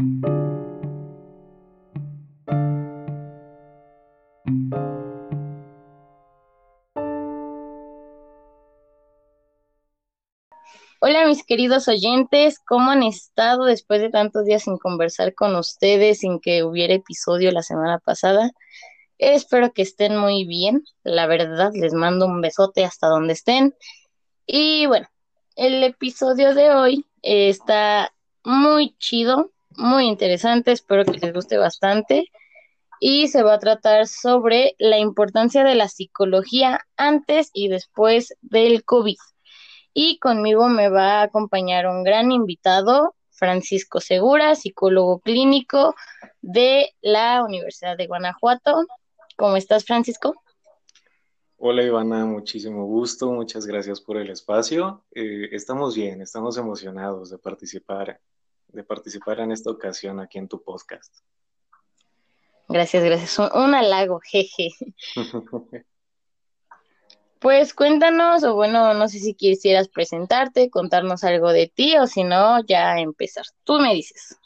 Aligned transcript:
Hola 0.00 0.16
mis 11.26 11.44
queridos 11.44 11.86
oyentes, 11.88 12.58
¿cómo 12.66 12.92
han 12.92 13.02
estado 13.02 13.64
después 13.64 14.00
de 14.00 14.08
tantos 14.08 14.46
días 14.46 14.62
sin 14.62 14.78
conversar 14.78 15.34
con 15.34 15.54
ustedes, 15.54 16.20
sin 16.20 16.40
que 16.40 16.64
hubiera 16.64 16.94
episodio 16.94 17.50
la 17.50 17.62
semana 17.62 17.98
pasada? 17.98 18.52
Espero 19.18 19.74
que 19.74 19.82
estén 19.82 20.16
muy 20.16 20.46
bien, 20.46 20.82
la 21.02 21.26
verdad 21.26 21.72
les 21.74 21.92
mando 21.92 22.24
un 22.24 22.40
besote 22.40 22.86
hasta 22.86 23.06
donde 23.08 23.34
estén. 23.34 23.74
Y 24.46 24.86
bueno, 24.86 25.08
el 25.56 25.82
episodio 25.84 26.54
de 26.54 26.70
hoy 26.70 27.06
está 27.20 28.14
muy 28.44 28.96
chido, 28.96 29.50
muy 29.80 30.06
interesante, 30.06 30.72
espero 30.72 31.04
que 31.04 31.18
les 31.18 31.32
guste 31.32 31.58
bastante. 31.58 32.26
Y 33.00 33.28
se 33.28 33.42
va 33.42 33.54
a 33.54 33.58
tratar 33.58 34.06
sobre 34.06 34.74
la 34.78 34.98
importancia 34.98 35.64
de 35.64 35.74
la 35.74 35.88
psicología 35.88 36.80
antes 36.96 37.50
y 37.54 37.68
después 37.68 38.34
del 38.42 38.84
COVID 38.84 39.16
y 39.94 40.18
conmigo 40.18 40.68
me 40.68 40.88
va 40.88 41.20
a 41.20 41.22
acompañar 41.22 41.86
un 41.86 42.04
gran 42.04 42.30
invitado, 42.32 43.14
Francisco 43.30 44.00
Segura, 44.00 44.54
psicólogo 44.54 45.20
clínico 45.20 45.94
de 46.40 46.90
la 47.00 47.42
Universidad 47.44 47.96
de 47.96 48.06
Guanajuato. 48.06 48.86
¿Cómo 49.36 49.56
estás, 49.56 49.84
Francisco? 49.84 50.34
Hola, 51.56 51.82
Ivana, 51.82 52.24
muchísimo 52.24 52.86
gusto, 52.86 53.32
muchas 53.32 53.66
gracias 53.66 54.00
por 54.00 54.16
el 54.16 54.30
espacio. 54.30 55.04
Eh, 55.14 55.48
estamos 55.52 55.94
bien, 55.94 56.22
estamos 56.22 56.56
emocionados 56.56 57.30
de 57.30 57.38
participar, 57.38 58.20
de 58.72 58.84
participar 58.84 59.40
en 59.40 59.52
esta 59.52 59.70
ocasión 59.70 60.20
aquí 60.20 60.38
en 60.38 60.48
tu 60.48 60.62
podcast. 60.62 61.14
Gracias, 62.68 63.02
gracias. 63.02 63.38
Un, 63.38 63.62
un 63.62 63.74
halago, 63.74 64.20
jeje. 64.20 64.70
Pues 67.40 67.72
cuéntanos, 67.72 68.44
o 68.44 68.54
bueno, 68.54 68.92
no 68.92 69.08
sé 69.08 69.18
si 69.18 69.32
quisieras 69.32 69.88
presentarte, 69.88 70.68
contarnos 70.68 71.24
algo 71.24 71.54
de 71.54 71.72
ti, 71.74 71.96
o 71.96 72.06
si 72.06 72.22
no, 72.22 72.62
ya 72.66 72.98
empezar. 72.98 73.46
Tú 73.64 73.80
me 73.80 73.94
dices. 73.94 74.38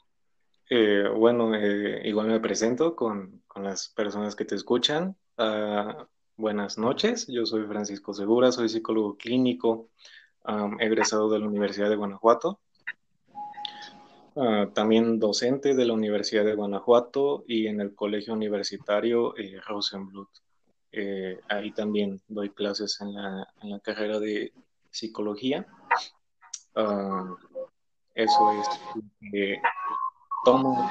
Eh, 0.70 1.08
bueno, 1.08 1.56
eh, 1.56 2.02
igual 2.04 2.28
me 2.28 2.38
presento 2.38 2.94
con, 2.94 3.42
las 3.56 3.88
personas 3.88 4.36
que 4.36 4.44
te 4.44 4.54
escuchan. 4.54 5.16
Ah, 5.36 6.06
buenas 6.36 6.78
noches, 6.78 7.27
yo 7.27 7.44
soy 7.46 7.66
Francisco 7.66 8.14
Segura, 8.14 8.52
soy 8.52 8.68
psicólogo 8.68 9.16
clínico, 9.16 9.88
egresado 10.78 11.28
de 11.30 11.40
la 11.40 11.48
Universidad 11.48 11.90
de 11.90 11.96
Guanajuato. 11.96 12.60
Ah, 14.36 14.68
también 14.74 15.20
docente 15.20 15.74
de 15.74 15.84
la 15.84 15.92
Universidad 15.92 16.44
de 16.44 16.56
Guanajuato 16.56 17.44
y 17.46 17.68
en 17.68 17.80
el 17.80 17.94
Colegio 17.94 18.34
Universitario 18.34 19.36
eh, 19.36 19.60
Rosenblut. 19.64 20.28
Eh, 20.90 21.38
ahí 21.48 21.70
también 21.72 22.20
doy 22.27 22.50
clases 22.50 23.00
en 23.00 23.14
la, 23.14 23.46
en 23.62 23.70
la 23.70 23.80
carrera 23.80 24.18
de 24.18 24.52
psicología. 24.90 25.66
Ah, 26.74 27.32
eso 28.14 28.52
es 28.52 28.68
que 29.30 29.60
tomo 30.44 30.90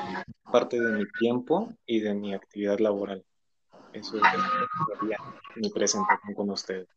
parte 0.50 0.80
de 0.80 0.92
mi 0.94 1.06
tiempo 1.20 1.74
y 1.86 2.00
de 2.00 2.14
mi 2.14 2.34
actividad 2.34 2.80
laboral. 2.80 3.26
Eso 3.92 4.18
es 4.18 4.24
mi 5.56 5.70
presentación 5.70 6.34
con 6.34 6.50
ustedes. 6.50 6.88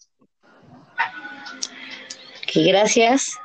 gracias. 2.54 3.36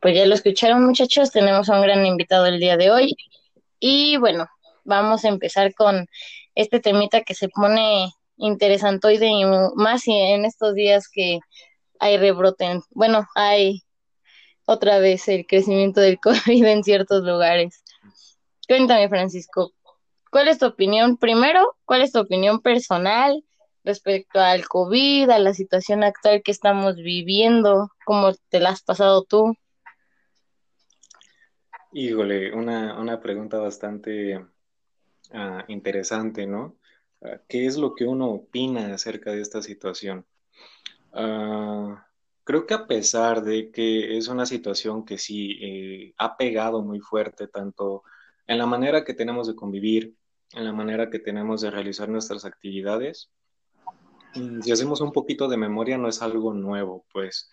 Pues 0.00 0.14
ya 0.14 0.26
lo 0.26 0.34
escucharon 0.34 0.84
muchachos, 0.86 1.30
tenemos 1.30 1.68
a 1.68 1.76
un 1.76 1.82
gran 1.82 2.06
invitado 2.06 2.46
el 2.46 2.58
día 2.58 2.76
de 2.76 2.90
hoy. 2.90 3.16
Y 3.78 4.16
bueno, 4.16 4.48
vamos 4.84 5.24
a 5.24 5.28
empezar 5.28 5.74
con 5.74 6.06
este 6.54 6.80
temita 6.80 7.22
que 7.22 7.34
se 7.34 7.48
pone 7.48 8.12
interesantoide 8.36 9.28
y 9.28 9.44
más 9.76 10.02
en 10.06 10.44
estos 10.44 10.74
días 10.74 11.08
que 11.08 11.40
hay 11.98 12.16
rebroten. 12.16 12.82
Bueno, 12.90 13.28
hay 13.34 13.82
otra 14.64 14.98
vez 14.98 15.28
el 15.28 15.46
crecimiento 15.46 16.00
del 16.00 16.18
COVID 16.22 16.64
en 16.64 16.82
ciertos 16.82 17.22
lugares. 17.22 17.84
Cuéntame, 18.66 19.08
Francisco, 19.08 19.72
¿cuál 20.30 20.48
es 20.48 20.58
tu 20.58 20.66
opinión? 20.66 21.16
Primero, 21.18 21.76
¿cuál 21.84 22.02
es 22.02 22.12
tu 22.12 22.20
opinión 22.20 22.60
personal 22.60 23.44
respecto 23.84 24.40
al 24.40 24.66
COVID, 24.66 25.28
a 25.30 25.38
la 25.38 25.54
situación 25.54 26.04
actual 26.04 26.42
que 26.42 26.52
estamos 26.52 26.96
viviendo? 26.96 27.90
¿Cómo 28.06 28.32
te 28.48 28.60
la 28.60 28.70
has 28.70 28.82
pasado 28.82 29.24
tú? 29.24 29.54
Híjole, 31.92 32.52
una, 32.54 33.00
una 33.00 33.20
pregunta 33.20 33.58
bastante 33.58 34.46
ah, 35.32 35.64
interesante, 35.68 36.46
¿no? 36.46 36.76
¿Qué 37.48 37.66
es 37.66 37.76
lo 37.76 37.94
que 37.94 38.04
uno 38.04 38.30
opina 38.30 38.94
acerca 38.94 39.32
de 39.32 39.42
esta 39.42 39.60
situación? 39.60 40.24
Ah, 41.12 42.06
creo 42.44 42.66
que 42.66 42.74
a 42.74 42.86
pesar 42.86 43.42
de 43.42 43.70
que 43.70 44.16
es 44.16 44.28
una 44.28 44.46
situación 44.46 45.04
que 45.04 45.18
sí 45.18 45.58
eh, 45.60 46.14
ha 46.18 46.36
pegado 46.36 46.82
muy 46.82 47.00
fuerte, 47.00 47.48
tanto 47.48 48.02
en 48.46 48.58
la 48.58 48.66
manera 48.66 49.04
que 49.04 49.14
tenemos 49.14 49.46
de 49.48 49.54
convivir, 49.54 50.14
en 50.52 50.64
la 50.64 50.72
manera 50.72 51.10
que 51.10 51.18
tenemos 51.18 51.60
de 51.60 51.70
realizar 51.70 52.08
nuestras 52.08 52.44
actividades, 52.44 53.30
mm, 54.34 54.62
si 54.62 54.72
hacemos 54.72 55.00
un 55.00 55.12
poquito 55.12 55.48
de 55.48 55.56
memoria 55.56 55.98
no 55.98 56.08
es 56.08 56.22
algo 56.22 56.54
nuevo, 56.54 57.04
pues 57.12 57.50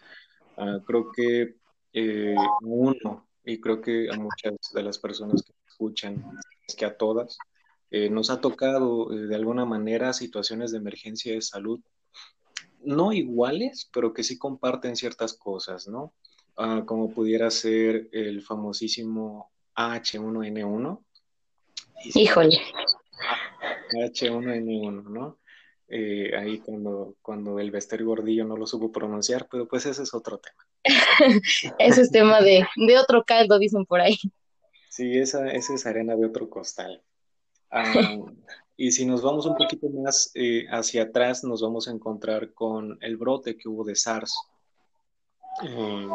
ah, 0.58 0.80
creo 0.86 1.12
que 1.12 1.56
eh, 1.94 2.36
uno, 2.62 3.27
y 3.48 3.62
creo 3.62 3.82
que 3.82 4.10
a 4.12 4.18
muchas 4.18 4.56
de 4.74 4.84
las 4.84 5.00
personas 5.00 5.42
que 5.42 5.54
escuchan, 5.68 6.24
es 6.68 6.76
que 6.76 6.86
a 6.86 6.98
todas, 6.98 7.38
eh, 7.90 8.10
nos 8.10 8.30
ha 8.30 8.42
tocado 8.42 9.14
eh, 9.14 9.28
de 9.28 9.36
alguna 9.36 9.66
manera 9.66 10.12
situaciones 10.12 10.72
de 10.72 10.80
emergencia 10.80 11.34
de 11.34 11.42
salud, 11.42 11.80
no 12.84 13.14
iguales, 13.14 13.90
pero 13.94 14.14
que 14.14 14.24
sí 14.24 14.38
comparten 14.38 14.98
ciertas 14.98 15.34
cosas, 15.34 15.88
¿no? 15.88 16.14
Ah, 16.58 16.84
como 16.86 17.12
pudiera 17.12 17.50
ser 17.50 18.10
el 18.12 18.42
famosísimo 18.42 19.50
H1N1. 19.76 21.04
Híjole. 22.16 22.60
H1N1, 23.94 25.04
¿no? 25.04 25.40
Eh, 25.88 26.36
ahí 26.38 26.60
cuando, 26.60 27.16
cuando 27.22 27.60
el 27.60 27.72
Bester 27.72 28.04
Gordillo 28.04 28.44
no 28.44 28.58
lo 28.58 28.68
supo 28.68 28.92
pronunciar, 28.92 29.48
pero 29.50 29.68
pues 29.68 29.86
ese 29.86 30.04
es 30.04 30.14
otro 30.14 30.38
tema. 30.38 30.68
ese 31.80 32.02
es 32.02 32.12
tema 32.12 32.42
de, 32.42 32.66
de, 32.76 32.98
otro 32.98 33.24
caldo, 33.24 33.60
dicen 33.60 33.86
por 33.86 34.02
ahí. 34.02 34.18
Sí, 34.90 35.18
esa, 35.18 35.48
esa 35.48 35.74
es 35.74 35.86
arena 35.86 36.16
de 36.16 36.26
otro 36.26 36.50
costal. 36.50 37.02
Y 38.80 38.92
si 38.92 39.08
nos 39.08 39.24
vamos 39.24 39.48
un 39.48 39.56
poquito 39.56 39.90
más 39.90 40.30
eh, 40.36 40.68
hacia 40.70 41.04
atrás, 41.04 41.44
nos 41.44 41.64
vamos 41.64 41.88
a 41.88 41.92
encontrar 41.92 42.54
con 42.54 43.00
el 43.02 43.18
brote 43.18 43.58
que 43.58 43.68
hubo 43.68 43.84
de 43.84 43.96
SARS. 43.96 44.38
Eh, 45.64 46.08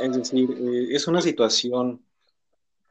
es 0.00 0.16
decir, 0.16 0.50
eh, 0.50 0.88
es 0.90 1.06
una 1.06 1.20
situación 1.20 2.04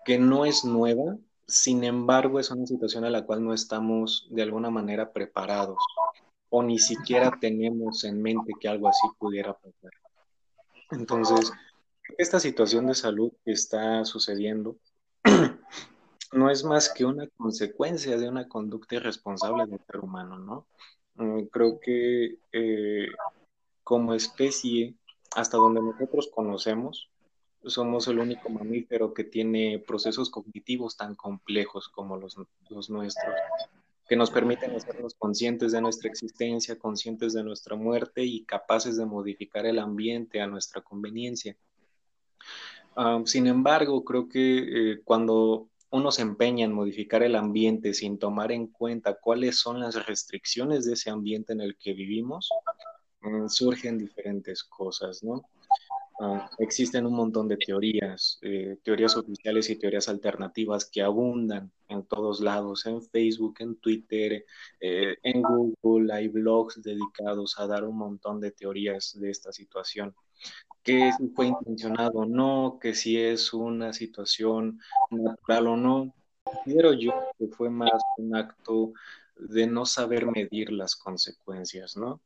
que 0.06 0.18
no 0.18 0.46
es 0.46 0.64
nueva, 0.64 1.18
sin 1.46 1.84
embargo, 1.84 2.40
es 2.40 2.52
una 2.52 2.66
situación 2.66 3.04
a 3.04 3.10
la 3.10 3.26
cual 3.26 3.44
no 3.44 3.54
estamos 3.54 4.28
de 4.32 4.44
alguna 4.44 4.70
manera 4.70 5.12
preparados 5.12 5.78
o 6.50 6.64
ni 6.64 6.80
siquiera 6.80 7.38
tenemos 7.42 8.06
en 8.06 8.22
mente 8.22 8.54
que 8.62 8.70
algo 8.70 8.88
así 8.88 9.08
pudiera 9.20 9.54
pasar. 9.54 9.92
Entonces, 10.94 11.52
esta 12.18 12.40
situación 12.40 12.88
de 12.88 12.96
salud 12.96 13.32
que 13.44 13.52
está 13.52 14.06
sucediendo 14.06 14.78
no 16.34 16.50
es 16.50 16.64
más 16.64 16.90
que 16.90 17.06
una 17.06 17.28
consecuencia 17.38 18.18
de 18.18 18.30
una 18.30 18.48
conducta 18.48 18.96
irresponsable 18.96 19.66
del 19.66 19.80
ser 19.86 20.00
humano, 20.00 20.38
¿no? 20.38 20.68
Mm, 21.16 21.46
creo 21.46 21.80
que 21.80 22.40
eh, 22.52 23.08
como 23.84 24.14
especie, 24.14 24.96
hasta 25.36 25.58
donde 25.58 25.82
nosotros 25.82 26.30
conocemos, 26.34 27.10
somos 27.66 28.08
el 28.08 28.20
único 28.20 28.50
mamífero 28.50 29.14
que 29.14 29.24
tiene 29.24 29.80
procesos 29.80 30.30
cognitivos 30.30 30.98
tan 30.98 31.16
complejos 31.16 31.88
como 31.90 32.18
los, 32.18 32.36
los 32.70 32.90
nuestros, 32.90 33.34
que 34.14 34.18
nos 34.18 34.30
permiten 34.30 34.76
hacernos 34.76 35.16
conscientes 35.16 35.72
de 35.72 35.82
nuestra 35.82 36.08
existencia, 36.08 36.78
conscientes 36.78 37.34
de 37.34 37.44
nuestra 37.44 37.76
muerte 37.76 38.24
y 38.24 38.46
capaces 38.46 38.96
de 38.96 39.08
modificar 39.08 39.66
el 39.66 39.80
ambiente 39.80 40.40
a 40.40 40.46
nuestra 40.46 40.84
conveniencia. 40.84 41.58
Ah, 42.96 43.24
sin 43.26 43.48
embargo, 43.48 44.06
creo 44.06 44.30
que 44.30 44.92
eh, 44.92 45.02
cuando 45.04 45.70
uno 45.90 46.12
se 46.12 46.22
empeña 46.22 46.64
en 46.64 46.74
modificar 46.74 47.24
el 47.24 47.36
ambiente 47.36 47.96
sin 47.96 48.20
tomar 48.20 48.52
en 48.52 48.68
cuenta 48.68 49.18
cuáles 49.20 49.58
son 49.58 49.80
las 49.80 50.06
restricciones 50.06 50.86
de 50.86 50.94
ese 50.94 51.10
ambiente 51.10 51.54
en 51.54 51.62
el 51.62 51.76
que 51.76 51.94
vivimos, 51.94 52.52
mm, 53.22 53.48
surgen 53.48 53.98
diferentes 53.98 54.64
cosas, 54.64 55.24
¿no? 55.24 55.42
Ah, 56.20 56.48
existen 56.60 57.08
un 57.08 57.16
montón 57.16 57.48
de 57.48 57.58
teorías, 57.58 58.38
eh, 58.42 58.78
teorías 58.84 59.18
oficiales 59.18 59.70
y 59.70 59.78
teorías 59.78 60.08
alternativas 60.08 60.86
que 60.86 61.02
abundan 61.02 61.72
en 61.88 62.06
todos 62.06 62.40
lados, 62.40 62.86
en 62.86 63.02
Facebook, 63.02 63.56
en 63.60 63.76
Twitter, 63.78 64.46
eh, 64.80 65.18
en 65.24 65.42
Google, 65.42 66.14
hay 66.14 66.28
blogs 66.28 66.82
dedicados 66.82 67.60
a 67.60 67.66
dar 67.66 67.84
un 67.84 67.98
montón 67.98 68.40
de 68.40 68.52
teorías 68.52 69.18
de 69.20 69.32
esta 69.32 69.52
situación. 69.52 70.16
Que 70.84 71.12
si 71.18 71.30
fue 71.30 71.48
intencionado 71.48 72.20
o 72.20 72.26
no, 72.26 72.78
que 72.80 72.94
si 72.94 73.18
es 73.18 73.54
una 73.54 73.94
situación 73.94 74.80
natural 75.10 75.68
o 75.68 75.78
no. 75.78 76.14
Considero 76.44 76.94
yo 76.94 77.14
que 77.40 77.48
fue 77.48 77.70
más 77.70 78.02
un 78.18 78.36
acto 78.36 78.94
de 79.38 79.66
no 79.66 79.86
saber 79.86 80.28
medir 80.28 80.72
las 80.72 80.96
consecuencias, 80.96 81.98
¿no? 81.98 82.22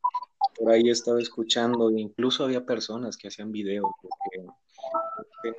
Por 0.58 0.72
ahí 0.72 0.90
estaba 0.90 1.20
escuchando, 1.22 1.92
incluso 1.92 2.44
había 2.44 2.66
personas 2.66 3.16
que 3.18 3.28
hacían 3.28 3.52
videos 3.52 3.86
que, 4.32 5.54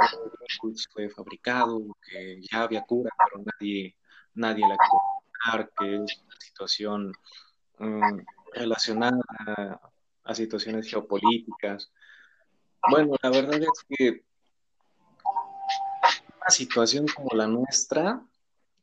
fue 0.92 1.08
fabricado, 1.08 1.80
que 2.02 2.40
ya 2.50 2.62
había 2.62 2.82
cura, 2.82 3.10
pero 3.30 3.44
nadie, 3.44 3.96
nadie 4.34 4.66
la 4.68 4.76
quiere 4.76 5.68
que 5.78 5.94
es 6.04 6.22
una 6.24 6.36
situación 6.40 7.12
mm, 7.78 8.18
relacionada 8.52 9.20
a, 10.24 10.34
situaciones 10.34 10.90
geopolíticas. 10.90 11.90
Bueno, 12.90 13.14
la 13.22 13.30
verdad 13.30 13.62
es 13.62 13.84
que 13.88 14.24
una 16.36 16.50
situación 16.50 17.06
como 17.14 17.30
la 17.34 17.46
nuestra, 17.46 18.22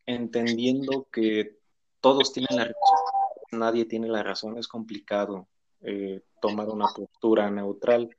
entendiendo 0.08 1.08
que 1.12 1.60
todos 2.02 2.34
tienen 2.34 2.56
la 2.56 2.64
razón, 2.66 3.60
nadie 3.60 3.86
tiene 3.86 4.08
la 4.08 4.24
razón, 4.24 4.58
es 4.58 4.68
complicado 4.68 5.48
eh, 5.86 6.22
tomar 6.42 6.70
una 6.70 6.88
postura 6.88 7.50
neutral, 7.52 8.16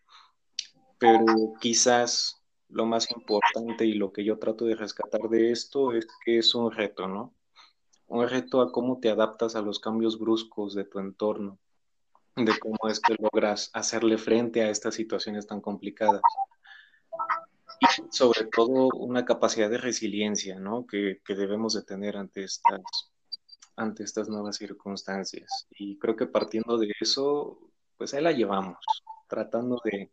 pero 0.98 1.24
quizás 1.60 2.42
lo 2.68 2.86
más 2.86 3.10
importante 3.10 3.84
y 3.84 3.94
lo 3.94 4.12
que 4.12 4.24
yo 4.24 4.38
trato 4.38 4.64
de 4.64 4.74
rescatar 4.74 5.22
de 5.28 5.50
esto 5.50 5.92
es 5.92 6.06
que 6.24 6.38
es 6.38 6.54
un 6.54 6.70
reto, 6.70 7.08
¿no? 7.08 7.34
Un 8.06 8.28
reto 8.28 8.60
a 8.60 8.70
cómo 8.70 9.00
te 9.00 9.10
adaptas 9.10 9.56
a 9.56 9.62
los 9.62 9.80
cambios 9.80 10.18
bruscos 10.18 10.74
de 10.74 10.84
tu 10.84 11.00
entorno, 11.00 11.58
de 12.36 12.56
cómo 12.58 12.78
es 12.88 13.00
que 13.00 13.16
logras 13.18 13.70
hacerle 13.72 14.16
frente 14.18 14.62
a 14.62 14.70
estas 14.70 14.94
situaciones 14.94 15.46
tan 15.46 15.60
complicadas. 15.60 16.22
Y 17.80 17.86
sobre 18.10 18.44
todo 18.44 18.88
una 18.94 19.24
capacidad 19.24 19.68
de 19.68 19.78
resiliencia, 19.78 20.58
¿no? 20.60 20.86
Que, 20.86 21.20
que 21.24 21.34
debemos 21.34 21.74
de 21.74 21.82
tener 21.82 22.16
ante 22.16 22.44
estas 22.44 22.80
ante 23.76 24.02
estas 24.02 24.28
nuevas 24.28 24.56
circunstancias. 24.56 25.66
Y 25.70 25.98
creo 25.98 26.16
que 26.16 26.26
partiendo 26.26 26.78
de 26.78 26.92
eso, 27.00 27.58
pues 27.96 28.14
ahí 28.14 28.22
la 28.22 28.32
llevamos, 28.32 28.78
tratando 29.28 29.80
de, 29.84 30.10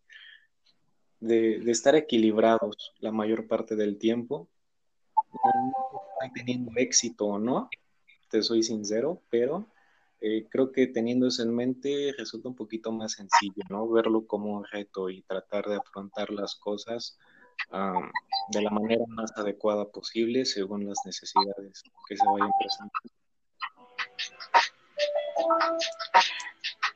de, 1.20 1.72
estar 1.72 1.96
equilibrados 1.96 2.94
la 3.00 3.12
mayor 3.12 3.48
parte 3.48 3.76
del 3.76 3.98
tiempo. 3.98 4.50
No 5.34 6.32
teniendo 6.34 6.72
éxito 6.76 7.26
o 7.26 7.40
no, 7.40 7.70
te 8.30 8.42
soy 8.42 8.64
sincero, 8.64 9.22
pero 9.30 9.68
eh, 10.22 10.48
creo 10.50 10.72
que 10.72 10.88
teniendo 10.88 11.28
eso 11.28 11.44
en 11.44 11.54
mente 11.54 12.14
resulta 12.18 12.50
un 12.50 12.56
poquito 12.56 12.92
más 12.92 13.14
sencillo, 13.14 13.64
¿no? 13.70 13.90
Verlo 13.90 14.26
como 14.26 14.56
un 14.56 14.64
reto 14.66 15.10
y 15.10 15.22
tratar 15.24 15.66
de 15.66 15.76
afrontar 15.76 16.30
las 16.30 16.56
cosas 16.56 17.18
de 18.50 18.62
la 18.62 18.70
manera 18.72 19.06
más 19.08 19.32
adecuada 19.38 19.86
posible 19.86 20.44
según 20.46 20.88
las 20.88 20.98
necesidades 21.06 21.84
que 22.08 22.18
se 22.18 22.26
vayan 22.26 22.52
presentando. 22.60 23.23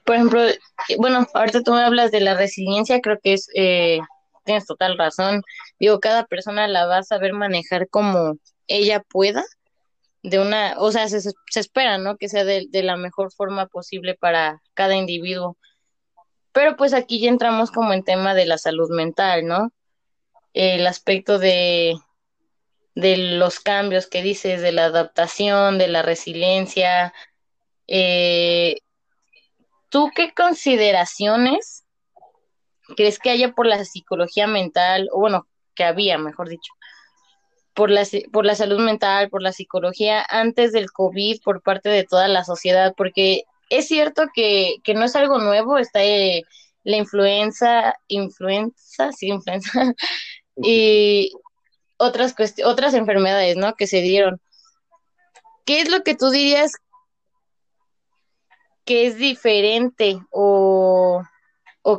Por 0.04 0.16
ejemplo, 0.16 0.42
bueno, 0.98 1.28
ahorita 1.34 1.64
tú 1.64 1.74
me 1.74 1.82
hablas 1.82 2.12
de 2.12 2.22
la 2.22 2.36
resiliencia, 2.36 3.02
creo 3.02 3.20
que 3.22 3.34
es, 3.34 3.50
eh, 3.56 4.00
tienes 4.46 4.66
total 4.66 4.98
razón. 4.98 5.44
Digo, 5.80 6.00
cada 6.00 6.26
persona 6.26 6.68
la 6.68 6.86
va 6.86 7.00
a 7.00 7.04
saber 7.04 7.34
manejar 7.34 7.90
como 7.90 8.38
ella 8.68 9.02
pueda, 9.02 9.44
de 10.24 10.40
una, 10.40 10.76
o 10.78 10.92
sea, 10.92 11.08
se, 11.10 11.32
espera, 11.56 11.98
¿no? 11.98 12.18
Que 12.18 12.30
sea 12.30 12.44
de, 12.44 12.68
la 12.72 12.98
mejor 12.98 13.32
forma 13.32 13.68
posible 13.68 14.16
para 14.16 14.62
cada 14.74 14.96
individuo. 14.96 15.58
Pero 16.52 16.76
pues 16.76 16.94
aquí 16.94 17.20
ya 17.20 17.30
entramos 17.30 17.72
como 17.72 17.94
en 17.94 18.04
tema 18.04 18.34
de 18.34 18.46
la 18.46 18.58
salud 18.58 18.90
mental, 18.90 19.46
¿no? 19.46 19.72
El 20.54 20.88
aspecto 20.88 21.40
de, 21.40 21.96
de 22.98 23.18
los 23.18 23.60
cambios 23.60 24.08
que 24.08 24.24
dices, 24.24 24.62
de 24.62 24.72
la 24.72 24.86
adaptación, 24.86 25.78
de 25.78 25.88
la 25.88 26.02
resiliencia, 26.02 27.14
eh, 27.88 28.78
¿Tú 29.90 30.12
qué 30.16 30.34
consideraciones 30.34 31.86
crees 32.96 33.20
que 33.20 33.30
haya 33.30 33.54
por 33.54 33.66
la 33.66 33.84
psicología 33.86 34.48
mental, 34.48 35.10
o 35.12 35.20
bueno, 35.20 35.48
que 35.76 35.84
había, 35.84 36.18
mejor 36.18 36.50
dicho, 36.50 36.74
por 37.74 37.90
la, 37.90 38.06
por 38.34 38.46
la 38.46 38.56
salud 38.56 38.80
mental, 38.80 39.30
por 39.30 39.42
la 39.42 39.54
psicología 39.54 40.26
antes 40.30 40.74
del 40.74 40.92
COVID 40.92 41.42
por 41.44 41.62
parte 41.62 41.90
de 41.90 42.04
toda 42.04 42.28
la 42.28 42.44
sociedad? 42.44 42.94
Porque 42.98 43.44
es 43.70 43.88
cierto 43.88 44.24
que, 44.34 44.76
que 44.84 44.94
no 44.94 45.06
es 45.06 45.16
algo 45.16 45.38
nuevo, 45.40 45.78
está 45.78 46.04
eh, 46.04 46.44
la 46.84 46.98
influenza, 46.98 47.96
influenza, 48.08 49.12
sí, 49.14 49.28
influenza, 49.28 49.94
y 50.58 51.32
otras, 51.98 52.36
otras 52.64 52.94
enfermedades, 52.94 53.58
¿no? 53.58 53.76
Que 53.76 53.88
se 53.88 54.02
dieron. 54.02 54.40
¿Qué 55.66 55.82
es 55.82 55.90
lo 55.90 56.04
que 56.04 56.16
tú 56.16 56.30
dirías 56.30 56.74
que 58.86 59.06
es 59.06 59.18
diferente 59.18 60.18
o, 60.32 61.22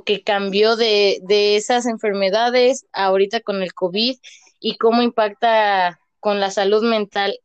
que 0.06 0.22
cambió 0.22 0.76
de, 0.76 1.20
esas 1.28 1.86
enfermedades 1.86 2.86
ahorita 2.92 3.40
con 3.40 3.62
el 3.62 3.74
COVID 3.74 4.16
y 4.60 4.76
cómo 4.78 5.02
impacta 5.02 6.00
con 6.18 6.40
la 6.40 6.50
salud 6.50 6.82
mental 6.82 7.38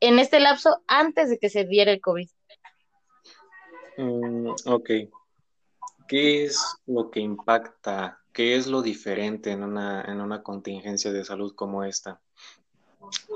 en 0.00 0.18
este 0.18 0.38
lapso 0.38 0.80
antes 0.86 1.28
de 1.28 1.38
que 1.38 1.50
se 1.50 1.64
diera 1.64 1.90
el 1.90 2.00
COVID. 2.00 2.28
Mm, 3.96 4.50
ok. 4.66 4.90
¿Qué 6.06 6.44
es 6.44 6.64
lo 6.86 7.10
que 7.10 7.20
impacta? 7.20 8.17
¿Qué 8.38 8.54
es 8.54 8.68
lo 8.68 8.82
diferente 8.82 9.50
en 9.50 9.64
una, 9.64 10.00
en 10.02 10.20
una 10.20 10.44
contingencia 10.44 11.10
de 11.10 11.24
salud 11.24 11.56
como 11.56 11.82
esta? 11.82 12.20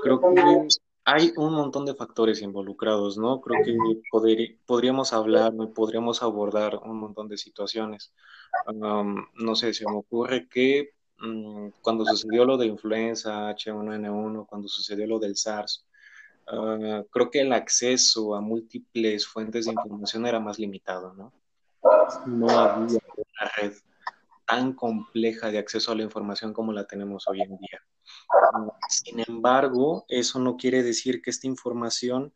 Creo 0.01 0.21
que 0.21 0.67
hay 1.03 1.33
un 1.35 1.55
montón 1.55 1.85
de 1.85 1.93
factores 1.93 2.41
involucrados, 2.41 3.17
¿no? 3.17 3.41
Creo 3.41 3.65
que 3.65 4.57
podríamos 4.65 5.11
hablar, 5.11 5.51
podríamos 5.75 6.23
abordar 6.23 6.77
un 6.85 7.01
montón 7.01 7.27
de 7.27 7.35
situaciones. 7.35 8.13
no 8.71 9.55
sé, 9.55 9.73
se 9.73 9.83
me 9.83 9.97
ocurre 9.97 10.47
que 10.47 10.91
mm, 11.17 11.67
cuando 11.81 12.05
sucedió 12.05 12.45
lo 12.45 12.55
de 12.55 12.67
influenza 12.67 13.51
H1N1, 13.51 14.47
cuando 14.47 14.69
sucedió 14.69 15.05
lo 15.05 15.19
del 15.19 15.35
SARS, 15.35 15.85
ah, 16.47 17.03
creo 17.11 17.29
que 17.29 17.41
el 17.41 17.51
acceso 17.51 18.35
a 18.35 18.39
múltiples 18.39 19.27
fuentes 19.27 19.65
de 19.65 19.73
información 19.73 20.25
era 20.25 20.39
más 20.39 20.57
limitado, 20.57 21.13
¿no? 21.13 21.33
No 22.25 22.49
había 22.49 22.99
una 23.17 23.51
red 23.57 23.73
tan 24.45 24.73
compleja 24.73 25.49
de 25.49 25.57
acceso 25.57 25.91
a 25.91 25.95
la 25.95 26.03
información 26.03 26.53
como 26.53 26.73
la 26.73 26.85
tenemos 26.85 27.27
hoy 27.27 27.41
en 27.41 27.57
día. 27.57 27.81
Sin 28.89 29.19
embargo, 29.27 30.05
eso 30.07 30.39
no 30.39 30.57
quiere 30.57 30.83
decir 30.83 31.21
que 31.21 31.29
esta 31.29 31.47
información 31.47 32.33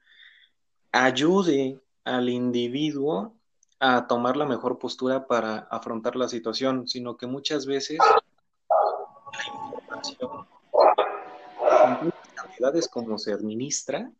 ayude 0.92 1.80
al 2.04 2.30
individuo 2.30 3.36
a 3.80 4.08
tomar 4.08 4.38
la 4.38 4.46
mejor 4.46 4.80
postura 4.80 5.28
para 5.28 5.60
afrontar 5.70 6.16
la 6.16 6.28
situación, 6.28 6.88
sino 6.88 7.18
que 7.18 7.28
muchas 7.28 7.66
veces 7.66 8.00
la 8.00 9.46
información, 9.48 10.46
en 12.02 12.12
cantidades 12.36 12.88
como 12.88 13.18
se 13.18 13.34
administra, 13.34 14.12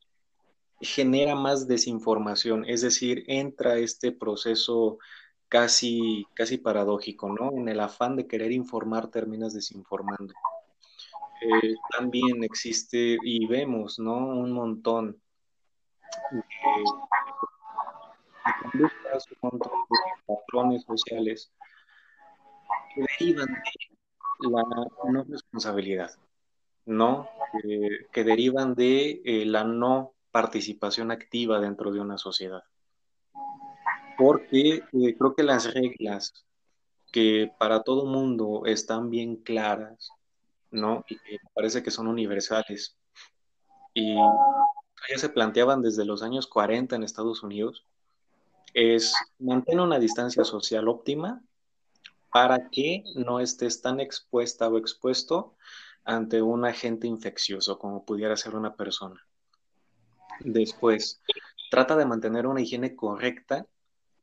genera 0.80 1.34
más 1.36 1.68
desinformación, 1.68 2.66
es 2.66 2.82
decir, 2.82 3.24
entra 3.28 3.78
este 3.78 4.12
proceso 4.12 5.00
casi, 5.50 6.26
casi 6.34 6.58
paradójico, 6.58 7.30
¿no? 7.30 7.52
En 7.52 7.70
el 7.70 7.80
afán 7.80 8.16
de 8.16 8.28
querer 8.28 8.52
informar 8.52 9.08
terminas 9.08 9.54
desinformando. 9.54 10.34
Eh, 11.42 11.76
también 11.92 12.44
existe 12.44 13.18
y 13.22 13.46
vemos, 13.48 14.00
¿no? 14.00 14.18
Un 14.18 14.52
montón 14.52 15.22
de, 16.32 16.42
conductas, 18.62 19.26
patrones 20.26 20.84
sociales 20.84 21.52
que 22.94 23.02
derivan 23.02 23.48
de 23.48 24.50
la 24.50 24.64
no 25.12 25.24
responsabilidad, 25.30 26.12
¿no? 26.86 27.30
que 28.12 28.24
derivan 28.24 28.76
de 28.76 29.22
eh, 29.26 29.46
la 29.46 29.64
no 29.64 30.14
participación 30.32 31.12
activa 31.12 31.60
dentro 31.60 31.92
de 31.92 32.00
una 32.00 32.18
sociedad. 32.18 32.64
Porque 34.18 34.84
eh, 34.92 35.16
creo 35.18 35.36
que 35.36 35.44
las 35.44 35.74
reglas 35.74 36.34
que 37.12 37.52
para 37.60 37.84
todo 37.84 38.06
mundo 38.06 38.64
están 38.66 39.10
bien 39.10 39.38
claras, 39.38 40.10
¿no? 40.72 41.06
Y 41.08 41.18
parece 41.54 41.84
que 41.84 41.92
son 41.92 42.08
universales. 42.08 42.98
Y 43.94 44.16
ya 44.16 45.18
se 45.18 45.30
planteaban 45.30 45.82
desde 45.82 46.06
los 46.06 46.22
años 46.22 46.48
40 46.48 46.96
en 46.96 47.04
Estados 47.04 47.44
Unidos, 47.44 47.86
es 48.74 49.14
mantener 49.40 49.82
una 49.82 50.00
distancia 50.00 50.44
social 50.44 50.88
óptima, 50.88 51.42
para 52.32 52.70
que 52.70 53.04
no 53.16 53.40
estés 53.40 53.82
tan 53.82 54.00
expuesta 54.00 54.68
o 54.68 54.78
expuesto 54.78 55.56
ante 56.04 56.42
un 56.42 56.66
agente 56.66 57.08
infeccioso 57.08 57.80
como 57.80 58.06
pudiera 58.06 58.36
ser 58.38 58.56
una 58.56 58.76
persona. 58.76 59.26
Después, 60.42 61.22
trata 61.72 61.96
de 61.96 62.06
mantener 62.06 62.46
una 62.46 62.62
higiene 62.62 62.96
correcta 62.96 63.66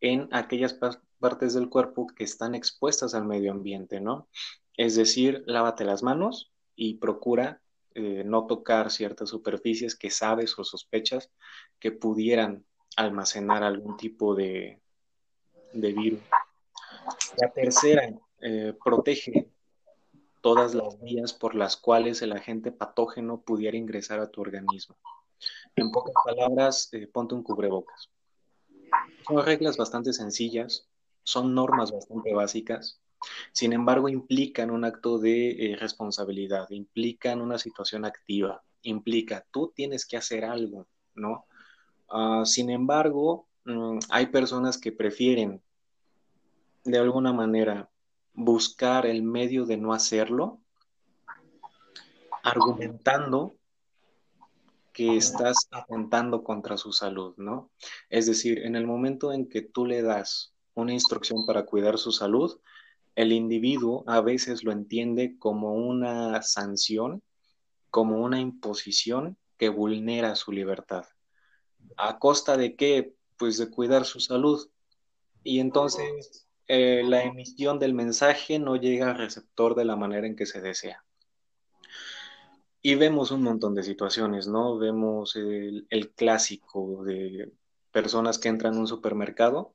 en 0.05 0.29
aquellas 0.33 0.79
partes 1.19 1.55
del 1.55 1.71
cuerpo 1.71 2.07
que 2.07 2.25
están 2.25 2.55
expuestas 2.55 3.15
al 3.15 3.25
medio 3.25 3.53
ambiente, 3.53 4.03
¿no? 4.03 4.29
Es 4.77 4.97
decir, 4.97 5.43
lávate 5.47 5.87
las 5.87 6.03
manos 6.03 6.53
y 6.77 6.99
procura 6.99 7.63
eh, 7.95 8.23
no 8.23 8.47
tocar 8.47 8.91
ciertas 8.91 9.31
superficies 9.31 9.97
que 9.97 10.11
sabes 10.11 10.59
o 10.59 10.65
sospechas 10.65 11.31
que 11.79 11.91
pudieran 11.91 12.67
almacenar 12.97 13.63
algún 13.63 13.97
tipo 13.97 14.35
de, 14.35 14.79
de 15.73 15.93
virus. 15.95 16.21
La 17.41 17.51
tercera, 17.51 18.13
eh, 18.43 18.75
protege 18.85 19.49
todas 20.43 20.75
las 20.75 21.01
vías 21.01 21.33
por 21.33 21.55
las 21.55 21.79
cuales 21.79 22.21
el 22.21 22.33
agente 22.33 22.73
patógeno 22.73 23.41
pudiera 23.41 23.79
ingresar 23.79 24.21
a 24.21 24.31
tu 24.31 24.43
organismo. 24.43 24.97
En 25.77 25.91
pocas 25.91 26.15
palabras, 26.23 26.91
eh, 26.93 27.07
ponte 27.07 27.35
un 27.35 27.43
cubrebocas. 27.43 28.11
Son 29.27 29.45
reglas 29.45 29.77
bastante 29.77 30.13
sencillas, 30.13 30.87
son 31.23 31.55
normas 31.55 31.93
bastante 31.93 32.35
básicas, 32.35 33.01
sin 33.53 33.73
embargo 33.73 34.09
implican 34.09 34.71
un 34.71 34.85
acto 34.85 35.19
de 35.19 35.73
eh, 35.73 35.77
responsabilidad, 35.77 36.69
implican 36.71 37.41
una 37.41 37.59
situación 37.59 38.05
activa, 38.05 38.63
implica 38.83 39.47
tú 39.51 39.73
tienes 39.75 40.07
que 40.07 40.17
hacer 40.17 40.45
algo, 40.45 40.87
¿no? 41.15 41.47
Ah, 42.11 42.43
sin 42.45 42.71
embargo, 42.71 43.49
mm, 43.65 43.99
hay 44.11 44.27
personas 44.27 44.77
que 44.79 44.93
prefieren 44.93 45.63
de 46.85 46.99
alguna 46.99 47.33
manera 47.33 47.91
buscar 48.35 49.07
el 49.07 49.23
medio 49.23 49.65
de 49.65 49.79
no 49.79 49.95
hacerlo, 49.95 50.61
argumentando 52.43 53.57
que 54.95 55.17
estás 55.17 55.69
atentando 55.73 56.45
contra 56.45 56.79
su 56.79 56.93
salud, 56.93 57.35
¿no? 57.37 57.71
Es 58.09 58.27
decir, 58.27 58.61
en 58.61 58.77
el 58.77 58.87
momento 58.87 59.33
en 59.33 59.49
que 59.49 59.61
tú 59.61 59.85
le 59.85 60.03
das 60.03 60.55
una 60.75 60.93
instrucción 60.93 61.45
para 61.47 61.67
cuidar 61.67 61.99
su 61.99 62.13
salud, 62.13 62.61
el 63.17 63.33
individuo 63.33 64.05
a 64.07 64.21
veces 64.21 64.63
lo 64.63 64.71
entiende 64.71 65.37
como 65.39 65.75
una 65.75 66.41
sanción, 66.43 67.23
como 67.91 68.23
una 68.23 68.41
imposición 68.41 69.37
que 69.59 69.69
vulnera 69.69 70.37
su 70.37 70.53
libertad. 70.53 71.05
¿A 71.97 72.19
costa 72.19 72.57
de 72.57 72.77
qué? 72.77 73.15
Pues 73.37 73.59
de 73.59 73.71
cuidar 73.71 74.05
su 74.05 74.21
salud. 74.21 74.69
Y 75.43 75.59
entonces 75.59 76.47
eh, 76.69 77.03
la 77.05 77.25
emisión 77.25 77.81
del 77.81 77.95
mensaje 77.95 78.61
no 78.61 78.77
llega 78.77 79.11
al 79.11 79.19
receptor 79.19 79.75
de 79.75 79.85
la 79.85 79.97
manera 79.97 80.27
en 80.27 80.37
que 80.37 80.47
se 80.47 80.61
desea. 80.61 81.05
Y 82.87 82.97
vemos 82.97 83.31
un 83.31 83.43
montón 83.43 83.75
de 83.75 83.83
situaciones, 83.83 84.47
¿no? 84.47 84.77
Vemos 84.77 85.37
el, 85.37 86.13
clásico 86.15 87.03
de 87.03 87.51
personas 87.91 88.39
que 88.39 88.51
entran 88.51 88.75
a 88.75 88.79
un 88.79 88.87
supermercado 88.87 89.73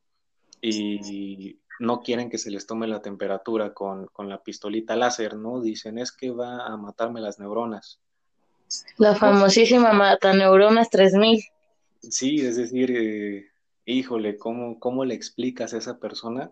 y 0.61 1.57
no 1.79 2.01
quieren 2.01 2.29
que 2.29 2.37
se 2.37 2.51
les 2.51 2.67
tome 2.67 2.85
la 2.85 3.01
temperatura 3.01 3.73
con, 3.73 4.07
la 4.19 4.43
pistolita 4.43 4.95
láser, 4.95 5.37
¿no? 5.37 5.59
Dicen, 5.59 5.97
es 5.97 6.11
que 6.11 6.29
va 6.29 6.67
a 6.67 6.77
matarme 6.77 7.19
las 7.19 7.39
neuronas. 7.39 7.99
La 8.97 9.15
famosísima 9.15 9.91
mata 9.91 10.31
neuronas 10.33 10.91
3000. 10.91 11.43
Sí, 12.03 12.35
es 12.41 12.57
decir, 12.57 12.91
eh, 12.95 13.47
híjole, 13.85 14.37
¿cómo, 14.37 14.79
¿cómo 14.79 15.03
le 15.03 15.15
explicas 15.15 15.73
a 15.73 15.79
esa 15.79 15.97
persona 15.97 16.51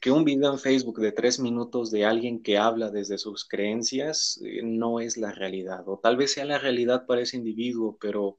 que 0.00 0.10
un 0.10 0.24
video 0.24 0.52
en 0.52 0.58
Facebook 0.58 0.98
de 1.00 1.12
tres 1.12 1.38
minutos 1.38 1.90
de 1.90 2.06
alguien 2.06 2.42
que 2.42 2.58
habla 2.58 2.90
desde 2.90 3.18
sus 3.18 3.44
creencias 3.46 4.40
eh, 4.42 4.62
no 4.62 4.98
es 5.00 5.16
la 5.16 5.32
realidad, 5.32 5.86
o 5.86 5.98
tal 5.98 6.16
vez 6.16 6.32
sea 6.32 6.44
la 6.44 6.58
realidad 6.58 7.06
para 7.06 7.20
ese 7.20 7.36
individuo, 7.36 7.98
pero 8.00 8.38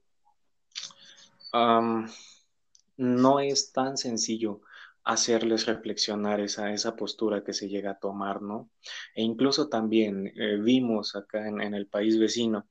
no 2.96 3.40
es 3.40 3.72
tan 3.72 3.98
sencillo 3.98 4.62
hacerles 5.04 5.66
reflexionar 5.66 6.40
esa, 6.40 6.72
esa 6.72 6.96
postura 6.96 7.42
que 7.44 7.52
se 7.52 7.68
llega 7.68 7.92
a 7.92 7.98
tomar, 7.98 8.42
¿no? 8.42 8.70
E 9.14 9.22
incluso 9.22 9.68
también 9.68 10.32
eh, 10.36 10.56
vimos 10.56 11.16
acá 11.16 11.48
en, 11.48 11.74
el 11.74 11.86
país 11.88 12.18
vecino 12.18 12.66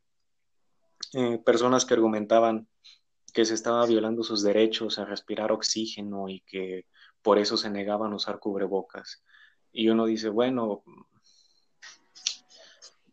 eh, 1.13 1.39
personas 1.39 1.85
que 1.85 1.93
argumentaban 1.93 2.67
que 3.33 3.45
se 3.45 3.53
estaba 3.53 3.85
violando 3.85 4.23
sus 4.23 4.43
derechos 4.43 4.99
a 4.99 5.05
respirar 5.05 5.51
oxígeno 5.51 6.29
y 6.29 6.41
que 6.41 6.85
por 7.21 7.37
eso 7.39 7.57
se 7.57 7.69
negaban 7.69 8.13
a 8.13 8.15
usar 8.15 8.39
cubrebocas. 8.39 9.23
Y 9.71 9.89
uno 9.89 10.05
dice, 10.05 10.29
bueno, 10.29 10.83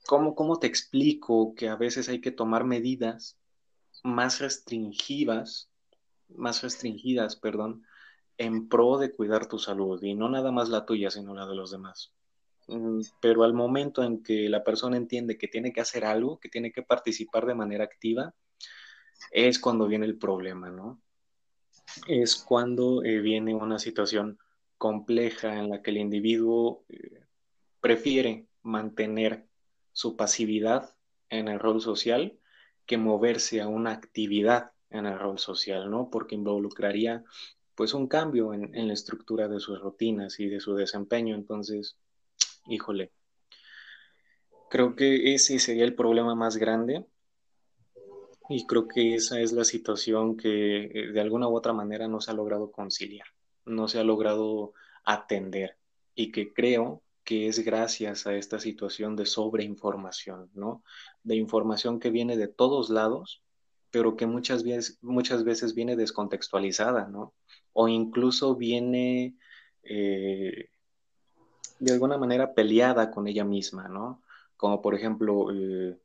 ¿cómo, 0.06 0.34
cómo 0.34 0.58
te 0.58 0.66
explico 0.66 1.54
que 1.54 1.68
a 1.68 1.76
veces 1.76 2.08
hay 2.08 2.20
que 2.20 2.30
tomar 2.30 2.64
medidas 2.64 3.38
más 4.02 4.40
restringidas, 4.40 5.70
más 6.28 6.62
restringidas, 6.62 7.36
perdón, 7.36 7.84
en 8.38 8.68
pro 8.68 8.98
de 8.98 9.14
cuidar 9.14 9.46
tu 9.46 9.58
salud 9.58 10.02
y 10.02 10.14
no 10.14 10.28
nada 10.28 10.52
más 10.52 10.68
la 10.68 10.86
tuya, 10.86 11.10
sino 11.10 11.34
la 11.34 11.46
de 11.46 11.54
los 11.54 11.70
demás? 11.70 12.12
Mm, 12.68 13.00
pero 13.20 13.44
al 13.44 13.54
momento 13.54 14.02
en 14.02 14.22
que 14.22 14.48
la 14.48 14.62
persona 14.62 14.96
entiende 14.96 15.38
que 15.38 15.48
tiene 15.48 15.72
que 15.72 15.80
hacer 15.80 16.04
algo, 16.04 16.38
que 16.38 16.48
tiene 16.48 16.70
que 16.70 16.82
participar 16.82 17.46
de 17.46 17.54
manera 17.54 17.84
activa, 17.84 18.34
es 19.32 19.58
cuando 19.58 19.86
viene 19.86 20.06
el 20.06 20.18
problema, 20.18 20.70
¿no? 20.70 21.00
Es 22.06 22.36
cuando 22.36 23.02
eh, 23.04 23.18
viene 23.20 23.54
una 23.54 23.78
situación 23.78 24.38
compleja 24.76 25.58
en 25.58 25.70
la 25.70 25.82
que 25.82 25.90
el 25.90 25.98
individuo 25.98 26.84
eh, 26.88 27.24
prefiere 27.80 28.46
mantener 28.62 29.46
su 29.92 30.16
pasividad 30.16 30.94
en 31.30 31.48
el 31.48 31.58
rol 31.58 31.80
social 31.80 32.38
que 32.86 32.96
moverse 32.96 33.60
a 33.60 33.68
una 33.68 33.92
actividad 33.92 34.72
en 34.90 35.06
el 35.06 35.18
rol 35.18 35.38
social, 35.38 35.90
¿no? 35.90 36.08
Porque 36.10 36.34
involucraría 36.34 37.24
pues 37.74 37.94
un 37.94 38.08
cambio 38.08 38.54
en, 38.54 38.74
en 38.74 38.88
la 38.88 38.94
estructura 38.94 39.48
de 39.48 39.60
sus 39.60 39.80
rutinas 39.80 40.40
y 40.40 40.48
de 40.48 40.60
su 40.60 40.74
desempeño. 40.74 41.34
Entonces, 41.34 41.96
híjole, 42.66 43.12
creo 44.70 44.96
que 44.96 45.34
ese 45.34 45.58
sería 45.58 45.84
el 45.84 45.94
problema 45.94 46.34
más 46.34 46.56
grande 46.56 47.04
y 48.48 48.66
creo 48.66 48.88
que 48.88 49.14
esa 49.14 49.40
es 49.40 49.52
la 49.52 49.64
situación 49.64 50.36
que 50.36 50.84
eh, 50.84 51.12
de 51.12 51.20
alguna 51.20 51.48
u 51.48 51.56
otra 51.56 51.72
manera 51.72 52.08
no 52.08 52.20
se 52.20 52.30
ha 52.30 52.34
logrado 52.34 52.70
conciliar, 52.70 53.26
no 53.66 53.88
se 53.88 53.98
ha 54.00 54.04
logrado 54.04 54.72
atender 55.04 55.76
y 56.14 56.32
que 56.32 56.52
creo 56.52 57.02
que 57.24 57.46
es 57.46 57.58
gracias 57.62 58.26
a 58.26 58.34
esta 58.34 58.58
situación 58.58 59.14
de 59.14 59.26
sobreinformación, 59.26 60.50
¿no? 60.54 60.82
De 61.22 61.36
información 61.36 62.00
que 62.00 62.10
viene 62.10 62.38
de 62.38 62.48
todos 62.48 62.88
lados, 62.88 63.42
pero 63.90 64.16
que 64.16 64.26
muchas 64.26 64.64
veces, 64.64 64.98
muchas 65.02 65.44
veces 65.44 65.74
viene 65.74 65.94
descontextualizada, 65.94 67.06
¿no? 67.06 67.34
O 67.74 67.86
incluso 67.86 68.56
viene 68.56 69.36
eh, 69.82 70.70
de 71.78 71.92
alguna 71.92 72.16
manera 72.16 72.54
peleada 72.54 73.10
con 73.10 73.28
ella 73.28 73.44
misma, 73.44 73.88
¿no? 73.88 74.22
Como 74.56 74.80
por 74.80 74.94
ejemplo, 74.94 75.52
eh, 75.52 75.98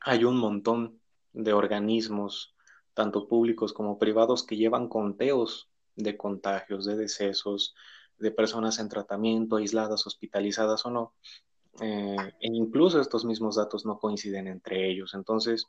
hay 0.00 0.24
un 0.24 0.36
montón 0.36 0.97
de 1.32 1.52
organismos, 1.52 2.54
tanto 2.94 3.28
públicos 3.28 3.72
como 3.72 3.98
privados, 3.98 4.44
que 4.44 4.56
llevan 4.56 4.88
conteos 4.88 5.70
de 5.94 6.16
contagios, 6.16 6.84
de 6.84 6.96
decesos, 6.96 7.74
de 8.18 8.30
personas 8.30 8.78
en 8.78 8.88
tratamiento, 8.88 9.56
aisladas, 9.56 10.06
hospitalizadas 10.06 10.84
o 10.86 10.90
no. 10.90 11.14
Eh, 11.80 12.16
e 12.40 12.48
incluso 12.48 13.00
estos 13.00 13.24
mismos 13.24 13.56
datos 13.56 13.86
no 13.86 13.98
coinciden 13.98 14.48
entre 14.48 14.90
ellos. 14.90 15.14
Entonces, 15.14 15.66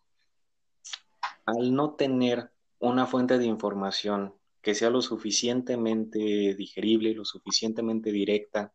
al 1.45 1.73
no 1.73 1.93
tener 1.93 2.51
una 2.79 3.05
fuente 3.05 3.37
de 3.37 3.45
información 3.45 4.33
que 4.61 4.75
sea 4.75 4.89
lo 4.89 5.01
suficientemente 5.01 6.55
digerible, 6.55 7.13
lo 7.13 7.25
suficientemente 7.25 8.11
directa 8.11 8.73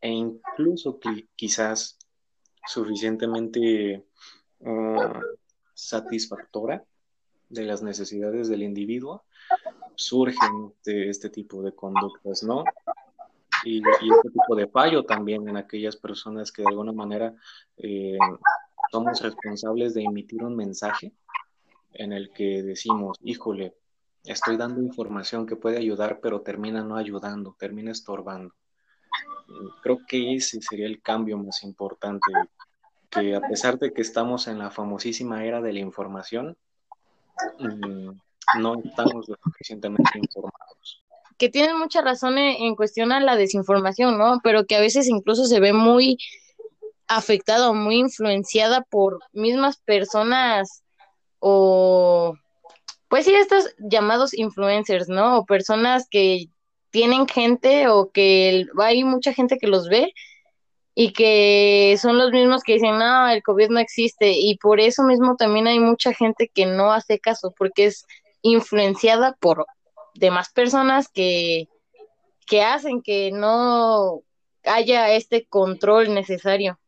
e 0.00 0.10
incluso 0.10 0.98
quizás 1.34 1.98
suficientemente 2.66 4.04
uh, 4.60 5.20
satisfactora 5.76 6.82
de 7.48 7.62
las 7.62 7.82
necesidades 7.82 8.48
del 8.48 8.62
individuo, 8.62 9.24
surgen 9.94 10.74
de 10.84 11.10
este 11.10 11.30
tipo 11.30 11.62
de 11.62 11.72
conductas, 11.72 12.42
¿no? 12.42 12.64
Y, 13.64 13.78
este 13.78 14.30
tipo 14.30 14.56
de 14.56 14.66
fallo 14.68 15.04
también 15.04 15.48
en 15.48 15.56
aquellas 15.56 15.96
personas 15.96 16.50
que 16.50 16.62
de 16.62 16.68
alguna 16.68 16.92
manera 16.92 17.34
eh, 17.76 18.18
somos 18.90 19.20
responsables 19.20 19.94
de 19.94 20.02
emitir 20.02 20.42
un 20.42 20.56
mensaje 20.56 21.12
en 21.92 22.12
el 22.12 22.30
que 22.32 22.62
decimos, 22.62 23.18
híjole, 23.22 23.74
estoy 24.24 24.56
dando 24.56 24.80
información 24.80 25.46
que 25.46 25.56
puede 25.56 25.78
ayudar, 25.78 26.20
pero 26.20 26.40
termina 26.42 26.82
no 26.82 26.96
ayudando, 26.96 27.56
termina 27.58 27.90
estorbando. 27.92 28.54
Creo 29.82 30.00
que 30.06 30.34
ese 30.34 30.60
sería 30.60 30.86
el 30.86 31.00
cambio 31.00 31.38
más 31.38 31.62
importante 31.62 32.32
que 33.18 33.34
a 33.34 33.40
pesar 33.48 33.78
de 33.78 33.92
que 33.92 34.02
estamos 34.02 34.46
en 34.48 34.58
la 34.58 34.70
famosísima 34.70 35.44
era 35.44 35.60
de 35.60 35.72
la 35.72 35.80
información, 35.80 36.56
mm, 37.58 38.10
no 38.60 38.74
estamos 38.84 39.28
lo 39.28 39.36
suficientemente 39.42 40.18
informados. 40.18 41.02
que 41.38 41.48
tienen 41.50 41.78
mucha 41.78 42.00
razón 42.00 42.38
en, 42.38 42.62
en 42.64 42.76
cuestión 42.76 43.12
a 43.12 43.20
la 43.20 43.36
desinformación, 43.36 44.16
¿no? 44.16 44.40
Pero 44.42 44.64
que 44.64 44.76
a 44.76 44.80
veces 44.80 45.06
incluso 45.06 45.44
se 45.44 45.60
ve 45.60 45.74
muy 45.74 46.16
afectada 47.08 47.70
o 47.70 47.74
muy 47.74 47.96
influenciada 47.96 48.82
por 48.82 49.20
mismas 49.32 49.76
personas 49.78 50.82
o, 51.38 52.34
pues 53.08 53.24
sí, 53.24 53.34
estos 53.34 53.74
llamados 53.78 54.34
influencers, 54.34 55.08
¿no? 55.08 55.38
O 55.38 55.46
personas 55.46 56.08
que 56.10 56.46
tienen 56.90 57.28
gente 57.28 57.88
o 57.88 58.10
que 58.10 58.66
hay 58.78 59.04
mucha 59.04 59.32
gente 59.32 59.58
que 59.58 59.66
los 59.66 59.88
ve 59.88 60.12
y 60.98 61.12
que 61.12 61.94
son 62.00 62.16
los 62.16 62.30
mismos 62.32 62.62
que 62.62 62.72
dicen, 62.72 62.98
no, 62.98 63.28
el 63.28 63.42
COVID 63.42 63.68
no 63.68 63.78
existe. 63.78 64.32
Y 64.32 64.56
por 64.56 64.80
eso 64.80 65.02
mismo 65.02 65.36
también 65.36 65.66
hay 65.66 65.78
mucha 65.78 66.14
gente 66.14 66.50
que 66.52 66.64
no 66.64 66.90
hace 66.90 67.18
caso, 67.18 67.52
porque 67.56 67.84
es 67.84 68.06
influenciada 68.40 69.36
por 69.38 69.66
demás 70.14 70.50
personas 70.54 71.08
que, 71.08 71.68
que 72.46 72.62
hacen 72.62 73.02
que 73.02 73.30
no 73.30 74.22
haya 74.64 75.12
este 75.12 75.44
control 75.44 76.14
necesario. 76.14 76.78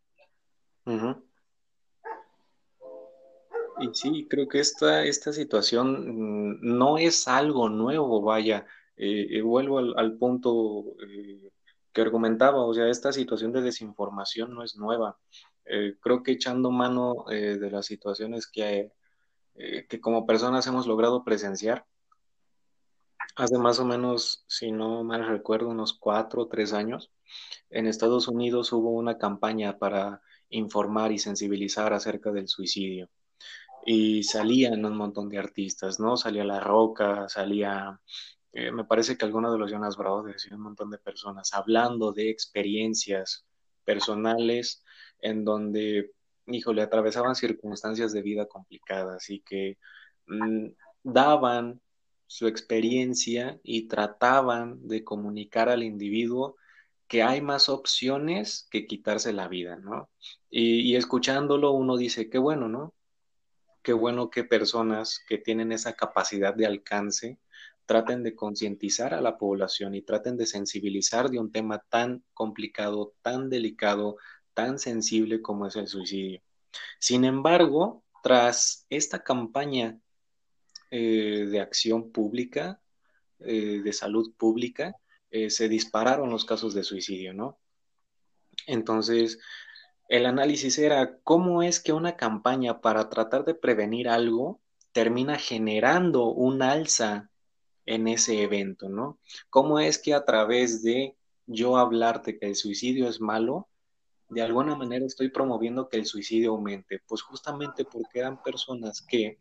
Y 3.81 3.88
sí, 3.93 4.27
creo 4.31 4.49
que 4.49 4.61
esta, 4.61 5.05
esta 5.05 5.35
situación 5.35 6.55
mm, 6.55 6.59
no 6.62 6.97
es 6.97 7.29
algo 7.29 7.69
nuevo, 7.69 8.23
vaya. 8.23 8.67
Eh, 8.97 9.27
eh, 9.33 9.43
vuelvo 9.43 9.79
al, 9.79 10.17
punto 10.17 10.97
eh, 11.07 11.50
que 11.99 12.02
argumentaba, 12.02 12.64
o 12.64 12.73
sea, 12.73 12.88
esta 12.88 13.12
situación 13.12 13.52
de 13.52 13.61
desinformación 13.61 14.55
no 14.55 14.62
es 14.62 14.76
nueva. 14.76 15.19
creo 16.00 16.23
que 16.23 16.33
echando 16.33 16.71
mano 16.71 17.25
de 17.28 17.71
las 17.71 17.87
situaciones 17.87 18.47
que, 18.47 18.93
que 19.88 20.00
como 20.00 20.25
personas 20.25 20.67
hemos 20.69 20.87
logrado 20.87 21.25
presenciar, 21.25 21.85
hace 23.35 23.59
más 23.59 23.81
o 23.81 23.85
menos, 23.85 24.45
si 24.47 24.71
no 24.71 25.02
mal 25.02 25.26
recuerdo, 25.26 25.69
unos 25.71 25.93
cuatro 25.93 26.43
o 26.43 26.49
tres 26.49 26.73
años, 26.73 27.11
en 27.69 27.88
Estados 27.88 28.28
Unidos 28.28 28.73
hubo 28.73 28.90
una 28.90 29.19
campaña 29.19 29.76
para 29.78 30.23
informar 30.50 31.11
y 31.11 31.19
sensibilizar 31.19 31.93
acerca 31.93 32.31
del 32.31 32.47
suicidio. 32.47 33.11
Y 33.85 34.23
salían 34.23 34.85
un 34.85 34.97
montón 34.97 35.28
de 35.28 35.38
artistas, 35.38 35.99
¿no? 35.99 36.17
Salía 36.17 36.45
La 36.45 36.61
Roca, 36.61 37.28
salía, 37.28 38.00
eh, 38.52 38.73
me 38.73 38.85
parece 38.85 39.17
que 39.17 39.25
alguno 39.25 39.52
de 39.52 39.59
los 39.59 39.71
Jonas 39.71 39.97
Brothers 39.97 40.47
y 40.47 40.55
un 40.55 40.62
montón 40.62 40.90
de 40.90 40.99
personas 40.99 41.52
hablando 41.52 42.12
de 42.12 42.31
experiencias 42.31 43.45
personales 43.85 44.83
en 45.21 45.45
donde, 45.45 46.12
híjole, 46.47 46.83
atravesaban 46.83 47.35
circunstancias 47.35 48.12
de 48.12 48.23
vida 48.23 48.47
complicadas 48.47 49.31
y 49.31 49.40
que 49.40 49.78
mm, 50.26 50.69
daban 51.02 51.81
su 52.26 52.47
experiencia 52.47 53.59
y 53.62 53.88
trataban 53.88 54.87
de 54.87 55.02
comunicar 55.02 55.69
al 55.69 55.83
individuo 55.83 56.57
que 57.09 57.23
hay 57.23 57.40
más 57.40 57.71
opciones 57.71 58.69
que 58.71 58.87
quitarse 58.87 59.33
la 59.33 59.49
vida, 59.49 59.76
¿no? 59.76 60.11
Y, 60.50 60.95
escuchándolo 60.97 61.73
uno 61.73 61.97
dice, 61.97 62.28
qué 62.28 62.38
bueno, 62.38 62.69
¿no? 62.69 62.95
Qué 63.83 63.95
bueno 63.95 64.28
que 64.31 64.45
personas 64.45 65.21
que 65.26 65.38
tienen 65.38 65.73
esa 65.73 65.95
capacidad 65.95 66.55
de 66.55 66.67
alcance 66.67 67.38
traten 67.88 68.23
de 68.23 68.37
concientizar 68.37 69.14
a 69.14 69.23
la 69.23 69.38
población 69.38 69.95
y 69.95 70.02
traten 70.02 70.37
de 70.37 70.45
sensibilizar 70.45 71.30
de 71.30 71.38
un 71.38 71.50
tema 71.50 71.83
tan 71.88 72.23
complicado, 72.35 73.14
tan 73.23 73.49
delicado, 73.49 74.18
tan 74.52 74.78
sensible 74.78 75.40
como 75.40 75.66
es 75.66 75.75
el 75.75 75.88
suicidio. 75.88 76.42
Sin 76.99 77.25
embargo, 77.25 78.04
tras 78.23 78.85
esta 78.90 79.25
campaña 79.25 79.99
eh, 80.90 81.47
de 81.50 81.61
acción 81.61 82.12
pública, 82.12 82.78
eh, 83.38 83.80
de 83.83 83.92
salud 83.95 84.35
pública, 84.37 84.95
eh, 85.30 85.49
se 85.49 85.71
dispararon 85.71 86.28
los 86.28 86.45
casos 86.45 86.75
de 86.75 86.85
suicidio, 86.85 87.33
¿no? 87.33 87.59
Entonces, 88.66 89.38
el 90.11 90.26
análisis 90.26 90.76
era 90.76 91.21
cómo 91.21 91.62
es 91.62 91.80
que 91.80 91.95
una 91.95 92.16
campaña 92.16 92.83
para 92.83 93.09
tratar 93.09 93.47
de 93.47 93.54
prevenir 93.54 94.11
algo 94.11 94.61
termina 94.92 95.38
generando 95.38 96.26
un 96.26 96.61
alza 96.61 97.30
en 97.88 98.07
ese 98.07 98.42
evento, 98.42 98.90
¿no? 98.90 99.18
¿Cómo 99.49 99.80
es 99.80 99.99
que 99.99 100.12
a 100.12 100.25
través 100.25 100.83
de 100.83 101.16
yo 101.47 101.78
hablarte 101.78 102.38
que 102.38 102.47
el 102.47 102.54
suicidio 102.54 103.09
es 103.09 103.18
malo, 103.18 103.66
de 104.28 104.42
alguna 104.42 104.76
manera 104.76 105.07
estoy 105.07 105.30
promoviendo 105.30 105.88
que 105.88 105.97
el 105.97 106.04
suicidio 106.04 106.50
aumente? 106.50 107.00
Pues 107.09 107.23
justamente 107.23 107.87
porque 107.87 108.18
eran 108.18 108.42
personas 108.42 109.00
que 109.00 109.38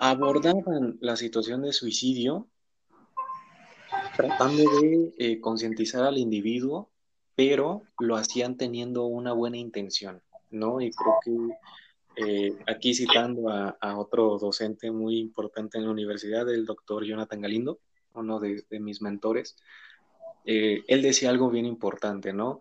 abordaban 0.00 0.96
la 1.02 1.14
situación 1.16 1.60
de 1.60 1.74
suicidio 1.74 2.48
tratando 4.16 4.62
de 4.80 5.12
eh, 5.18 5.40
concientizar 5.40 6.04
al 6.04 6.16
individuo, 6.16 6.90
pero 7.34 7.82
lo 7.98 8.16
hacían 8.16 8.56
teniendo 8.56 9.04
una 9.04 9.34
buena 9.34 9.58
intención, 9.58 10.22
¿no? 10.50 10.80
Y 10.80 10.90
creo 10.90 11.14
que 11.22 11.54
eh, 12.16 12.56
aquí 12.66 12.94
citando 12.94 13.48
a, 13.48 13.98
otro 13.98 14.38
docente 14.38 14.90
muy 14.90 15.18
importante 15.18 15.78
en 15.78 15.84
la 15.84 15.90
universidad, 15.90 16.48
el 16.48 16.66
doctor 16.66 17.04
Jonathan 17.04 17.40
Galindo, 17.40 17.80
uno 18.14 18.40
de, 18.40 18.64
mis 18.80 19.00
mentores, 19.00 19.56
eh, 20.44 20.82
él 20.88 21.02
decía 21.02 21.30
algo 21.30 21.50
bien 21.50 21.66
importante, 21.66 22.32
¿no? 22.32 22.60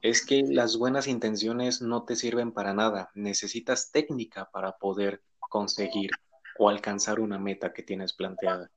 Es 0.00 0.24
que 0.24 0.42
las 0.42 0.76
buenas 0.76 1.08
intenciones 1.08 1.82
no 1.82 2.04
te 2.04 2.16
sirven 2.16 2.52
para 2.52 2.72
nada, 2.72 3.10
necesitas 3.14 3.90
técnica 3.90 4.48
para 4.50 4.72
poder 4.78 5.22
conseguir 5.40 6.10
o 6.58 6.68
alcanzar 6.68 7.20
una 7.20 7.38
meta 7.38 7.72
que 7.72 7.82
tienes 7.82 8.12
planteada. 8.12 8.70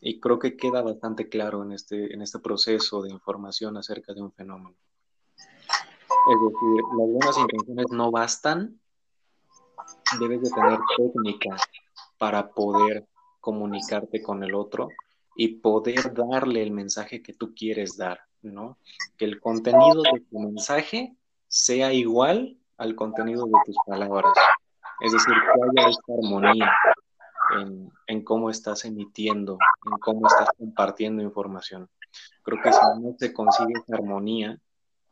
Y 0.00 0.20
creo 0.20 0.38
que 0.38 0.56
queda 0.56 0.82
bastante 0.82 1.28
claro 1.28 1.62
en 1.62 1.72
este, 1.72 2.12
en 2.12 2.22
este 2.22 2.38
proceso 2.38 3.02
de 3.02 3.10
información 3.10 3.76
acerca 3.76 4.12
de 4.12 4.22
un 4.22 4.32
fenómeno. 4.32 4.76
Es 6.26 6.40
decir, 6.40 6.82
las 6.96 7.08
buenas 7.08 7.38
intenciones 7.38 7.86
no 7.90 8.10
bastan, 8.10 8.80
debes 10.20 10.42
de 10.42 10.50
tener 10.50 10.78
técnica 10.96 11.56
para 12.18 12.48
poder 12.48 13.06
comunicarte 13.40 14.22
con 14.22 14.42
el 14.42 14.54
otro 14.54 14.88
y 15.36 15.56
poder 15.56 16.14
darle 16.14 16.62
el 16.62 16.70
mensaje 16.70 17.22
que 17.22 17.34
tú 17.34 17.54
quieres 17.54 17.96
dar, 17.96 18.20
¿no? 18.42 18.78
Que 19.16 19.24
el 19.24 19.40
contenido 19.40 20.02
de 20.02 20.20
tu 20.30 20.38
mensaje 20.38 21.16
sea 21.48 21.92
igual 21.92 22.58
al 22.78 22.94
contenido 22.94 23.46
de 23.46 23.52
tus 23.66 23.76
palabras. 23.86 24.32
Es 25.00 25.12
decir, 25.12 25.34
que 25.34 25.80
haya 25.80 25.90
esta 25.90 26.12
armonía, 26.12 26.72
en, 28.06 28.24
cómo 28.24 28.50
estás 28.50 28.84
emitiendo, 28.84 29.58
en 29.84 29.98
cómo 29.98 30.26
estás 30.26 30.48
compartiendo 30.56 31.22
información. 31.22 31.88
Creo 32.42 32.62
que 32.62 32.72
si 32.72 32.80
no 33.00 33.14
se 33.18 33.32
consigue 33.32 33.74
esa 33.74 33.96
armonía, 33.96 34.58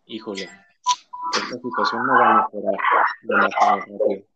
híjole, 0.07 0.45
esta 0.45 1.57
situación 1.57 2.07
no 2.07 2.13
va 2.15 2.31
a 2.31 2.37
mejorar 2.37 3.85
de 3.85 4.27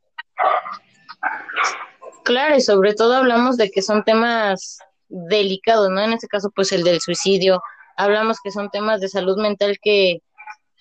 Claro, 2.27 2.57
y 2.57 2.61
sobre 2.61 2.93
todo 2.93 3.15
hablamos 3.15 3.57
de 3.57 3.71
que 3.71 3.83
son 3.83 4.03
temas 4.03 4.81
delicados, 5.09 5.91
¿no? 5.91 6.01
En 6.03 6.13
este 6.13 6.27
caso, 6.27 6.51
pues 6.51 6.73
el 6.73 6.83
del 6.83 7.01
suicidio. 7.01 7.63
Hablamos 7.97 8.39
que 8.43 8.51
son 8.51 8.69
temas 8.69 9.01
de 9.01 9.09
salud 9.09 9.39
mental 9.39 9.79
que, 9.81 10.23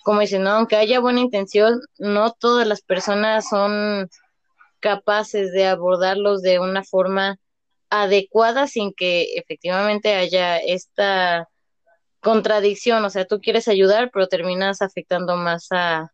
como 0.02 0.22
dicen, 0.22 0.42
¿no? 0.42 0.50
aunque 0.50 0.74
haya 0.74 0.98
buena 0.98 1.20
intención, 1.20 1.80
no 1.98 2.32
todas 2.32 2.66
las 2.66 2.82
personas 2.82 3.48
son 3.48 4.08
capaces 4.80 5.52
de 5.52 5.66
abordarlos 5.66 6.42
de 6.42 6.58
una 6.58 6.82
forma 6.82 7.36
adecuada 7.90 8.66
sin 8.66 8.92
que 8.92 9.34
efectivamente 9.36 10.16
haya 10.16 10.58
esta 10.58 11.48
contradicción, 12.18 13.04
o 13.04 13.10
sea, 13.10 13.24
tú 13.24 13.40
quieres 13.40 13.68
ayudar, 13.68 14.10
pero 14.12 14.26
terminas 14.26 14.82
afectando 14.82 15.36
más 15.36 15.68
a, 15.70 16.10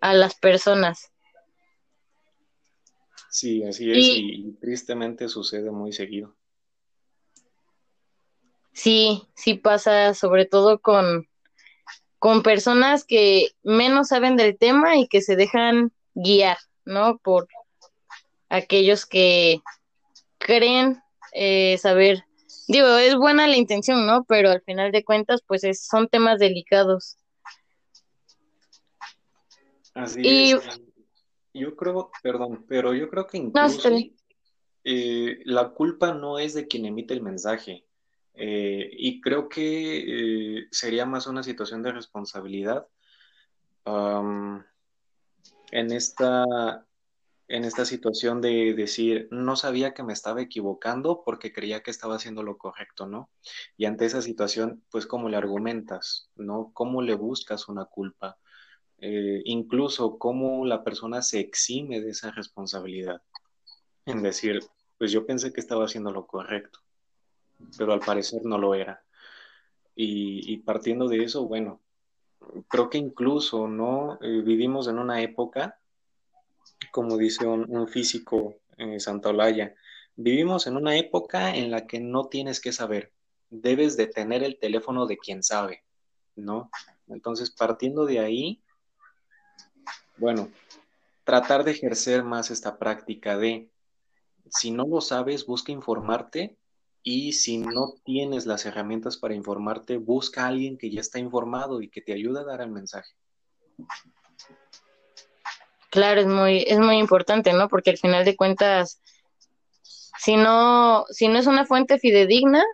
a 0.00 0.14
las 0.14 0.36
personas. 0.36 1.11
Sí, 3.32 3.64
así 3.64 3.90
es, 3.90 3.96
y, 3.98 4.56
tristemente 4.60 5.28
sucede 5.28 5.70
muy 5.70 5.92
seguido. 5.92 6.36
Sí, 8.72 9.22
sí 9.34 9.54
pasa 9.54 10.14
sobre 10.14 10.44
todo 10.44 10.80
con, 10.80 11.26
con 12.18 12.42
personas 12.42 13.04
que 13.04 13.48
menos 13.62 14.08
saben 14.08 14.36
del 14.36 14.58
tema 14.58 14.96
y 14.96 15.08
que 15.08 15.22
se 15.22 15.36
dejan 15.36 15.92
guiar, 16.14 16.58
¿no? 16.84 17.18
Por, 17.18 17.48
aquellos 18.52 19.06
que 19.06 19.62
creen 20.38 21.02
eh, 21.32 21.78
saber. 21.78 22.24
Digo, 22.68 22.86
es 22.98 23.16
buena 23.16 23.48
la 23.48 23.56
intención, 23.56 24.06
¿no? 24.06 24.24
Pero 24.24 24.50
al 24.50 24.60
final 24.60 24.92
de 24.92 25.04
cuentas, 25.04 25.40
pues 25.46 25.62
son 25.82 26.08
temas 26.08 26.38
delicados. 26.38 27.16
Así 29.94 30.52
es. 30.52 30.80
Yo 31.54 31.76
creo, 31.76 32.10
perdón, 32.22 32.64
pero 32.68 32.94
yo 32.94 33.08
creo 33.08 33.26
que 33.26 33.38
incluso 33.38 33.90
eh, 34.84 35.40
la 35.44 35.70
culpa 35.70 36.14
no 36.14 36.38
es 36.38 36.54
de 36.54 36.66
quien 36.66 36.86
emite 36.86 37.14
el 37.14 37.22
mensaje. 37.22 37.84
Eh, 38.34 38.88
y 38.92 39.20
creo 39.20 39.48
que 39.48 40.66
sería 40.70 41.04
más 41.04 41.26
una 41.26 41.42
situación 41.42 41.82
de 41.82 41.92
responsabilidad 41.92 42.86
en 43.84 44.64
esta 45.92 46.86
en 47.52 47.66
esta 47.66 47.84
situación 47.84 48.40
de 48.40 48.72
decir, 48.72 49.28
no 49.30 49.56
sabía 49.56 49.92
que 49.92 50.02
me 50.02 50.14
estaba 50.14 50.40
equivocando 50.40 51.22
porque 51.22 51.52
creía 51.52 51.82
que 51.82 51.90
estaba 51.90 52.14
haciendo 52.14 52.42
lo 52.42 52.56
correcto, 52.56 53.06
¿no? 53.06 53.28
Y 53.76 53.84
ante 53.84 54.06
esa 54.06 54.22
situación, 54.22 54.82
pues, 54.90 55.06
¿cómo 55.06 55.28
le 55.28 55.36
argumentas, 55.36 56.30
¿no? 56.34 56.70
¿Cómo 56.72 57.02
le 57.02 57.14
buscas 57.14 57.68
una 57.68 57.84
culpa? 57.84 58.38
Eh, 59.02 59.42
incluso 59.44 60.16
cómo 60.16 60.64
la 60.64 60.82
persona 60.82 61.20
se 61.20 61.40
exime 61.40 62.00
de 62.00 62.10
esa 62.10 62.30
responsabilidad. 62.30 63.20
En 64.06 64.22
decir, 64.22 64.60
pues 64.96 65.12
yo 65.12 65.26
pensé 65.26 65.52
que 65.52 65.60
estaba 65.60 65.84
haciendo 65.84 66.10
lo 66.10 66.26
correcto, 66.26 66.78
pero 67.76 67.92
al 67.92 68.00
parecer 68.00 68.44
no 68.44 68.56
lo 68.56 68.74
era. 68.74 69.04
Y, 69.94 70.56
partiendo 70.58 71.06
de 71.06 71.22
eso, 71.22 71.46
bueno, 71.46 71.82
creo 72.68 72.88
que 72.88 72.96
incluso, 72.96 73.68
¿no? 73.68 74.18
Eh, 74.22 74.40
vivimos 74.42 74.88
en 74.88 74.98
una 74.98 75.20
época 75.20 75.78
como 76.90 77.16
dice 77.16 77.46
un, 77.46 77.88
físico 77.88 78.56
en 78.76 79.00
Santa 79.00 79.30
Olaya, 79.30 79.74
vivimos 80.16 80.66
en 80.66 80.76
una 80.76 80.96
época 80.96 81.54
en 81.54 81.70
la 81.70 81.86
que 81.86 82.00
no 82.00 82.26
tienes 82.26 82.60
que 82.60 82.72
saber, 82.72 83.12
debes 83.50 83.96
de 83.96 84.06
tener 84.06 84.42
el 84.42 84.58
teléfono 84.58 85.06
de 85.06 85.18
quien 85.18 85.42
sabe, 85.42 85.84
¿no? 86.34 86.70
Entonces, 87.08 87.50
partiendo 87.50 88.06
de 88.06 88.20
ahí, 88.20 88.62
bueno, 90.22 90.48
tratar 91.24 91.64
de 91.64 91.72
ejercer 91.72 92.22
más 92.22 92.52
esta 92.52 92.78
práctica 92.78 93.36
de, 93.36 93.68
si 94.48 94.70
no 94.70 94.86
lo 94.86 95.00
sabes, 95.00 95.46
busca 95.46 95.72
informarte 95.72 96.56
y 97.02 97.32
si 97.32 97.58
no 97.58 97.94
tienes 98.04 98.46
las 98.46 98.64
herramientas 98.64 99.16
para 99.16 99.34
informarte, 99.34 99.96
busca 99.96 100.44
a 100.44 100.46
alguien 100.46 100.78
que 100.78 100.90
ya 100.92 101.00
está 101.00 101.18
informado 101.18 101.82
y 101.82 101.90
que 101.90 102.02
te 102.02 102.12
ayude 102.12 102.38
a 102.38 102.44
dar 102.44 102.60
el 102.60 102.70
mensaje. 102.70 103.10
Claro, 105.90 106.20
es 106.20 106.28
muy, 106.28 106.64
es 106.68 106.78
muy 106.78 106.98
importante, 106.98 107.52
¿no? 107.52 107.68
Porque 107.68 107.90
al 107.90 107.98
final 107.98 108.24
de 108.24 108.36
cuentas, 108.36 109.02
si 110.20 110.36
no, 110.36 111.04
si 111.10 111.26
no 111.26 111.40
es 111.40 111.48
una 111.48 111.66
fuente 111.66 111.98
fidedigna, 111.98 112.64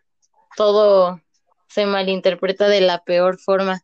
todo 0.55 1.19
se 1.67 1.87
malinterpreta 1.87 2.69
de 2.69 2.83
la 2.83 3.03
peor 3.05 3.39
forma. 3.39 3.81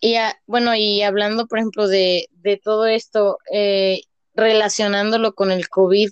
Y 0.00 0.16
bueno, 0.46 0.74
y 0.74 1.02
hablando, 1.02 1.46
por 1.46 1.58
ejemplo, 1.58 1.86
de, 1.86 2.28
de 2.32 2.56
todo 2.56 2.86
esto, 2.86 3.38
eh, 3.52 4.00
relacionándolo 4.34 5.34
con 5.34 5.50
el 5.50 5.68
COVID, 5.68 6.10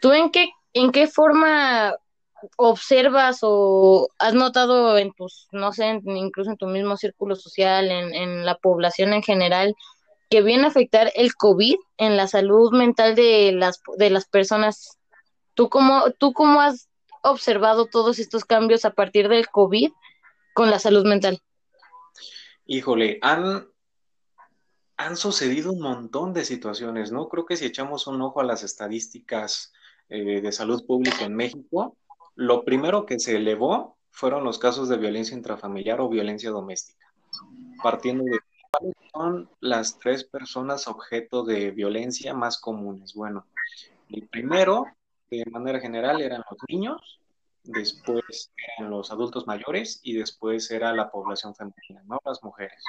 ¿tú 0.00 0.12
en 0.12 0.30
qué, 0.30 0.50
en 0.74 0.92
qué 0.92 1.06
forma 1.06 1.96
observas 2.56 3.38
o 3.42 4.08
has 4.18 4.34
notado 4.34 4.98
en 4.98 5.12
tus, 5.12 5.48
no 5.52 5.72
sé, 5.72 6.00
incluso 6.04 6.50
en 6.50 6.56
tu 6.56 6.66
mismo 6.66 6.96
círculo 6.96 7.36
social, 7.36 7.90
en, 7.90 8.14
en 8.14 8.44
la 8.44 8.56
población 8.56 9.12
en 9.14 9.22
general, 9.22 9.74
que 10.28 10.42
viene 10.42 10.64
a 10.64 10.68
afectar 10.68 11.10
el 11.14 11.34
COVID 11.34 11.76
en 11.98 12.16
la 12.16 12.26
salud 12.26 12.72
mental 12.72 13.14
de 13.14 13.52
las, 13.52 13.80
de 13.96 14.10
las 14.10 14.26
personas? 14.26 14.98
¿Tú 15.54 15.68
cómo, 15.68 16.10
¿Tú 16.18 16.32
cómo 16.32 16.60
has 16.60 16.88
observado 17.22 17.86
todos 17.86 18.18
estos 18.18 18.44
cambios 18.44 18.84
a 18.84 18.90
partir 18.90 19.28
del 19.28 19.48
COVID 19.48 19.90
con 20.54 20.70
la 20.70 20.78
salud 20.78 21.06
mental? 21.06 21.40
Híjole, 22.72 23.18
han, 23.20 23.68
han 24.96 25.16
sucedido 25.18 25.72
un 25.72 25.82
montón 25.82 26.32
de 26.32 26.42
situaciones, 26.42 27.12
¿no? 27.12 27.28
Creo 27.28 27.44
que 27.44 27.58
si 27.58 27.66
echamos 27.66 28.06
un 28.06 28.22
ojo 28.22 28.40
a 28.40 28.44
las 28.44 28.62
estadísticas 28.62 29.74
eh, 30.08 30.40
de 30.40 30.52
salud 30.52 30.86
pública 30.86 31.26
en 31.26 31.34
México, 31.34 31.98
lo 32.34 32.64
primero 32.64 33.04
que 33.04 33.20
se 33.20 33.36
elevó 33.36 33.98
fueron 34.10 34.42
los 34.42 34.58
casos 34.58 34.88
de 34.88 34.96
violencia 34.96 35.36
intrafamiliar 35.36 36.00
o 36.00 36.08
violencia 36.08 36.48
doméstica, 36.48 37.12
partiendo 37.82 38.24
de 38.24 38.38
cuáles 38.70 38.94
son 39.12 39.50
las 39.60 39.98
tres 39.98 40.24
personas 40.24 40.88
objeto 40.88 41.44
de 41.44 41.72
violencia 41.72 42.32
más 42.32 42.58
comunes. 42.58 43.12
Bueno, 43.12 43.44
el 44.08 44.26
primero, 44.28 44.86
de 45.30 45.44
manera 45.50 45.78
general, 45.78 46.22
eran 46.22 46.42
los 46.50 46.58
niños, 46.70 47.20
después 47.64 48.52
eran 48.78 48.90
los 48.90 49.10
adultos 49.10 49.46
mayores 49.46 50.00
y 50.02 50.14
después 50.14 50.70
era 50.70 50.92
la 50.92 51.10
población 51.10 51.54
femenina, 51.54 52.02
¿no? 52.06 52.18
Las 52.24 52.42
mujeres. 52.42 52.82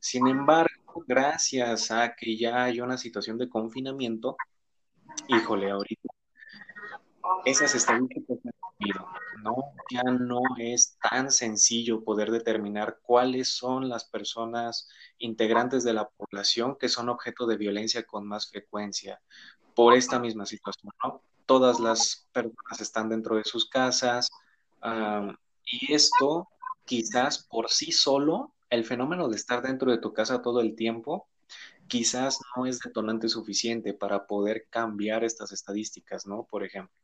Sin 0.00 0.26
embargo, 0.26 1.04
gracias 1.06 1.90
a 1.90 2.14
que 2.14 2.36
ya 2.36 2.64
hay 2.64 2.80
una 2.80 2.98
situación 2.98 3.38
de 3.38 3.48
confinamiento, 3.48 4.36
híjole, 5.28 5.70
ahorita 5.70 6.08
esas 7.44 7.74
estadísticas 7.74 8.38
¿no? 9.42 9.56
Ya 9.90 10.02
no 10.02 10.40
es 10.58 10.96
tan 11.10 11.30
sencillo 11.30 12.02
poder 12.02 12.30
determinar 12.30 12.98
cuáles 13.02 13.54
son 13.56 13.88
las 13.88 14.04
personas 14.04 14.88
integrantes 15.18 15.84
de 15.84 15.92
la 15.92 16.08
población 16.08 16.76
que 16.78 16.88
son 16.88 17.08
objeto 17.08 17.46
de 17.46 17.56
violencia 17.56 18.04
con 18.04 18.26
más 18.26 18.50
frecuencia 18.50 19.20
por 19.74 19.94
esta 19.94 20.18
misma 20.18 20.46
situación, 20.46 20.92
¿no? 21.02 21.22
Todas 21.46 21.80
las 21.80 22.26
personas 22.32 22.80
están 22.80 23.08
dentro 23.08 23.36
de 23.36 23.44
sus 23.44 23.68
casas 23.68 24.30
y 25.64 25.92
esto 25.92 26.48
quizás 26.84 27.46
por 27.46 27.70
sí 27.70 27.92
solo, 27.92 28.54
el 28.70 28.84
fenómeno 28.84 29.28
de 29.28 29.36
estar 29.36 29.62
dentro 29.62 29.90
de 29.90 29.98
tu 29.98 30.12
casa 30.12 30.42
todo 30.42 30.60
el 30.60 30.74
tiempo, 30.74 31.28
quizás 31.86 32.38
no 32.56 32.66
es 32.66 32.80
detonante 32.80 33.28
suficiente 33.28 33.94
para 33.94 34.26
poder 34.26 34.66
cambiar 34.70 35.24
estas 35.24 35.52
estadísticas, 35.52 36.26
¿no? 36.26 36.44
Por 36.44 36.64
ejemplo 36.64 36.94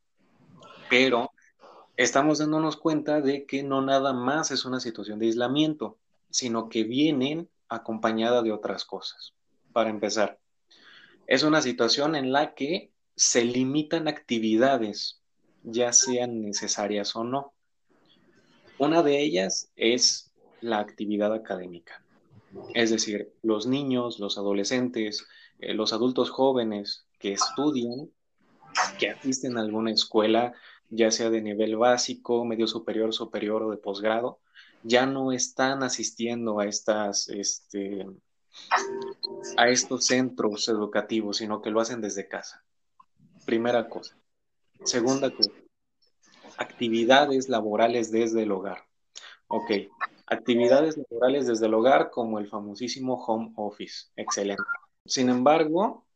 pero 0.91 1.31
estamos 1.97 2.41
dándonos 2.41 2.77
cuenta 2.77 3.23
de 3.23 3.47
que 3.47 3.63
no 3.63 3.81
nada 3.81 4.13
más 4.13 4.51
es 4.51 4.65
una 4.65 4.81
situación 4.81 5.21
de 5.21 5.27
aislamiento, 5.27 5.99
sino 6.31 6.69
que 6.69 6.83
vienen 6.83 7.49
acompañada 7.69 8.43
de 8.43 8.53
otras 8.53 8.85
cosas. 8.85 9.33
Para 9.73 9.89
empezar, 9.89 10.41
es 11.29 11.45
una 11.45 11.63
situación 11.63 12.17
en 12.17 12.33
la 12.33 12.55
que 12.55 12.91
se 13.21 13.45
limitan 13.45 14.09
actividades, 14.09 15.21
ya 15.63 15.93
sean 15.93 16.41
necesarias 16.41 17.15
o 17.17 17.23
no. 17.23 17.53
Una 18.79 19.03
de 19.03 19.21
ellas 19.21 19.71
es 19.77 20.33
la 20.63 20.79
actividad 20.79 21.35
académica. 21.35 22.03
Es 22.73 22.89
decir, 22.89 23.35
los 23.43 23.67
niños, 23.67 24.21
los 24.21 24.39
adolescentes, 24.39 25.27
eh, 25.59 25.75
los 25.75 25.93
adultos 25.93 26.31
jóvenes 26.31 27.05
que 27.19 27.33
estudian, 27.33 28.11
que 28.99 29.11
asisten 29.11 29.59
a 29.59 29.61
alguna 29.61 29.93
escuela, 29.93 30.55
ya 30.89 31.11
sea 31.11 31.29
de 31.29 31.43
nivel 31.43 31.77
básico, 31.77 32.47
medio 32.47 32.67
superior, 32.67 33.13
superior 33.13 33.65
o 33.65 33.71
de 33.71 33.77
posgrado, 33.77 34.41
ya 34.83 35.05
no 35.05 35.33
están 35.33 35.83
asistiendo 35.83 36.59
a 36.59 36.65
estas, 36.65 37.29
este, 37.29 38.07
a 39.59 39.69
estos 39.69 40.07
centros 40.07 40.69
educativos, 40.69 41.37
sino 41.37 41.61
que 41.61 41.71
lo 41.71 41.83
hacen 41.83 42.01
desde 42.01 42.27
casa. 42.27 42.65
Primera 43.45 43.89
cosa. 43.89 44.17
Segunda 44.85 45.31
cosa, 45.31 45.53
actividades 46.57 47.49
laborales 47.49 48.11
desde 48.11 48.43
el 48.43 48.53
hogar. 48.53 48.85
Ok, 49.49 49.71
actividades 50.27 50.97
laborales 50.97 51.47
desde 51.47 51.67
el 51.67 51.75
hogar 51.75 52.11
como 52.11 52.39
el 52.39 52.49
famosísimo 52.49 53.23
home 53.25 53.53
office. 53.57 54.09
Excelente. 54.17 54.63
Sin 55.05 55.29
embargo, 55.29 56.07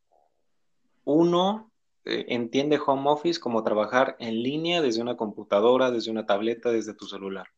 uno 1.04 1.70
eh, 2.04 2.26
entiende 2.28 2.78
home 2.84 3.10
office 3.10 3.40
como 3.40 3.64
trabajar 3.64 4.16
en 4.18 4.42
línea 4.42 4.82
desde 4.82 5.02
una 5.02 5.16
computadora, 5.16 5.90
desde 5.90 6.10
una 6.10 6.26
tableta, 6.26 6.70
desde 6.70 6.94
tu 6.94 7.06
celular. 7.06 7.48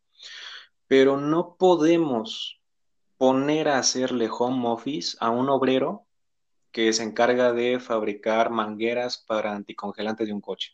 Pero 0.87 1.17
no 1.17 1.57
podemos 1.57 2.61
poner 3.19 3.69
a 3.69 3.79
hacerle 3.79 4.29
home 4.31 4.69
office 4.69 5.17
a 5.21 5.31
un 5.31 5.49
obrero 5.49 6.06
que 6.77 6.93
se 6.93 7.05
encarga 7.05 7.55
de 7.55 7.81
fabricar 7.81 8.51
mangueras 8.51 9.17
para 9.17 9.55
anticongelantes 9.55 10.27
de 10.27 10.35
un 10.35 10.43
coche. 10.43 10.73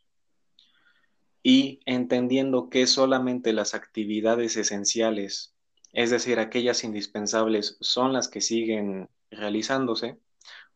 Y 1.45 1.79
entendiendo 1.87 2.69
que 2.69 2.89
solamente 2.89 3.53
las 3.53 3.73
actividades 3.73 4.57
esenciales, 4.57 5.55
es 5.93 6.11
decir, 6.11 6.41
aquellas 6.41 6.83
indispensables, 6.83 7.77
son 7.81 8.13
las 8.13 8.27
que 8.27 8.41
siguen 8.41 9.11
realizándose, 9.31 10.19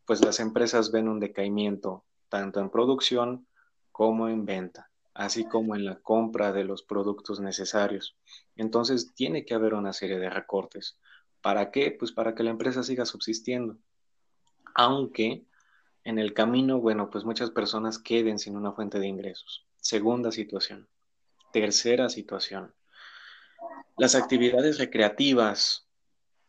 pues 0.05 0.25
las 0.25 0.39
empresas 0.39 0.93
ven 0.93 1.09
un 1.09 1.19
decaimiento 1.19 2.05
tanto 2.29 2.61
en 2.61 2.71
producción 2.71 3.49
como 3.91 4.29
en 4.29 4.47
venta, 4.47 4.93
así 5.13 5.45
como 5.45 5.75
en 5.75 5.85
la 5.87 5.99
compra 5.99 6.53
de 6.53 6.63
los 6.63 6.85
productos 6.85 7.41
necesarios. 7.41 8.17
Entonces 8.55 9.13
tiene 9.13 9.45
que 9.45 9.55
haber 9.55 9.75
una 9.75 9.93
serie 9.93 10.21
de 10.21 10.31
recortes. 10.31 11.01
¿Para 11.43 11.73
qué? 11.73 11.91
Pues 11.91 12.13
para 12.13 12.37
que 12.37 12.45
la 12.45 12.51
empresa 12.51 12.85
siga 12.85 13.05
subsistiendo. 13.05 13.77
Aunque 14.77 15.45
en 16.05 16.19
el 16.19 16.35
camino, 16.35 16.79
bueno, 16.79 17.11
pues 17.11 17.25
muchas 17.25 17.51
personas 17.51 17.99
queden 17.99 18.39
sin 18.39 18.57
una 18.57 18.73
fuente 18.73 19.01
de 19.01 19.09
ingresos. 19.09 19.67
Segunda 19.81 20.31
situación. 20.31 20.87
Tercera 21.53 22.09
situación. 22.11 22.75
Las 23.97 24.15
actividades 24.15 24.79
recreativas 24.79 25.89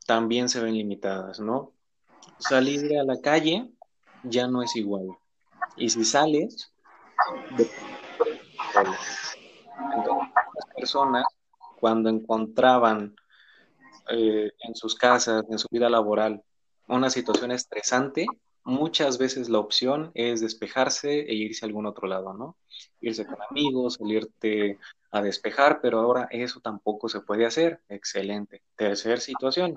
también 0.06 0.50
se 0.50 0.62
ven 0.62 0.76
limitadas, 0.76 1.40
¿no? 1.40 1.74
Salir 2.38 3.00
a 3.00 3.04
la 3.04 3.22
calle 3.22 3.72
ya 4.24 4.48
no 4.48 4.62
es 4.62 4.76
igual. 4.76 5.08
Y 5.78 5.90
si 5.90 6.04
sales, 6.04 6.74
las 10.54 10.66
personas, 10.76 11.26
cuando 11.80 12.10
encontraban 12.10 13.16
eh, 14.10 14.52
en 14.60 14.76
sus 14.76 14.96
casas, 14.96 15.46
en 15.50 15.58
su 15.58 15.68
vida 15.72 15.90
laboral, 15.90 16.44
una 16.88 17.10
situación 17.10 17.52
estresante, 17.52 18.26
muchas 18.64 19.18
veces 19.18 19.50
la 19.50 19.60
opción 19.60 20.12
es 20.14 20.42
despejarse 20.42 21.22
e 21.22 21.34
irse 21.34 21.66
a 21.66 21.68
algún 21.68 21.86
otro 21.86 22.08
lado, 22.08 22.34
¿no? 22.34 22.58
Irse 23.02 23.26
con 23.26 23.38
amigos, 23.50 23.96
salirte 23.96 24.78
a 25.12 25.22
despejar, 25.22 25.80
pero 25.82 26.00
ahora 26.00 26.28
eso 26.32 26.60
tampoco 26.60 27.10
se 27.10 27.22
puede 27.22 27.46
hacer. 27.46 27.82
Excelente. 27.90 28.62
Tercer 28.76 29.20
situación. 29.20 29.76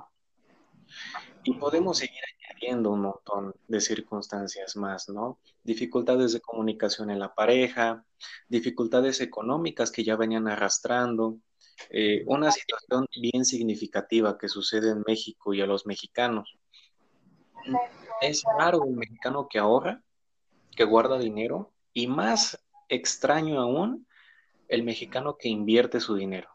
Y 1.44 1.54
podemos 1.54 1.98
seguir 1.98 2.20
añadiendo 2.44 2.90
un 2.90 3.02
montón 3.02 3.54
de 3.68 3.80
circunstancias 3.80 4.76
más, 4.76 5.08
¿no? 5.08 5.38
Dificultades 5.62 6.32
de 6.32 6.40
comunicación 6.40 7.10
en 7.10 7.18
la 7.18 7.34
pareja, 7.34 8.04
dificultades 8.48 9.20
económicas 9.20 9.90
que 9.90 10.04
ya 10.04 10.16
venían 10.16 10.48
arrastrando, 10.48 11.38
eh, 11.88 12.24
una 12.26 12.50
situación 12.52 13.06
bien 13.20 13.44
significativa 13.44 14.36
que 14.36 14.48
sucede 14.48 14.90
en 14.90 15.02
México 15.06 15.54
y 15.54 15.62
a 15.62 15.66
los 15.66 15.86
mexicanos. 15.86 16.58
Es 18.20 18.42
raro 18.58 18.80
un 18.80 18.96
mexicano 18.96 19.48
que 19.48 19.58
ahorra, 19.58 20.02
que 20.76 20.84
guarda 20.84 21.18
dinero, 21.18 21.72
y 21.92 22.06
más 22.06 22.62
extraño 22.88 23.60
aún, 23.60 24.06
el 24.68 24.82
mexicano 24.82 25.36
que 25.36 25.48
invierte 25.48 26.00
su 26.00 26.14
dinero. 26.14 26.48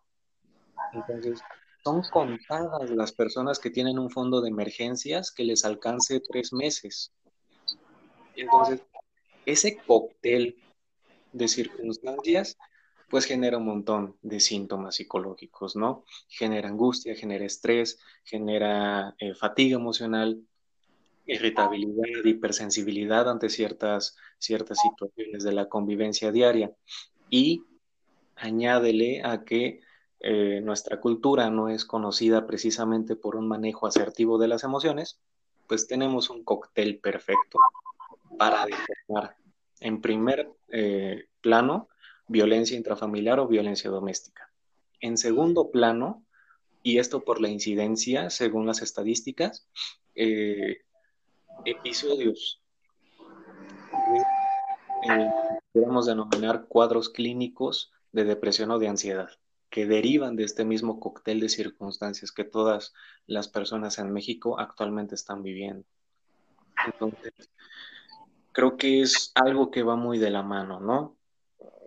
Entonces, 0.94 1.42
son 1.84 2.02
contadas 2.12 2.90
las 2.90 3.12
personas 3.12 3.60
que 3.60 3.70
tienen 3.70 4.00
un 4.00 4.10
fondo 4.10 4.42
de 4.42 4.50
emergencias 4.50 5.32
que 5.32 5.44
les 5.44 5.66
alcance 5.66 6.20
tres 6.20 6.54
meses. 6.54 7.14
Entonces, 8.36 8.82
ese 9.46 9.78
cóctel 9.86 10.56
de 11.32 11.48
circunstancias, 11.48 12.58
pues 13.10 13.26
genera 13.26 13.58
un 13.58 13.66
montón 13.66 14.18
de 14.22 14.40
síntomas 14.40 14.96
psicológicos, 14.96 15.76
¿no? 15.76 16.06
Genera 16.28 16.70
angustia, 16.70 17.16
genera 17.16 17.46
estrés, 17.46 18.00
genera 18.24 19.14
eh, 19.20 19.36
fatiga 19.36 19.76
emocional, 19.76 20.42
irritabilidad, 21.26 22.24
hipersensibilidad 22.24 23.30
ante 23.30 23.50
ciertas, 23.50 24.16
ciertas 24.38 24.80
situaciones 24.80 25.44
de 25.44 25.54
la 25.54 25.68
convivencia 25.68 26.32
diaria. 26.32 26.72
Y 27.30 27.64
añádele 28.36 29.24
a 29.24 29.44
que 29.44 29.82
eh, 30.20 30.62
nuestra 30.62 31.00
cultura 31.00 31.50
no 31.50 31.70
es 31.70 31.86
conocida 31.86 32.48
precisamente 32.48 33.16
por 33.16 33.36
un 33.36 33.48
manejo 33.48 33.88
asertivo 33.88 34.38
de 34.38 34.48
las 34.48 34.64
emociones, 34.64 35.20
pues 35.68 35.88
tenemos 35.88 36.30
un 36.30 36.44
cóctel 36.44 37.00
perfecto 37.00 37.60
para 38.38 38.66
detectar 38.66 39.36
en 39.80 40.02
primer 40.02 40.52
eh, 40.70 41.26
plano 41.42 41.90
violencia 42.28 42.78
intrafamiliar 42.78 43.40
o 43.40 43.48
violencia 43.48 43.90
doméstica. 43.90 44.52
En 45.00 45.18
segundo 45.18 45.72
plano, 45.72 46.26
y 46.82 47.00
esto 47.00 47.24
por 47.24 47.42
la 47.42 47.50
incidencia, 47.50 48.30
según 48.30 48.66
las 48.66 48.82
estadísticas, 48.82 49.68
eh, 50.16 50.78
episodios 51.64 52.62
eh, 55.10 55.32
podemos 55.72 56.06
denominar 56.06 56.66
cuadros 56.68 57.10
clínicos 57.10 57.92
de 58.12 58.24
depresión 58.24 58.72
o 58.72 58.80
de 58.80 58.88
ansiedad, 58.88 59.30
que 59.70 59.86
derivan 59.86 60.36
de 60.36 60.44
este 60.44 60.66
mismo 60.66 61.00
cóctel 61.00 61.40
de 61.40 61.50
circunstancias 61.50 62.32
que 62.32 62.44
todas 62.44 62.94
las 63.28 63.48
personas 63.48 64.00
en 64.00 64.12
México 64.12 64.60
actualmente 64.60 65.16
están 65.16 65.44
viviendo. 65.44 65.86
Entonces, 66.86 67.34
creo 68.52 68.78
que 68.78 69.02
es 69.02 69.32
algo 69.36 69.72
que 69.72 69.84
va 69.84 69.96
muy 69.96 70.18
de 70.18 70.32
la 70.32 70.44
mano, 70.44 70.80
¿no? 70.80 71.18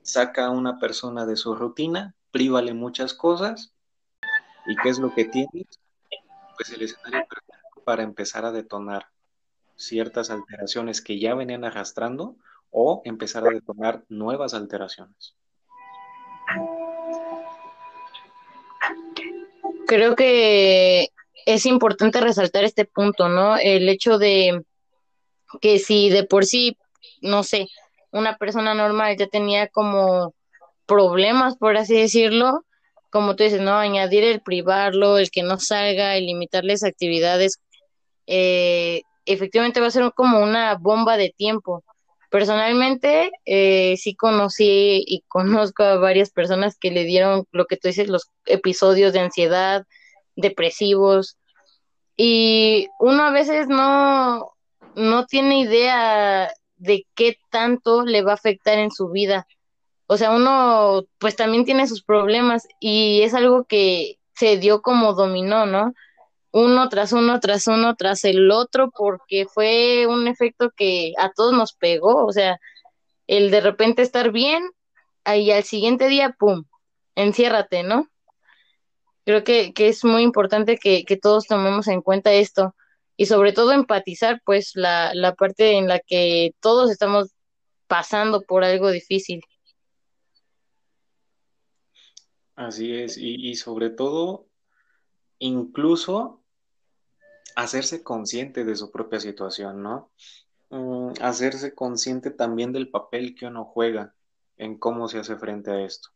Saca 0.03 0.47
a 0.47 0.51
una 0.51 0.79
persona 0.79 1.27
de 1.27 1.37
su 1.37 1.55
rutina, 1.55 2.15
prívale 2.31 2.75
muchas 2.75 3.15
cosas, 3.15 3.73
¿y 4.67 4.77
qué 4.77 4.91
es 4.91 4.99
lo 4.99 5.15
que 5.15 5.25
tiene? 5.25 5.67
Pues 6.57 6.71
el 6.73 6.83
escenario 6.83 7.27
perfecto 7.29 7.83
para 7.85 8.03
empezar 8.03 8.45
a 8.45 8.53
detonar 8.53 9.07
ciertas 9.79 10.31
alteraciones 10.31 11.01
que 11.01 11.19
ya 11.19 11.35
venían 11.35 11.64
arrastrando 11.64 12.37
o 12.71 13.01
empezar 13.05 13.47
a 13.47 13.51
detonar 13.51 14.05
nuevas 14.09 14.53
alteraciones. 14.53 15.37
Creo 19.87 20.17
que 20.17 21.09
es 21.47 21.64
importante 21.64 22.21
resaltar 22.21 22.64
este 22.64 22.85
punto, 22.85 23.29
¿no? 23.29 23.57
El 23.57 23.88
hecho 23.88 24.19
de 24.19 24.62
que 25.62 25.79
si 25.79 26.11
de 26.11 26.25
por 26.25 26.45
sí, 26.45 26.77
no 27.23 27.43
sé, 27.43 27.69
una 28.11 28.37
persona 28.37 28.75
normal 28.75 29.17
ya 29.17 29.29
tenía 29.29 29.69
como 29.69 30.35
problemas, 30.87 31.57
por 31.57 31.77
así 31.77 31.95
decirlo, 31.95 32.64
como 33.11 33.37
tú 33.37 33.45
dices, 33.45 33.62
¿no? 33.62 33.77
Añadir 33.77 34.25
el 34.25 34.43
privarlo, 34.43 35.19
el 35.19 35.31
que 35.31 35.43
no 35.43 35.59
salga, 35.59 36.17
el 36.17 36.27
limitarles 36.27 36.85
actividades, 36.85 37.59
eh, 38.27 39.03
efectivamente 39.33 39.81
va 39.81 39.88
a 39.88 39.91
ser 39.91 40.12
como 40.14 40.43
una 40.43 40.75
bomba 40.77 41.17
de 41.17 41.35
tiempo. 41.37 41.85
Personalmente, 42.31 43.31
eh, 43.47 43.97
sí 43.97 44.14
conocí 44.14 45.05
y 45.07 45.23
conozco 45.29 45.83
a 45.83 45.97
varias 45.97 46.31
personas 46.31 46.77
que 46.79 46.91
le 46.91 47.05
dieron 47.05 47.47
lo 47.53 47.67
que 47.67 47.77
tú 47.77 47.88
dices, 47.88 48.09
los 48.09 48.31
episodios 48.47 49.12
de 49.12 49.21
ansiedad, 49.21 49.87
depresivos, 50.37 51.38
y 52.21 52.88
uno 52.99 53.23
a 53.23 53.31
veces 53.31 53.69
no, 53.69 54.51
no 54.97 55.27
tiene 55.27 55.61
idea 55.61 56.51
de 56.77 57.07
qué 57.14 57.38
tanto 57.51 58.03
le 58.05 58.23
va 58.23 58.33
a 58.33 58.35
afectar 58.35 58.79
en 58.79 58.91
su 58.91 59.09
vida. 59.11 59.47
O 60.07 60.17
sea, 60.17 60.33
uno 60.33 61.05
pues 61.19 61.37
también 61.37 61.64
tiene 61.64 61.87
sus 61.87 62.03
problemas 62.03 62.67
y 62.81 63.23
es 63.23 63.35
algo 63.35 63.64
que 63.64 64.19
se 64.35 64.57
dio 64.57 64.83
como 64.83 65.14
dominó, 65.14 65.67
¿no? 65.67 65.93
Uno 66.59 66.88
tras 66.88 67.12
uno, 67.12 67.38
tras 67.40 67.66
uno, 67.68 67.94
tras 67.94 68.25
el 68.25 68.51
otro, 68.51 68.90
porque 68.90 69.47
fue 69.47 70.07
un 70.09 70.27
efecto 70.27 70.71
que 70.77 71.12
a 71.18 71.31
todos 71.31 71.53
nos 71.53 71.73
pegó, 71.73 72.27
o 72.27 72.33
sea, 72.33 72.59
el 73.29 73.51
de 73.51 73.61
repente 73.61 74.03
estar 74.03 74.33
bien, 74.33 74.68
ahí 75.25 75.53
al 75.53 75.62
siguiente 75.62 76.09
día, 76.09 76.35
¡pum!, 76.38 76.64
enciérrate, 77.14 77.85
¿no? 77.85 78.09
Creo 79.25 79.44
que, 79.44 79.73
que 79.73 79.88
es 79.88 80.05
muy 80.05 80.23
importante 80.23 80.79
que, 80.79 81.05
que, 81.05 81.16
todos 81.16 81.47
tomemos 81.47 81.87
en 81.87 82.01
cuenta 82.01 82.33
esto 82.33 82.75
y 83.16 83.27
sobre 83.27 83.53
todo 83.53 83.73
empatizar, 83.73 84.40
pues, 84.44 84.73
la, 84.75 85.14
la 85.14 85.35
parte 85.35 85.77
en 85.77 85.87
la 85.87 86.01
que 86.01 86.55
todos 86.61 86.90
estamos 86.90 87.29
pasando 87.87 88.42
por 88.42 88.64
algo 88.64 88.90
difícil. 88.90 89.42
Así 92.57 92.92
es, 92.92 93.16
y, 93.16 93.49
y 93.49 93.55
sobre 93.55 93.90
todo 93.90 94.49
incluso 95.38 96.38
hacerse 97.59 98.05
consciente 98.05 98.64
de 98.64 98.77
su 98.77 98.92
propia 98.92 99.18
situación, 99.18 99.83
¿no? 99.83 100.12
Mm, 100.71 101.14
hacerse 101.21 101.75
consciente 101.75 102.31
también 102.31 102.73
del 102.73 102.88
papel 102.88 103.35
que 103.35 103.47
uno 103.47 103.64
juega 103.64 104.14
en 104.57 104.79
cómo 104.79 105.09
se 105.09 105.18
hace 105.18 105.37
frente 105.37 105.73
a 105.73 105.81
esto. 105.85 106.11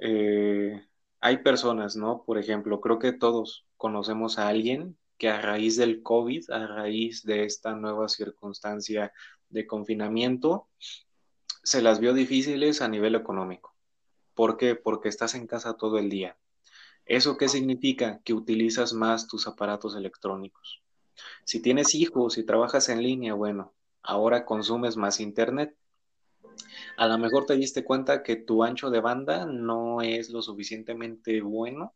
Eh, 0.00 0.86
hay 1.20 1.38
personas, 1.38 1.96
¿no? 1.96 2.24
Por 2.24 2.38
ejemplo, 2.38 2.82
creo 2.82 2.98
que 2.98 3.12
todos 3.12 3.66
conocemos 3.78 4.38
a 4.38 4.48
alguien 4.48 4.98
que 5.16 5.30
a 5.30 5.40
raíz 5.40 5.78
del 5.78 6.02
COVID, 6.02 6.50
a 6.50 6.66
raíz 6.66 7.22
de 7.22 7.44
esta 7.44 7.74
nueva 7.74 8.08
circunstancia 8.10 9.10
de 9.48 9.66
confinamiento, 9.66 10.68
se 11.62 11.80
las 11.80 11.98
vio 11.98 12.12
difíciles 12.12 12.82
a 12.82 12.88
nivel 12.88 13.14
económico. 13.14 13.74
¿Por 14.34 14.58
qué? 14.58 14.74
Porque 14.74 15.08
estás 15.08 15.34
en 15.34 15.46
casa 15.46 15.78
todo 15.78 15.98
el 15.98 16.10
día. 16.10 16.36
¿Eso 17.06 17.36
qué 17.36 17.48
significa? 17.48 18.20
Que 18.24 18.32
utilizas 18.32 18.92
más 18.92 19.26
tus 19.26 19.46
aparatos 19.46 19.96
electrónicos. 19.96 20.82
Si 21.44 21.60
tienes 21.60 21.94
hijos 21.94 22.38
y 22.38 22.44
trabajas 22.44 22.88
en 22.88 23.02
línea, 23.02 23.34
bueno, 23.34 23.72
ahora 24.02 24.44
consumes 24.44 24.96
más 24.96 25.20
internet. 25.20 25.76
A 26.96 27.06
lo 27.06 27.18
mejor 27.18 27.46
te 27.46 27.56
diste 27.56 27.84
cuenta 27.84 28.22
que 28.22 28.36
tu 28.36 28.62
ancho 28.62 28.90
de 28.90 29.00
banda 29.00 29.46
no 29.46 30.02
es 30.02 30.30
lo 30.30 30.42
suficientemente 30.42 31.40
bueno 31.40 31.94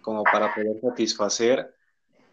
como 0.00 0.24
para 0.24 0.52
poder 0.54 0.80
satisfacer 0.80 1.74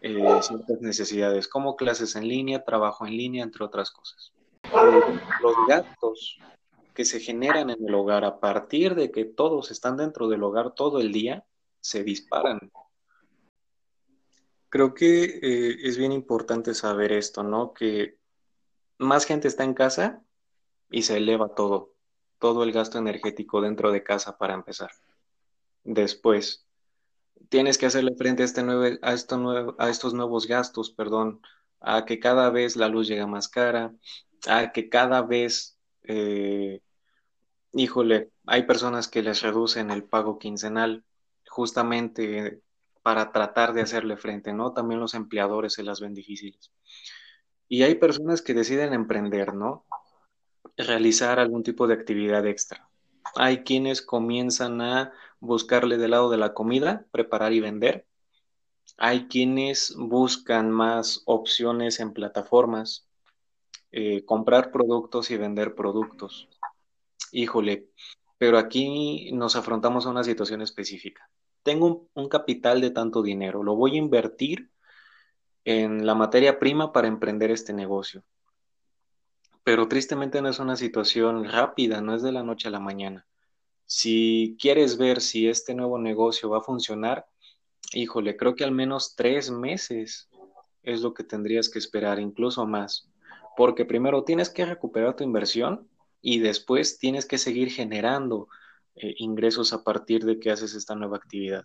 eh, 0.02 0.40
ciertas 0.42 0.80
necesidades, 0.80 1.46
como 1.46 1.76
clases 1.76 2.16
en 2.16 2.26
línea, 2.26 2.64
trabajo 2.64 3.06
en 3.06 3.16
línea, 3.16 3.44
entre 3.44 3.64
otras 3.64 3.90
cosas. 3.90 4.32
los 4.72 5.54
gastos 5.68 6.38
que 6.94 7.04
se 7.04 7.20
generan 7.20 7.70
en 7.70 7.86
el 7.86 7.94
hogar 7.94 8.24
a 8.24 8.40
partir 8.40 8.94
de 8.94 9.10
que 9.10 9.24
todos 9.24 9.70
están 9.70 9.96
dentro 9.96 10.28
del 10.28 10.42
hogar 10.42 10.74
todo 10.74 11.00
el 11.00 11.12
día, 11.12 11.44
se 11.80 12.04
disparan. 12.04 12.70
Creo 14.68 14.94
que 14.94 15.24
eh, 15.24 15.78
es 15.82 15.98
bien 15.98 16.12
importante 16.12 16.74
saber 16.74 17.12
esto, 17.12 17.42
¿no? 17.42 17.72
Que 17.74 18.18
más 18.98 19.26
gente 19.26 19.48
está 19.48 19.64
en 19.64 19.74
casa 19.74 20.22
y 20.90 21.02
se 21.02 21.16
eleva 21.16 21.54
todo, 21.54 21.94
todo 22.38 22.62
el 22.62 22.72
gasto 22.72 22.98
energético 22.98 23.60
dentro 23.60 23.90
de 23.90 24.02
casa 24.02 24.38
para 24.38 24.54
empezar. 24.54 24.90
Después, 25.82 26.66
tienes 27.48 27.78
que 27.78 27.86
hacerle 27.86 28.14
frente 28.16 28.42
a, 28.42 28.46
este 28.46 28.62
nuevo, 28.62 28.98
a, 29.02 29.12
esto 29.12 29.76
a 29.78 29.90
estos 29.90 30.14
nuevos 30.14 30.46
gastos, 30.46 30.90
perdón, 30.90 31.40
a 31.80 32.04
que 32.04 32.20
cada 32.20 32.50
vez 32.50 32.76
la 32.76 32.88
luz 32.88 33.08
llega 33.08 33.26
más 33.26 33.48
cara, 33.48 33.94
a 34.46 34.72
que 34.72 34.88
cada 34.88 35.22
vez, 35.22 35.78
eh, 36.02 36.80
híjole, 37.72 38.30
hay 38.46 38.64
personas 38.64 39.08
que 39.08 39.22
les 39.22 39.42
reducen 39.42 39.90
el 39.90 40.04
pago 40.04 40.38
quincenal 40.38 41.04
justamente 41.60 42.62
para 43.02 43.32
tratar 43.32 43.74
de 43.74 43.82
hacerle 43.82 44.16
frente, 44.16 44.54
¿no? 44.54 44.72
También 44.72 44.98
los 44.98 45.12
empleadores 45.12 45.74
se 45.74 45.82
las 45.82 46.00
ven 46.00 46.14
difíciles. 46.14 46.72
Y 47.68 47.82
hay 47.82 47.96
personas 47.96 48.40
que 48.40 48.54
deciden 48.54 48.94
emprender, 48.94 49.52
¿no? 49.52 49.84
Realizar 50.78 51.38
algún 51.38 51.62
tipo 51.62 51.86
de 51.86 51.92
actividad 51.92 52.46
extra. 52.46 52.88
Hay 53.36 53.62
quienes 53.62 54.00
comienzan 54.00 54.80
a 54.80 55.12
buscarle 55.38 55.98
del 55.98 56.12
lado 56.12 56.30
de 56.30 56.38
la 56.38 56.54
comida, 56.54 57.04
preparar 57.10 57.52
y 57.52 57.60
vender. 57.60 58.06
Hay 58.96 59.28
quienes 59.28 59.94
buscan 59.98 60.70
más 60.70 61.22
opciones 61.26 62.00
en 62.00 62.14
plataformas, 62.14 63.06
eh, 63.92 64.24
comprar 64.24 64.72
productos 64.72 65.30
y 65.30 65.36
vender 65.36 65.74
productos. 65.74 66.48
Híjole, 67.32 67.90
pero 68.38 68.56
aquí 68.56 69.30
nos 69.32 69.56
afrontamos 69.56 70.06
a 70.06 70.10
una 70.10 70.24
situación 70.24 70.62
específica. 70.62 71.28
Tengo 71.62 72.08
un, 72.14 72.28
capital 72.28 72.80
de 72.80 72.90
tanto 72.90 73.22
dinero, 73.22 73.62
lo 73.62 73.76
voy 73.76 73.96
a 73.96 73.98
invertir 73.98 74.70
en 75.64 76.06
la 76.06 76.14
materia 76.14 76.58
prima 76.58 76.92
para 76.92 77.08
emprender 77.08 77.50
este 77.50 77.72
negocio. 77.72 78.24
Pero 79.62 79.88
tristemente 79.88 80.40
no 80.40 80.48
es 80.48 80.58
una 80.58 80.76
situación 80.76 81.44
rápida, 81.44 82.00
no 82.00 82.14
es 82.14 82.22
de 82.22 82.32
la 82.32 82.42
noche 82.42 82.68
a 82.68 82.70
la 82.70 82.80
mañana. 82.80 83.26
Si 83.84 84.56
quieres 84.58 84.96
ver 84.96 85.20
si 85.20 85.48
este 85.48 85.74
nuevo 85.74 85.98
negocio 85.98 86.48
va 86.48 86.58
a 86.58 86.62
funcionar, 86.62 87.26
híjole, 87.92 88.36
creo 88.36 88.54
que 88.54 88.64
al 88.64 88.72
menos 88.72 89.14
tres 89.16 89.50
meses 89.50 90.30
es 90.82 91.02
lo 91.02 91.12
que 91.12 91.24
tendrías 91.24 91.68
que 91.68 91.78
esperar, 91.78 92.18
incluso 92.20 92.66
más. 92.66 93.10
Porque 93.56 93.84
primero 93.84 94.24
tienes 94.24 94.48
que 94.48 94.64
recuperar 94.64 95.16
tu 95.16 95.24
inversión 95.24 95.88
y 96.22 96.38
después 96.38 96.98
tienes 96.98 97.26
que 97.26 97.38
seguir 97.38 97.70
generando 97.70 98.48
eh, 99.02 99.14
ingresos 99.18 99.72
a 99.72 99.82
partir 99.82 100.24
de 100.24 100.38
que 100.38 100.50
haces 100.50 100.74
esta 100.74 100.94
nueva 100.94 101.16
actividad. 101.16 101.64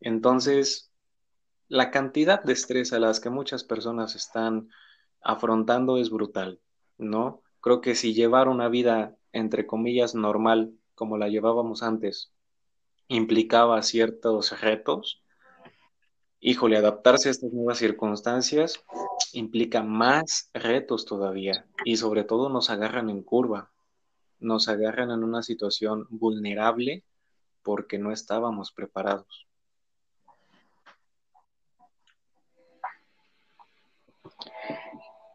Entonces, 0.00 0.92
la 1.68 1.90
cantidad 1.90 2.42
de 2.42 2.52
estrés 2.52 2.92
a 2.92 2.98
las 2.98 3.20
que 3.20 3.30
muchas 3.30 3.64
personas 3.64 4.14
están 4.14 4.68
afrontando 5.22 5.98
es 5.98 6.10
brutal, 6.10 6.60
¿no? 6.98 7.42
Creo 7.60 7.80
que 7.80 7.94
si 7.94 8.14
llevar 8.14 8.48
una 8.48 8.68
vida, 8.68 9.16
entre 9.32 9.66
comillas, 9.66 10.14
normal, 10.14 10.72
como 10.94 11.18
la 11.18 11.28
llevábamos 11.28 11.82
antes, 11.82 12.32
implicaba 13.08 13.82
ciertos 13.82 14.60
retos, 14.60 15.22
híjole, 16.40 16.76
adaptarse 16.76 17.28
a 17.28 17.32
estas 17.32 17.52
nuevas 17.52 17.78
circunstancias 17.78 18.84
implica 19.32 19.82
más 19.82 20.50
retos 20.54 21.04
todavía 21.04 21.66
y 21.84 21.96
sobre 21.96 22.24
todo 22.24 22.48
nos 22.48 22.70
agarran 22.70 23.10
en 23.10 23.22
curva, 23.22 23.72
nos 24.38 24.68
agarran 24.68 25.10
en 25.10 25.24
una 25.24 25.42
situación 25.42 26.06
vulnerable 26.10 27.04
porque 27.62 27.98
no 27.98 28.12
estábamos 28.12 28.72
preparados. 28.72 29.46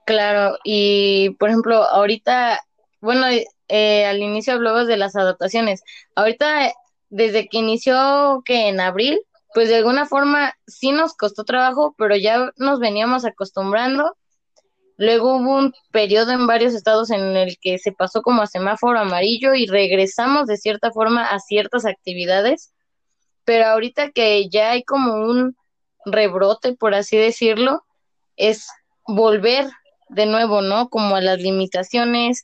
Claro, 0.06 0.58
y 0.64 1.32
por 1.40 1.50
ejemplo, 1.50 1.84
ahorita, 1.84 2.60
bueno, 3.00 3.28
eh, 3.68 4.06
al 4.06 4.22
inicio 4.22 4.54
hablabas 4.54 4.88
de 4.88 4.98
las 4.98 5.16
adaptaciones. 5.16 5.84
Ahorita, 6.16 6.72
desde 7.10 7.48
que 7.48 7.60
inició 7.60 8.42
que 8.44 8.68
en 8.68 8.82
abril, 8.82 9.22
pues 9.54 9.70
de 9.70 9.78
alguna 9.78 10.06
forma 10.06 10.54
sí 10.68 10.92
nos 10.92 11.16
costó 11.16 11.44
trabajo, 11.44 11.96
pero 11.98 12.16
ya 12.16 12.52
nos 12.58 12.80
veníamos 12.80 13.26
acostumbrando. 13.26 14.16
Luego 15.02 15.36
hubo 15.38 15.58
un 15.58 15.74
periodo 15.90 16.32
en 16.32 16.46
varios 16.46 16.76
estados 16.76 17.10
en 17.10 17.36
el 17.36 17.58
que 17.60 17.80
se 17.80 17.92
pasó 17.92 18.22
como 18.22 18.44
a 18.44 18.46
semáforo 18.46 19.00
amarillo 19.00 19.56
y 19.56 19.66
regresamos 19.66 20.46
de 20.46 20.58
cierta 20.58 20.92
forma 20.92 21.26
a 21.26 21.40
ciertas 21.40 21.88
actividades, 21.88 22.72
pero 23.44 23.66
ahorita 23.66 24.12
que 24.12 24.48
ya 24.48 24.70
hay 24.70 24.84
como 24.84 25.16
un 25.16 25.56
rebrote, 26.06 26.76
por 26.76 26.94
así 26.94 27.18
decirlo, 27.18 27.84
es 28.36 28.68
volver 29.08 29.72
de 30.10 30.28
nuevo, 30.28 30.62
¿no? 30.62 30.88
Como 30.90 31.16
a 31.16 31.22
las 31.22 31.40
limitaciones, 31.40 32.44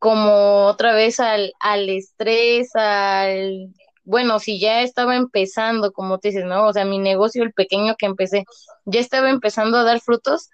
como 0.00 0.66
otra 0.66 0.92
vez 0.94 1.20
al, 1.20 1.52
al 1.60 1.88
estrés, 1.88 2.74
al 2.74 3.72
bueno, 4.02 4.40
si 4.40 4.58
ya 4.58 4.82
estaba 4.82 5.14
empezando, 5.14 5.92
como 5.92 6.18
te 6.18 6.30
dices, 6.30 6.44
¿no? 6.44 6.66
O 6.66 6.72
sea, 6.72 6.84
mi 6.84 6.98
negocio, 6.98 7.44
el 7.44 7.52
pequeño 7.52 7.94
que 7.96 8.06
empecé, 8.06 8.46
ya 8.84 8.98
estaba 8.98 9.30
empezando 9.30 9.78
a 9.78 9.84
dar 9.84 10.00
frutos, 10.00 10.50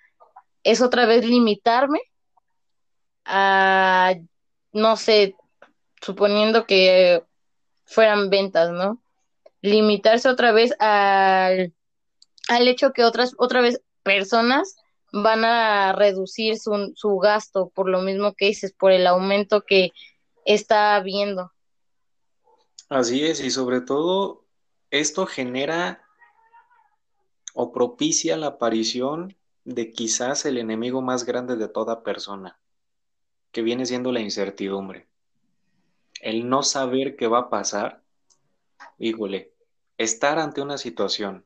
es 0.63 0.81
otra 0.81 1.07
vez 1.07 1.25
limitarme 1.25 2.01
a, 3.25 4.15
no 4.73 4.97
sé, 4.97 5.37
suponiendo 6.01 6.67
que 6.67 7.25
fueran 7.85 8.31
ventas, 8.31 8.71
¿no? 8.71 9.03
Limitarse 9.61 10.29
otra 10.29 10.53
vez 10.53 10.73
al, 10.79 11.75
al 12.49 12.69
hecho 12.69 12.93
que 12.93 13.05
otras, 13.05 13.35
otra 13.39 13.61
vez, 13.61 13.81
personas 14.03 14.77
van 15.13 15.45
a 15.45 15.93
reducir 15.93 16.59
su, 16.59 16.93
su 16.95 17.19
gasto 17.19 17.71
por 17.75 17.89
lo 17.89 18.01
mismo 18.03 18.35
que 18.35 18.47
dices, 18.47 18.73
por 18.73 18.93
el 18.93 19.07
aumento 19.07 19.63
que 19.63 19.93
está 20.45 20.97
habiendo. 20.97 21.53
Así 22.89 23.25
es, 23.25 23.41
y 23.41 23.51
sobre 23.51 23.81
todo 23.81 24.47
esto 24.91 25.27
genera 25.27 26.03
o 27.55 27.73
propicia 27.73 28.37
la 28.37 28.47
aparición 28.49 29.37
de 29.69 29.93
quizás 29.93 30.47
el 30.47 30.57
enemigo 30.57 31.03
más 31.03 31.27
grande 31.27 31.55
de 31.57 31.69
toda 31.69 32.03
persona, 32.03 32.59
que 33.53 33.61
viene 33.61 33.85
siendo 33.85 34.13
la 34.13 34.21
incertidumbre. 34.21 35.09
El 36.23 36.49
no 36.49 36.63
saber 36.63 37.17
qué 37.17 37.27
va 37.27 37.41
a 37.41 37.51
pasar, 37.51 38.03
híjole, 38.97 39.53
estar 39.99 40.39
ante 40.39 40.63
una 40.63 40.79
situación 40.79 41.45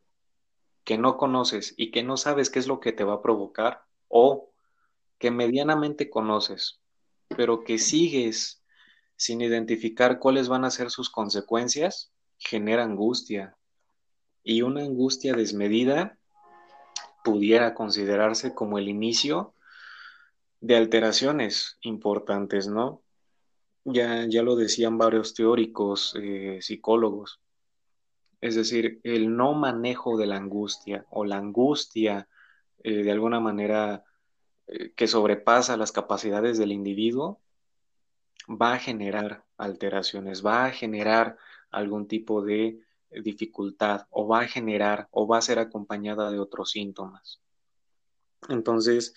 que 0.84 0.98
no 0.98 1.16
conoces 1.16 1.74
y 1.76 1.90
que 1.90 2.04
no 2.04 2.16
sabes 2.16 2.48
qué 2.48 2.60
es 2.60 2.68
lo 2.68 2.78
que 2.78 2.92
te 2.92 3.02
va 3.02 3.14
a 3.14 3.22
provocar, 3.22 3.82
o 4.06 4.52
que 5.18 5.32
medianamente 5.32 6.08
conoces, 6.08 6.80
pero 7.26 7.64
que 7.64 7.78
sigues 7.78 8.62
sin 9.16 9.40
identificar 9.40 10.20
cuáles 10.20 10.48
van 10.48 10.64
a 10.64 10.70
ser 10.70 10.90
sus 10.90 11.10
consecuencias, 11.10 12.12
genera 12.38 12.84
angustia. 12.84 13.56
Y 14.44 14.62
una 14.62 14.82
angustia 14.82 15.34
desmedida 15.34 16.20
pudiera 17.24 17.74
considerarse 17.74 18.54
como 18.54 18.78
el 18.78 18.88
inicio 18.88 19.54
de 20.60 20.76
alteraciones 20.76 21.78
importantes, 21.82 22.68
¿no? 22.68 23.02
Ya, 23.84 24.26
ya 24.28 24.42
lo 24.42 24.54
decían 24.56 24.98
varios 24.98 25.34
teóricos, 25.34 26.14
eh, 26.20 26.58
psicólogos. 26.60 27.40
Es 28.40 28.54
decir, 28.54 29.00
el 29.04 29.36
no 29.36 29.54
manejo 29.54 30.16
de 30.16 30.26
la 30.26 30.36
angustia 30.36 31.06
o 31.10 31.24
la 31.24 31.36
angustia 31.36 32.28
eh, 32.84 33.02
de 33.02 33.10
alguna 33.10 33.40
manera 33.40 34.04
eh, 34.66 34.92
que 34.96 35.06
sobrepasa 35.06 35.76
las 35.76 35.92
capacidades 35.92 36.58
del 36.58 36.72
individuo 36.72 37.40
va 38.48 38.74
a 38.74 38.78
generar 38.78 39.44
alteraciones, 39.56 40.44
va 40.44 40.66
a 40.66 40.70
generar 40.70 41.36
algún 41.70 42.08
tipo 42.08 42.42
de 42.42 42.80
dificultad 43.22 44.06
o 44.10 44.26
va 44.26 44.40
a 44.40 44.48
generar 44.48 45.08
o 45.10 45.26
va 45.26 45.38
a 45.38 45.42
ser 45.42 45.58
acompañada 45.58 46.30
de 46.30 46.38
otros 46.38 46.70
síntomas. 46.70 47.40
Entonces, 48.48 49.14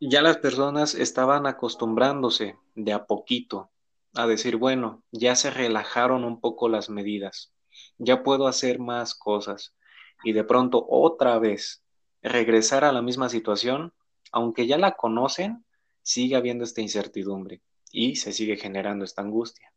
ya 0.00 0.22
las 0.22 0.38
personas 0.38 0.94
estaban 0.94 1.46
acostumbrándose 1.46 2.56
de 2.74 2.92
a 2.92 3.06
poquito 3.06 3.70
a 4.14 4.26
decir, 4.26 4.56
bueno, 4.56 5.02
ya 5.12 5.34
se 5.36 5.50
relajaron 5.50 6.24
un 6.24 6.40
poco 6.40 6.68
las 6.68 6.88
medidas, 6.88 7.52
ya 7.98 8.22
puedo 8.22 8.46
hacer 8.46 8.78
más 8.78 9.14
cosas 9.14 9.74
y 10.22 10.32
de 10.32 10.44
pronto 10.44 10.84
otra 10.88 11.38
vez 11.38 11.82
regresar 12.22 12.84
a 12.84 12.92
la 12.92 13.02
misma 13.02 13.28
situación, 13.28 13.92
aunque 14.32 14.66
ya 14.66 14.78
la 14.78 14.92
conocen, 14.92 15.64
sigue 16.02 16.36
habiendo 16.36 16.64
esta 16.64 16.80
incertidumbre 16.80 17.62
y 17.90 18.16
se 18.16 18.32
sigue 18.32 18.56
generando 18.56 19.04
esta 19.04 19.22
angustia. 19.22 19.73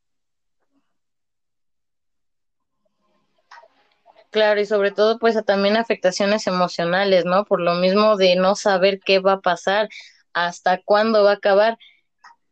Claro, 4.30 4.60
y 4.60 4.66
sobre 4.66 4.92
todo 4.92 5.20
pues 5.20 5.44
también 5.46 5.78
afectaciones 5.78 6.48
emocionales, 6.48 7.26
¿no? 7.26 7.46
Por 7.46 7.62
lo 7.62 7.76
mismo 7.76 8.18
de 8.18 8.36
no 8.36 8.56
saber 8.56 9.00
qué 9.06 9.20
va 9.20 9.34
a 9.34 9.42
pasar, 9.42 9.90
hasta 10.34 10.82
cuándo 10.84 11.24
va 11.24 11.32
a 11.32 11.36
acabar. 11.36 11.78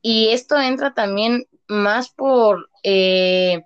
Y 0.02 0.30
esto 0.30 0.60
entra 0.60 0.94
también 0.94 1.46
más 1.68 2.10
por 2.10 2.70
eh, 2.84 3.64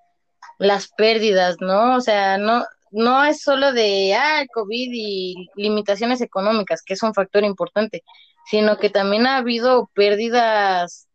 las 0.58 0.88
pérdidas, 0.90 1.58
¿no? 1.60 1.96
O 1.96 2.02
sea, 2.02 2.38
no, 2.38 2.66
no 2.92 3.24
es 3.26 3.42
solo 3.42 3.74
de, 3.74 4.14
ah, 4.16 4.46
COVID 4.54 4.90
y 4.94 5.50
limitaciones 5.56 6.22
económicas, 6.22 6.82
que 6.84 6.94
es 6.94 7.04
un 7.04 7.14
factor 7.14 7.44
importante, 7.44 8.04
sino 8.50 8.78
que 8.78 8.90
también 8.90 9.28
ha 9.28 9.38
habido 9.38 9.90
pérdidas 9.94 11.08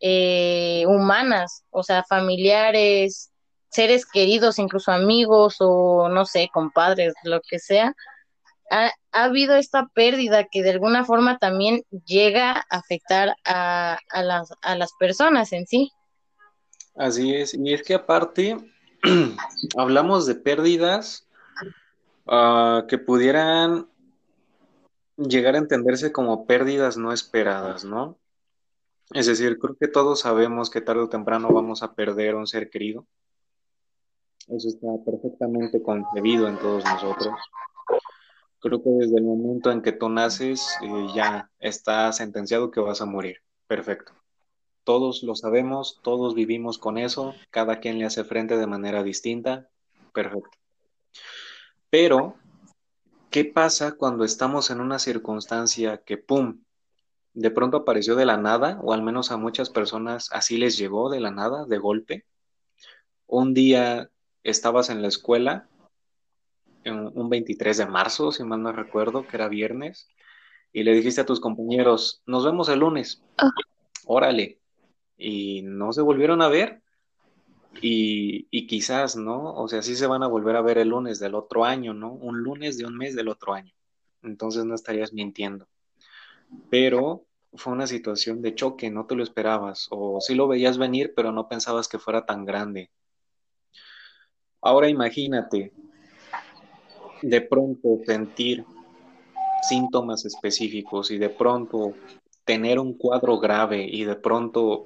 eh, 0.00 0.84
humanas, 0.86 1.64
o 1.70 1.82
sea, 1.82 2.04
familiares, 2.04 3.30
seres 3.74 4.06
queridos, 4.06 4.58
incluso 4.58 4.92
amigos 4.92 5.56
o 5.60 6.08
no 6.08 6.24
sé, 6.24 6.48
compadres, 6.52 7.14
lo 7.24 7.40
que 7.40 7.58
sea, 7.58 7.94
ha, 8.70 8.90
habido 9.12 9.56
esta 9.56 9.88
pérdida 9.94 10.44
que 10.44 10.62
de 10.62 10.70
alguna 10.70 11.04
forma 11.04 11.38
también 11.38 11.82
llega 12.06 12.52
a 12.52 12.78
afectar 12.78 13.36
a, 13.44 13.98
a, 14.10 14.22
las, 14.22 14.52
a 14.62 14.76
las 14.76 14.92
personas 14.98 15.52
en 15.52 15.66
sí. 15.66 15.90
Así 16.96 17.34
es, 17.34 17.54
y 17.54 17.72
es 17.72 17.82
que 17.82 17.94
aparte 17.94 18.56
hablamos 19.76 20.26
de 20.26 20.36
pérdidas 20.36 21.24
Ah, 22.26 22.86
que 22.88 22.96
pudieran 22.98 23.86
llegar 25.16 25.54
a 25.54 25.58
entenderse 25.58 26.10
como 26.10 26.46
pérdidas 26.46 26.96
no 26.96 27.12
esperadas, 27.12 27.84
¿no? 27.84 28.18
Es 29.12 29.26
decir, 29.26 29.58
creo 29.58 29.76
que 29.78 29.88
todos 29.88 30.20
sabemos 30.20 30.70
que 30.70 30.80
tarde 30.80 31.02
o 31.02 31.08
temprano 31.08 31.50
vamos 31.52 31.82
a 31.82 31.94
perder 31.94 32.34
un 32.34 32.46
ser 32.46 32.70
querido. 32.70 33.06
Eso 34.48 34.68
está 34.68 34.88
perfectamente 35.04 35.82
concebido 35.82 36.48
en 36.48 36.58
todos 36.58 36.84
nosotros. 36.84 37.34
Creo 38.60 38.82
que 38.82 38.90
desde 38.90 39.16
el 39.16 39.24
momento 39.24 39.70
en 39.70 39.82
que 39.82 39.92
tú 39.92 40.08
naces 40.08 40.76
eh, 40.82 41.06
ya 41.14 41.50
está 41.58 42.12
sentenciado 42.12 42.70
que 42.70 42.80
vas 42.80 43.00
a 43.00 43.06
morir. 43.06 43.38
Perfecto. 43.66 44.12
Todos 44.84 45.22
lo 45.22 45.34
sabemos, 45.34 46.00
todos 46.02 46.34
vivimos 46.34 46.78
con 46.78 46.98
eso, 46.98 47.34
cada 47.50 47.80
quien 47.80 47.98
le 47.98 48.04
hace 48.04 48.24
frente 48.24 48.56
de 48.58 48.66
manera 48.66 49.02
distinta. 49.02 49.68
Perfecto. 50.12 50.50
Pero, 51.88 52.36
¿qué 53.30 53.46
pasa 53.46 53.92
cuando 53.92 54.24
estamos 54.24 54.70
en 54.70 54.80
una 54.80 54.98
circunstancia 54.98 56.02
que, 56.04 56.18
¡pum!, 56.18 56.62
de 57.32 57.50
pronto 57.50 57.78
apareció 57.78 58.14
de 58.14 58.26
la 58.26 58.36
nada, 58.36 58.78
o 58.82 58.92
al 58.92 59.02
menos 59.02 59.30
a 59.30 59.38
muchas 59.38 59.70
personas 59.70 60.28
así 60.32 60.58
les 60.58 60.76
llegó 60.76 61.08
de 61.08 61.20
la 61.20 61.30
nada, 61.30 61.64
de 61.64 61.78
golpe? 61.78 62.26
Un 63.26 63.54
día 63.54 64.10
estabas 64.44 64.90
en 64.90 65.02
la 65.02 65.08
escuela, 65.08 65.68
un 66.84 67.30
23 67.30 67.78
de 67.78 67.86
marzo, 67.86 68.30
si 68.30 68.44
mal 68.44 68.62
no 68.62 68.70
recuerdo, 68.70 69.26
que 69.26 69.36
era 69.36 69.48
viernes, 69.48 70.08
y 70.72 70.82
le 70.82 70.92
dijiste 70.92 71.22
a 71.22 71.26
tus 71.26 71.40
compañeros, 71.40 72.22
nos 72.26 72.44
vemos 72.44 72.68
el 72.68 72.80
lunes. 72.80 73.22
Ah. 73.38 73.50
Órale. 74.06 74.60
Y 75.16 75.62
no 75.62 75.92
se 75.92 76.02
volvieron 76.02 76.42
a 76.42 76.48
ver. 76.48 76.82
Y, 77.80 78.46
y, 78.50 78.66
quizás, 78.66 79.16
¿no? 79.16 79.54
O 79.54 79.66
sea, 79.66 79.82
sí 79.82 79.96
se 79.96 80.06
van 80.06 80.22
a 80.22 80.28
volver 80.28 80.56
a 80.56 80.62
ver 80.62 80.78
el 80.78 80.88
lunes 80.88 81.18
del 81.18 81.34
otro 81.34 81.64
año, 81.64 81.94
¿no? 81.94 82.12
Un 82.12 82.42
lunes 82.42 82.76
de 82.78 82.86
un 82.86 82.96
mes 82.96 83.16
del 83.16 83.28
otro 83.28 83.54
año. 83.54 83.72
Entonces 84.22 84.64
no 84.64 84.74
estarías 84.74 85.12
mintiendo. 85.12 85.68
Pero 86.70 87.24
fue 87.54 87.72
una 87.72 87.86
situación 87.86 88.42
de 88.42 88.54
choque, 88.54 88.90
no 88.90 89.06
te 89.06 89.14
lo 89.14 89.22
esperabas. 89.22 89.88
O 89.90 90.20
sí 90.20 90.34
lo 90.34 90.48
veías 90.48 90.78
venir, 90.78 91.12
pero 91.14 91.32
no 91.32 91.48
pensabas 91.48 91.88
que 91.88 91.98
fuera 91.98 92.26
tan 92.26 92.44
grande. 92.44 92.90
Ahora 94.64 94.88
imagínate, 94.88 95.72
de 97.20 97.40
pronto 97.42 98.00
sentir 98.06 98.64
síntomas 99.68 100.24
específicos 100.24 101.10
y 101.10 101.18
de 101.18 101.28
pronto 101.28 101.92
tener 102.46 102.78
un 102.78 102.94
cuadro 102.94 103.38
grave 103.38 103.86
y 103.86 104.04
de 104.04 104.16
pronto 104.16 104.82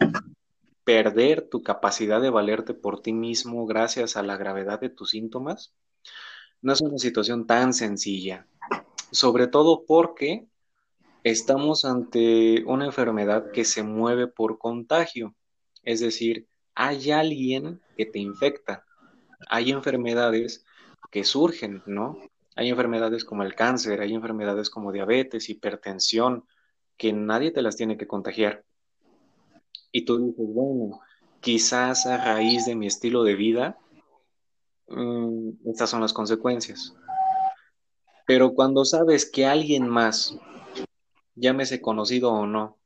perder 0.82 1.48
tu 1.48 1.62
capacidad 1.62 2.20
de 2.20 2.30
valerte 2.30 2.74
por 2.74 3.02
ti 3.02 3.12
mismo 3.12 3.66
gracias 3.66 4.16
a 4.16 4.24
la 4.24 4.36
gravedad 4.36 4.80
de 4.80 4.90
tus 4.90 5.10
síntomas, 5.10 5.72
no 6.60 6.72
es 6.72 6.80
una 6.80 6.98
situación 6.98 7.46
tan 7.46 7.72
sencilla, 7.72 8.48
sobre 9.12 9.46
todo 9.46 9.84
porque 9.86 10.48
estamos 11.22 11.84
ante 11.84 12.64
una 12.64 12.86
enfermedad 12.86 13.52
que 13.52 13.64
se 13.64 13.84
mueve 13.84 14.26
por 14.26 14.58
contagio, 14.58 15.36
es 15.84 16.00
decir, 16.00 16.48
hay 16.74 17.12
alguien 17.12 17.80
que 17.96 18.06
te 18.06 18.18
infecta, 18.18 18.84
hay 19.48 19.70
enfermedades 19.70 20.64
que 21.10 21.24
surgen, 21.24 21.82
¿no? 21.86 22.18
Hay 22.56 22.70
enfermedades 22.70 23.24
como 23.24 23.42
el 23.42 23.54
cáncer, 23.54 24.00
hay 24.00 24.14
enfermedades 24.14 24.70
como 24.70 24.92
diabetes, 24.92 25.48
hipertensión, 25.48 26.44
que 26.96 27.12
nadie 27.12 27.52
te 27.52 27.62
las 27.62 27.76
tiene 27.76 27.96
que 27.96 28.08
contagiar. 28.08 28.64
Y 29.92 30.04
tú 30.04 30.18
dices, 30.18 30.46
bueno, 30.48 31.00
quizás 31.40 32.06
a 32.06 32.16
raíz 32.16 32.66
de 32.66 32.74
mi 32.74 32.86
estilo 32.86 33.22
de 33.22 33.34
vida, 33.36 33.78
mm, 34.88 35.70
estas 35.70 35.90
son 35.90 36.00
las 36.00 36.12
consecuencias. 36.12 36.94
Pero 38.26 38.52
cuando 38.54 38.84
sabes 38.84 39.24
que 39.30 39.46
alguien 39.46 39.88
más, 39.88 40.36
llámese 41.34 41.80
conocido 41.80 42.32
o 42.32 42.46
no, 42.46 42.76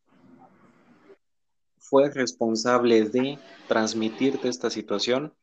fue 1.79 2.11
responsable 2.11 3.09
de 3.09 3.39
transmitirte 3.69 4.49
esta 4.49 4.71
situación, 4.71 5.35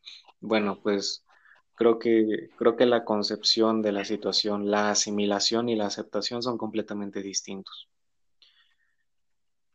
bueno, 0.42 0.80
pues 0.82 1.24
Creo 1.80 1.98
que, 1.98 2.50
creo 2.58 2.76
que 2.76 2.86
la 2.86 3.06
concepción 3.06 3.82
de 3.82 3.94
la 3.94 4.04
situación, 4.04 4.70
la 4.70 4.90
asimilación 4.90 5.70
y 5.70 5.78
la 5.78 5.86
aceptación 5.86 6.44
son 6.44 6.58
completamente 6.58 7.22
distintos. 7.22 7.88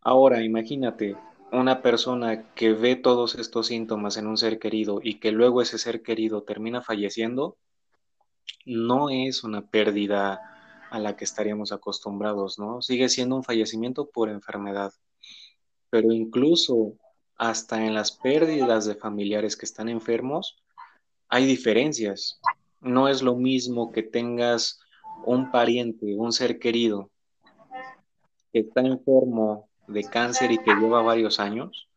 Ahora, 0.02 0.42
imagínate 0.42 1.16
una 1.50 1.80
persona 1.80 2.52
que 2.52 2.74
ve 2.74 2.96
todos 2.96 3.36
estos 3.36 3.68
síntomas 3.68 4.18
en 4.18 4.26
un 4.26 4.36
ser 4.36 4.58
querido 4.58 5.00
y 5.02 5.18
que 5.18 5.32
luego 5.32 5.62
ese 5.62 5.78
ser 5.78 6.02
querido 6.02 6.42
termina 6.42 6.82
falleciendo, 6.82 7.56
no 8.66 9.08
es 9.08 9.42
una 9.42 9.62
pérdida 9.62 10.42
a 10.90 10.98
la 10.98 11.16
que 11.16 11.24
estaríamos 11.24 11.72
acostumbrados, 11.72 12.58
¿no? 12.58 12.82
Sigue 12.82 13.08
siendo 13.08 13.34
un 13.34 13.44
fallecimiento 13.44 14.10
por 14.10 14.28
enfermedad. 14.28 14.92
Pero 15.88 16.12
incluso 16.12 16.98
hasta 17.36 17.84
en 17.84 17.94
las 17.94 18.12
pérdidas 18.12 18.86
de 18.86 18.94
familiares 18.94 19.56
que 19.56 19.66
están 19.66 19.88
enfermos, 19.88 20.56
hay 21.28 21.46
diferencias. 21.46 22.40
No 22.80 23.08
es 23.08 23.22
lo 23.22 23.34
mismo 23.34 23.92
que 23.92 24.02
tengas 24.02 24.80
un 25.24 25.50
pariente, 25.50 26.14
un 26.16 26.32
ser 26.32 26.58
querido 26.58 27.10
que 28.52 28.60
está 28.60 28.82
enfermo 28.82 29.68
de 29.88 30.04
cáncer 30.04 30.52
y 30.52 30.58
que 30.58 30.74
lleva 30.76 31.02
varios 31.02 31.40
años, 31.40 31.88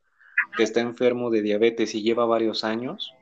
que 0.58 0.64
está 0.64 0.82
enfermo 0.82 1.30
de 1.30 1.44
diabetes 1.44 1.94
y 1.94 2.02
lleva 2.02 2.26
varios 2.26 2.64
años, 2.64 3.14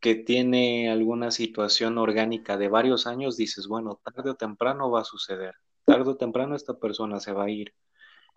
que 0.00 0.14
tiene 0.14 0.90
alguna 0.90 1.30
situación 1.30 1.96
orgánica 1.96 2.58
de 2.58 2.68
varios 2.68 3.06
años, 3.06 3.36
dices, 3.38 3.66
bueno, 3.66 4.00
tarde 4.04 4.30
o 4.30 4.34
temprano 4.34 4.90
va 4.90 5.00
a 5.00 5.04
suceder, 5.04 5.54
tarde 5.84 6.10
o 6.10 6.16
temprano 6.16 6.54
esta 6.54 6.74
persona 6.74 7.20
se 7.20 7.32
va 7.32 7.44
a 7.44 7.50
ir. 7.50 7.72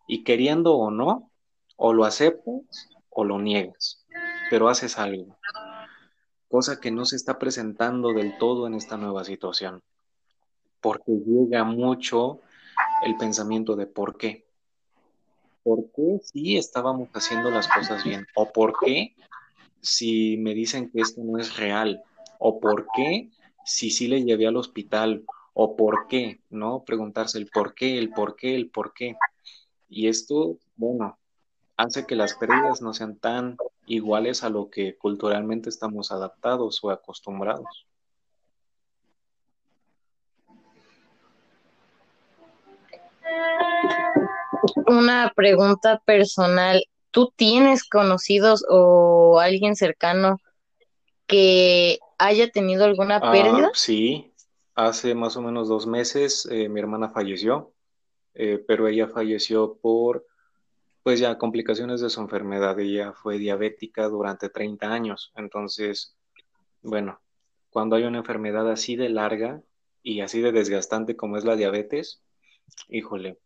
Y 0.07 0.23
queriendo 0.23 0.75
o 0.75 0.89
no, 0.91 1.29
o 1.75 1.93
lo 1.93 2.05
aceptas 2.05 2.87
o 3.11 3.23
lo 3.23 3.39
niegas, 3.39 4.03
pero 4.49 4.67
haces 4.67 4.97
algo 4.97 5.37
cosa 6.51 6.81
que 6.81 6.91
no 6.91 7.05
se 7.05 7.15
está 7.15 7.39
presentando 7.39 8.11
del 8.11 8.37
todo 8.37 8.67
en 8.67 8.73
esta 8.73 8.97
nueva 8.97 9.23
situación, 9.23 9.81
porque 10.81 11.13
llega 11.25 11.63
mucho 11.63 12.41
el 13.03 13.15
pensamiento 13.15 13.77
de 13.77 13.87
por 13.87 14.17
qué. 14.17 14.45
¿Por 15.63 15.89
qué 15.95 16.19
si 16.21 16.57
estábamos 16.57 17.07
haciendo 17.13 17.49
las 17.51 17.69
cosas 17.69 18.03
bien? 18.03 18.27
¿O 18.35 18.51
por 18.51 18.73
qué 18.83 19.15
si 19.79 20.35
me 20.37 20.53
dicen 20.53 20.91
que 20.91 20.99
esto 20.99 21.21
no 21.23 21.39
es 21.39 21.55
real? 21.55 22.03
¿O 22.37 22.59
por 22.59 22.87
qué 22.93 23.31
si 23.63 23.89
sí 23.89 24.09
le 24.09 24.23
llevé 24.23 24.45
al 24.45 24.57
hospital? 24.57 25.23
¿O 25.53 25.77
por 25.77 26.07
qué? 26.07 26.41
¿No? 26.49 26.83
Preguntarse 26.83 27.37
el 27.37 27.47
por 27.47 27.73
qué, 27.75 27.97
el 27.97 28.09
por 28.09 28.35
qué, 28.35 28.55
el 28.55 28.69
por 28.69 28.93
qué. 28.93 29.15
Y 29.87 30.09
esto, 30.09 30.57
bueno, 30.75 31.17
hace 31.81 32.05
que 32.05 32.15
las 32.15 32.35
pérdidas 32.35 32.81
no 32.81 32.93
sean 32.93 33.17
tan 33.17 33.57
iguales 33.87 34.43
a 34.43 34.49
lo 34.49 34.69
que 34.69 34.97
culturalmente 34.97 35.69
estamos 35.69 36.11
adaptados 36.11 36.79
o 36.83 36.91
acostumbrados. 36.91 37.87
Una 44.87 45.31
pregunta 45.35 46.01
personal. 46.05 46.83
¿Tú 47.09 47.33
tienes 47.35 47.87
conocidos 47.87 48.63
o 48.69 49.39
alguien 49.39 49.75
cercano 49.75 50.37
que 51.25 51.99
haya 52.17 52.49
tenido 52.51 52.85
alguna 52.85 53.17
ah, 53.17 53.31
pérdida? 53.31 53.71
sí, 53.73 54.33
hace 54.75 55.15
más 55.15 55.35
o 55.35 55.41
menos 55.41 55.67
dos 55.67 55.87
meses 55.87 56.47
eh, 56.51 56.69
mi 56.69 56.79
hermana 56.79 57.09
falleció, 57.09 57.73
eh, 58.33 58.63
pero 58.65 58.87
ella 58.87 59.07
falleció 59.07 59.77
por 59.81 60.25
pues 61.03 61.19
ya 61.19 61.37
complicaciones 61.37 62.01
de 62.01 62.09
su 62.09 62.21
enfermedad. 62.21 62.79
Ella 62.79 63.13
fue 63.13 63.37
diabética 63.37 64.07
durante 64.07 64.49
30 64.49 64.91
años. 64.91 65.31
Entonces, 65.35 66.15
bueno, 66.81 67.21
cuando 67.69 67.95
hay 67.95 68.03
una 68.03 68.19
enfermedad 68.19 68.69
así 68.69 68.95
de 68.95 69.09
larga 69.09 69.61
y 70.03 70.21
así 70.21 70.41
de 70.41 70.51
desgastante 70.51 71.15
como 71.15 71.37
es 71.37 71.45
la 71.45 71.55
diabetes, 71.55 72.23
híjole, 72.89 73.39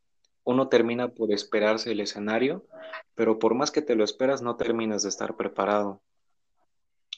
uno 0.44 0.70
termina 0.70 1.10
por 1.10 1.32
esperarse 1.32 1.92
el 1.92 2.00
escenario, 2.00 2.66
pero 3.16 3.40
por 3.40 3.56
más 3.56 3.72
que 3.72 3.82
te 3.82 3.96
lo 3.96 4.04
esperas, 4.04 4.42
no 4.42 4.56
terminas 4.56 5.04
de 5.04 5.10
estar 5.10 5.36
preparado. 5.36 6.02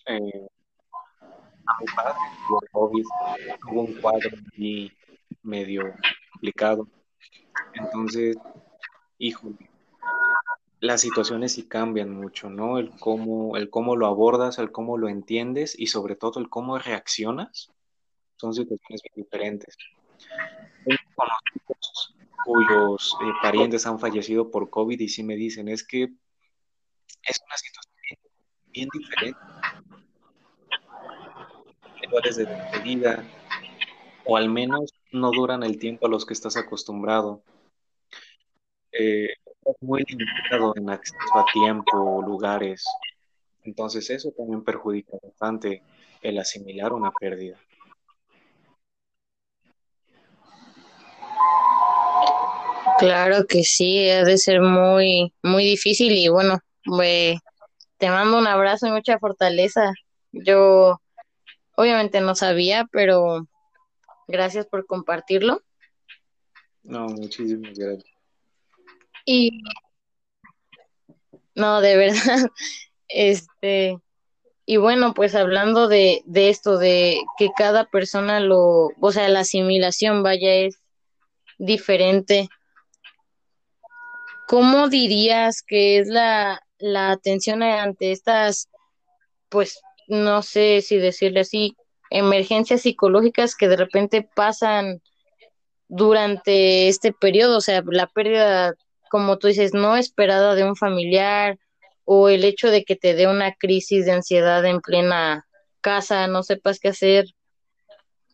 Eh, 0.06 0.48
a 1.66 1.80
mi 1.80 1.86
padre 1.96 2.18
tuvo 3.62 3.82
un 3.82 3.94
cuadro 3.96 4.30
medio 5.44 5.94
complicado. 6.32 6.88
Entonces, 7.74 8.38
híjole, 9.18 9.70
las 10.80 11.02
situaciones 11.02 11.54
sí 11.54 11.68
cambian 11.68 12.14
mucho, 12.14 12.50
¿no? 12.50 12.78
El 12.78 12.92
cómo, 13.00 13.58
el 13.58 13.70
cómo 13.70 13.96
lo 13.96 14.06
abordas, 14.06 14.60
el 14.60 14.72
cómo 14.72 14.98
lo 14.98 15.10
entiendes 15.10 15.78
y 15.78 15.88
sobre 15.88 16.16
todo 16.16 16.40
el 16.40 16.50
cómo 16.50 16.78
reaccionas 16.78 17.72
son 18.36 18.54
situaciones 18.54 19.02
bien 19.02 19.26
diferentes. 19.26 19.76
Cuyos 22.46 23.18
eh, 23.22 23.32
parientes 23.42 23.86
han 23.88 24.00
fallecido 24.00 24.52
por 24.52 24.70
COVID 24.70 25.00
y 25.00 25.10
sí 25.10 25.24
me 25.24 25.36
dicen, 25.36 25.68
es 25.68 25.84
que 25.84 26.04
es 26.04 27.42
una 27.46 27.58
situación 27.58 28.20
bien, 28.68 28.90
diferente. 28.94 29.40
Lugares 32.10 32.36
de 32.38 32.46
despedida, 32.46 33.24
o 34.24 34.38
al 34.38 34.50
menos 34.50 34.94
no 35.12 35.32
duran 35.32 35.64
el 35.64 35.78
tiempo 35.78 36.06
a 36.06 36.10
los 36.10 36.26
que 36.26 36.34
estás 36.34 36.56
acostumbrado. 36.56 37.44
Eh, 38.92 39.30
muy 39.82 40.04
limitado 40.08 40.74
en 40.76 40.90
acceso 40.90 41.18
a 41.34 41.46
tiempo, 41.52 42.22
lugares. 42.22 42.86
Entonces 43.64 44.10
eso 44.10 44.32
también 44.32 44.64
perjudica 44.64 45.18
bastante 45.22 45.84
el 46.22 46.40
asimilar 46.40 46.94
una 46.94 47.12
pérdida. 47.12 47.58
Claro 52.98 53.46
que 53.48 53.64
sí, 53.64 54.10
ha 54.10 54.24
de 54.24 54.38
ser 54.38 54.62
muy, 54.62 55.32
muy 55.44 55.64
difícil 55.66 56.14
y 56.14 56.30
bueno, 56.30 56.60
te 57.98 58.10
mando 58.10 58.40
un 58.40 58.48
abrazo 58.48 58.88
y 58.88 58.92
mucha 58.92 59.20
fortaleza. 59.20 59.94
Yo 60.32 61.00
obviamente 61.76 62.22
no 62.22 62.34
sabía, 62.34 62.88
pero 62.92 63.48
gracias 64.28 64.66
por 64.66 64.86
compartirlo. 64.88 65.62
No, 66.84 67.08
muchísimas 67.08 67.78
gracias. 67.78 68.17
Y 69.28 69.52
no, 71.54 71.82
de 71.82 71.98
verdad, 71.98 72.18
este, 73.08 74.00
y 74.66 74.78
bueno, 74.78 75.14
pues 75.14 75.36
hablando 75.36 75.88
de, 75.88 76.24
de 76.26 76.50
esto, 76.50 76.80
de 76.80 77.20
que 77.38 77.50
cada 77.56 77.86
persona 77.86 78.40
lo, 78.40 78.90
o 79.00 79.12
sea, 79.12 79.30
la 79.30 79.42
asimilación, 79.42 80.24
vaya, 80.24 80.52
es 80.56 80.80
diferente 81.60 82.50
¿Cómo 84.48 84.88
dirías 84.88 85.62
que 85.62 86.00
es 86.00 86.08
la, 86.08 86.62
atención 87.12 87.62
ante 87.64 88.14
estas, 88.14 88.70
pues, 89.50 89.82
no 90.08 90.42
sé 90.42 90.82
si 90.82 90.96
decirle 90.98 91.42
así, 91.42 91.76
emergencias 92.10 92.82
psicológicas 92.84 93.56
que 93.58 93.68
de 93.68 93.76
repente 93.76 94.28
pasan 94.36 95.02
durante 95.90 96.88
este 96.88 97.12
periodo? 97.12 97.58
O 97.58 97.62
sea, 97.62 97.84
la 97.88 98.08
pérdida, 98.08 98.74
como 99.10 99.38
tú 99.38 99.48
dices, 99.48 99.74
no 99.74 99.96
esperada 99.96 100.56
de 100.56 100.64
un 100.64 100.76
familiar 100.76 101.58
o 102.06 102.30
el 102.30 102.44
hecho 102.44 102.70
de 102.70 102.86
que 102.86 102.96
te 102.96 103.14
dé 103.14 103.28
una 103.28 103.54
crisis 103.54 104.06
de 104.06 104.14
ansiedad 104.14 104.66
en 104.66 104.82
plena 104.82 105.48
casa, 105.82 106.28
no 106.28 106.44
sepas 106.44 106.80
qué 106.80 106.90
hacer. 106.90 107.26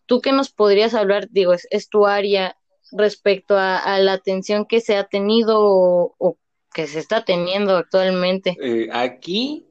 ¿Tú 0.05 0.21
qué 0.21 0.31
nos 0.31 0.51
podrías 0.51 0.93
hablar? 0.93 1.27
Digo, 1.29 1.53
es 1.53 1.89
tu 1.89 2.05
área 2.05 2.55
respecto 2.93 3.57
a, 3.57 3.99
la 3.99 4.13
atención 4.13 4.65
que 4.65 4.81
se 4.81 4.95
ha 4.95 5.05
tenido 5.05 5.57
o, 5.59 6.37
que 6.73 6.87
se 6.87 6.99
está 6.99 7.23
teniendo 7.23 7.75
actualmente? 7.75 8.57
Eh, 8.61 8.89
aquí 8.91 9.67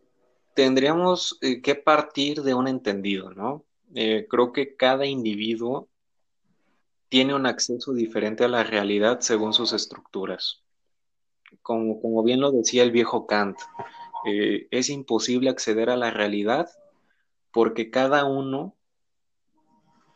tendríamos 0.54 1.38
eh, 1.40 1.60
que 1.60 1.74
partir 1.74 2.42
de 2.42 2.54
un 2.54 2.68
entendido, 2.68 3.30
¿no? 3.30 3.64
Eh, 3.94 4.26
creo 4.28 4.52
que 4.52 4.76
cada 4.76 5.06
individuo 5.06 5.88
tiene 7.08 7.34
un 7.34 7.46
acceso 7.46 7.92
diferente 7.92 8.44
a 8.44 8.48
la 8.48 8.64
realidad 8.64 9.20
según 9.20 9.52
sus 9.52 9.72
estructuras. 9.72 10.61
Como, 11.60 12.00
como 12.00 12.22
bien 12.22 12.40
lo 12.40 12.50
decía 12.50 12.82
el 12.82 12.90
viejo 12.90 13.26
Kant, 13.26 13.58
es 14.24 14.88
imposible 14.88 15.50
acceder 15.50 15.90
a 15.90 15.96
la 15.96 16.10
realidad 16.10 16.70
porque 17.52 17.90
cada 17.90 18.24
uno 18.24 18.74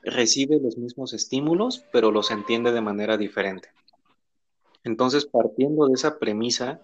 recibe 0.03 0.61
los 0.61 0.79
mismos 0.79 1.13
estímulos, 1.13 1.85
pero 1.93 2.11
los 2.11 2.31
entiende 2.31 2.73
de 2.73 2.81
manera 2.81 3.17
diferente. 3.17 3.71
Entonces, 4.85 5.27
partiendo 5.27 5.87
de 5.87 5.95
esa 5.95 6.19
premisa, 6.19 6.81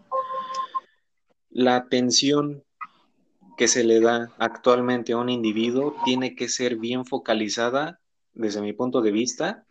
la 1.50 1.76
atención 1.76 2.64
que 3.56 3.68
se 3.68 3.84
le 3.84 4.00
da 4.00 4.32
actualmente 4.38 5.12
a 5.12 5.18
un 5.18 5.28
individuo 5.28 5.94
tiene 6.04 6.34
que 6.34 6.48
ser 6.48 6.76
bien 6.76 7.04
focalizada, 7.06 8.00
desde 8.34 8.60
mi 8.60 8.72
punto 8.72 9.02
de 9.02 9.12
vista, 9.12 9.66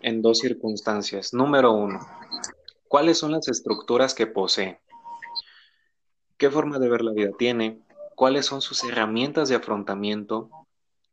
en 0.00 0.20
dos 0.20 0.38
circunstancias. 0.38 1.32
Número 1.32 1.72
uno, 1.72 2.00
¿cuáles 2.88 3.18
son 3.18 3.32
las 3.32 3.48
estructuras 3.48 4.14
que 4.14 4.26
posee? 4.26 4.80
¿Qué 6.36 6.50
forma 6.50 6.78
de 6.78 6.88
ver 6.88 7.02
la 7.02 7.12
vida 7.12 7.30
tiene? 7.38 7.80
¿Cuáles 8.14 8.46
son 8.46 8.60
sus 8.60 8.82
herramientas 8.84 9.48
de 9.48 9.56
afrontamiento? 9.56 10.50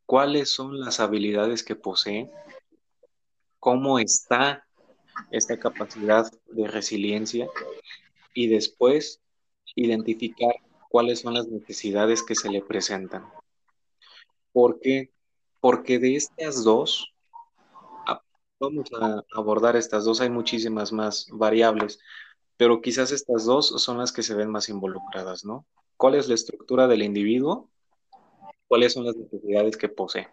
cuáles 0.06 0.50
son 0.50 0.80
las 0.80 1.00
habilidades 1.00 1.64
que 1.64 1.76
posee, 1.76 2.30
cómo 3.60 4.00
está 4.00 4.66
esta 5.32 5.58
capacidad 5.58 6.32
de 6.52 6.68
resiliencia 6.68 7.48
y 8.34 8.48
después 8.48 9.22
identificar 9.76 10.56
cuáles 10.90 11.22
son 11.22 11.34
las 11.34 11.48
necesidades 11.48 12.22
que 12.22 12.36
se 12.36 12.50
le 12.50 12.62
presentan. 12.62 13.26
¿Por 14.52 14.80
qué? 14.80 15.12
Porque 15.60 16.00
de 16.00 16.16
estas 16.16 16.64
dos, 16.64 17.14
vamos 18.60 18.90
a 19.00 19.24
abordar 19.34 19.76
estas 19.76 20.06
dos, 20.06 20.22
hay 20.22 20.30
muchísimas 20.30 20.92
más 20.92 21.28
variables, 21.32 22.00
pero 22.58 22.82
quizás 22.82 23.12
estas 23.12 23.46
dos 23.46 23.68
son 23.82 23.98
las 23.98 24.12
que 24.12 24.24
se 24.24 24.36
ven 24.36 24.50
más 24.50 24.70
involucradas, 24.70 25.46
¿no? 25.46 25.66
¿Cuál 25.98 26.16
es 26.16 26.28
la 26.28 26.36
estructura 26.36 26.88
del 26.88 27.04
individuo 27.04 27.70
cuáles 28.68 28.94
son 28.94 29.06
las 29.06 29.16
necesidades 29.16 29.78
que 29.78 29.90
posee. 29.90 30.28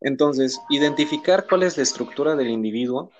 Entonces, 0.00 0.60
identificar 0.68 1.46
cuál 1.48 1.62
es 1.62 1.76
la 1.76 1.82
estructura 1.82 2.36
del 2.36 2.48
individuo 2.48 3.10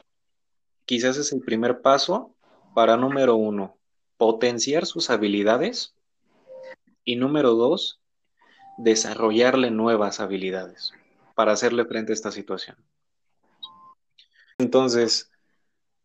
quizás 0.84 1.16
es 1.16 1.32
el 1.32 1.40
primer 1.40 1.80
paso 1.80 2.34
para, 2.74 2.96
número 2.96 3.36
uno, 3.36 3.78
potenciar 4.18 4.84
sus 4.84 5.08
habilidades 5.08 5.94
y, 7.04 7.16
número 7.16 7.54
dos, 7.54 8.00
desarrollarle 8.76 9.70
nuevas 9.70 10.20
habilidades 10.20 10.92
para 11.34 11.52
hacerle 11.52 11.84
frente 11.84 12.12
a 12.12 12.14
esta 12.14 12.30
situación. 12.30 12.76
Entonces, 14.58 15.30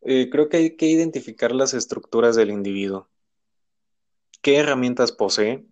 eh, 0.01 0.29
creo 0.29 0.49
que 0.49 0.57
hay 0.57 0.75
que 0.75 0.87
identificar 0.87 1.51
las 1.53 1.73
estructuras 1.73 2.35
del 2.35 2.51
individuo. 2.51 3.09
¿Qué 4.41 4.57
herramientas 4.57 5.11
posee? 5.11 5.65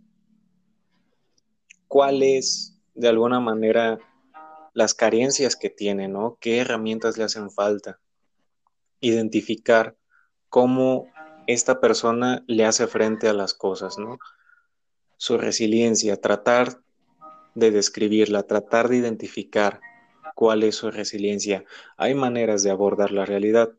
cuáles, 1.88 2.78
de 2.94 3.08
alguna 3.08 3.40
manera, 3.40 4.00
las 4.74 4.94
carencias 4.94 5.56
que 5.56 5.70
tiene, 5.70 6.08
¿no? 6.08 6.38
¿Qué 6.40 6.60
herramientas 6.60 7.18
le 7.18 7.24
hacen 7.24 7.50
falta? 7.50 8.00
Identificar 9.00 9.96
cómo 10.50 11.08
esta 11.48 11.80
persona 11.80 12.44
le 12.48 12.66
hace 12.66 12.88
frente 12.88 13.28
a 13.28 13.34
las 13.34 13.54
cosas, 13.54 13.98
¿no? 13.98 14.20
Su 15.18 15.38
resiliencia, 15.38 16.20
tratar 16.20 16.82
de 17.58 17.72
describirla, 17.72 18.44
tratar 18.44 18.88
de 18.88 18.98
identificar 18.98 19.82
cuál 20.36 20.62
es 20.62 20.76
su 20.76 20.92
resiliencia. 20.92 21.66
Hay 21.98 22.14
maneras 22.14 22.62
de 22.62 22.70
abordar 22.70 23.12
la 23.12 23.26
realidad. 23.26 23.72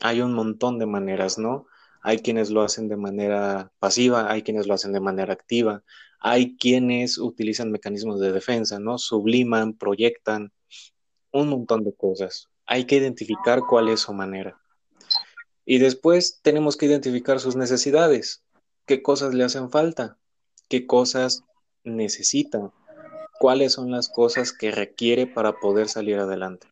Hay 0.00 0.20
un 0.20 0.34
montón 0.34 0.80
de 0.80 0.86
maneras, 0.86 1.38
¿no? 1.38 1.66
Hay 2.02 2.18
quienes 2.18 2.50
lo 2.50 2.62
hacen 2.62 2.88
de 2.88 2.96
manera 2.96 3.70
pasiva, 3.78 4.30
hay 4.30 4.42
quienes 4.42 4.66
lo 4.66 4.74
hacen 4.74 4.92
de 4.92 4.98
manera 4.98 5.32
activa, 5.32 5.84
hay 6.18 6.56
quienes 6.56 7.18
utilizan 7.18 7.70
mecanismos 7.70 8.18
de 8.18 8.32
defensa, 8.32 8.80
¿no? 8.80 8.98
Subliman, 8.98 9.74
proyectan, 9.74 10.52
un 11.32 11.50
montón 11.50 11.84
de 11.84 11.94
cosas. 11.94 12.48
Hay 12.66 12.84
que 12.84 12.96
identificar 12.96 13.60
cuál 13.68 13.88
es 13.88 14.00
su 14.00 14.12
manera. 14.12 14.60
Y 15.64 15.78
después 15.78 16.40
tenemos 16.42 16.76
que 16.76 16.86
identificar 16.86 17.38
sus 17.38 17.54
necesidades. 17.54 18.42
¿Qué 18.86 19.02
cosas 19.02 19.34
le 19.34 19.44
hacen 19.44 19.70
falta? 19.70 20.18
¿Qué 20.68 20.84
cosas 20.86 21.44
necesita? 21.84 22.72
¿Cuáles 23.38 23.72
son 23.72 23.90
las 23.90 24.08
cosas 24.08 24.52
que 24.52 24.70
requiere 24.70 25.26
para 25.26 25.58
poder 25.60 25.88
salir 25.88 26.18
adelante? 26.18 26.68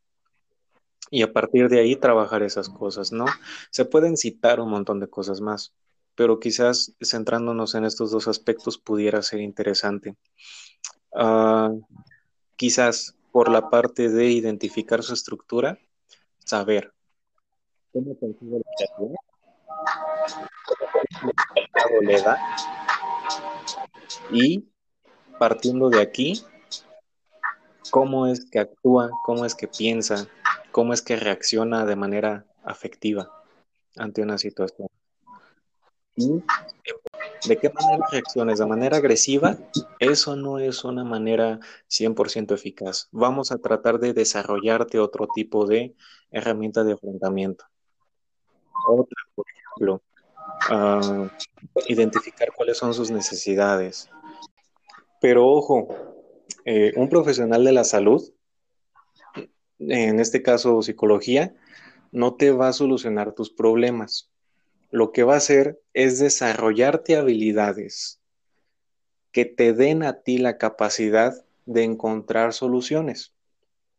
Y 1.10 1.22
a 1.22 1.32
partir 1.32 1.68
de 1.68 1.80
ahí 1.80 1.96
trabajar 1.96 2.42
esas 2.42 2.68
cosas, 2.68 3.12
¿no? 3.12 3.26
Se 3.70 3.84
pueden 3.84 4.16
citar 4.16 4.60
un 4.60 4.70
montón 4.70 4.98
de 4.98 5.08
cosas 5.08 5.40
más 5.40 5.72
pero 6.16 6.40
quizás 6.40 6.96
centrándonos 7.04 7.74
en 7.74 7.84
estos 7.84 8.10
dos 8.10 8.26
aspectos 8.26 8.78
pudiera 8.78 9.22
ser 9.22 9.40
interesante. 9.40 10.16
Ah, 11.14 11.70
quizás 12.56 13.14
por 13.30 13.50
la 13.50 13.68
parte 13.68 14.08
de 14.08 14.30
identificar 14.30 15.02
su 15.02 15.12
estructura, 15.12 15.78
saber 16.38 16.92
cómo 17.92 18.18
consigue 18.18 18.62
le 22.00 22.22
da 22.22 22.38
y 24.30 24.64
partiendo 25.38 25.90
de 25.90 26.00
aquí, 26.00 26.42
cómo 27.90 28.26
es 28.26 28.44
que 28.50 28.58
actúa, 28.58 29.10
cómo 29.24 29.44
es 29.44 29.54
que 29.54 29.68
piensa, 29.68 30.26
cómo 30.72 30.92
es 30.92 31.02
que 31.02 31.16
reacciona 31.16 31.84
de 31.84 31.96
manera 31.96 32.46
afectiva 32.64 33.30
ante 33.96 34.22
una 34.22 34.38
situación. 34.38 34.88
¿De 36.16 37.58
qué 37.58 37.70
manera 37.70 38.06
reacciones? 38.10 38.58
¿De 38.58 38.66
manera 38.66 38.96
agresiva? 38.96 39.58
Eso 39.98 40.34
no 40.36 40.58
es 40.58 40.84
una 40.84 41.04
manera 41.04 41.60
100% 41.88 42.54
eficaz. 42.54 43.08
Vamos 43.12 43.52
a 43.52 43.58
tratar 43.58 43.98
de 43.98 44.12
desarrollarte 44.14 44.98
otro 44.98 45.28
tipo 45.34 45.66
de 45.66 45.94
herramienta 46.30 46.84
de 46.84 46.94
afrontamiento. 46.94 47.64
Otra, 48.88 49.16
por 49.34 49.46
ejemplo, 49.48 50.02
ah, 50.70 51.30
identificar 51.88 52.48
cuáles 52.56 52.78
son 52.78 52.94
sus 52.94 53.10
necesidades. 53.10 54.08
Pero 55.20 55.46
ojo, 55.46 56.15
eh, 56.66 56.92
un 56.96 57.08
profesional 57.08 57.64
de 57.64 57.72
la 57.72 57.84
salud 57.84 58.22
en 59.78 60.20
este 60.20 60.42
caso 60.42 60.82
psicología, 60.82 61.54
no 62.12 62.34
te 62.34 62.50
va 62.50 62.68
a 62.68 62.72
solucionar 62.72 63.32
tus 63.32 63.50
problemas. 63.50 64.30
Lo 64.90 65.12
que 65.12 65.22
va 65.22 65.34
a 65.34 65.38
hacer 65.38 65.80
es 65.92 66.18
desarrollarte 66.18 67.16
habilidades 67.16 68.20
que 69.32 69.44
te 69.44 69.74
den 69.74 70.02
a 70.02 70.22
ti 70.22 70.38
la 70.38 70.56
capacidad 70.56 71.44
de 71.66 71.82
encontrar 71.82 72.52
soluciones. 72.52 73.34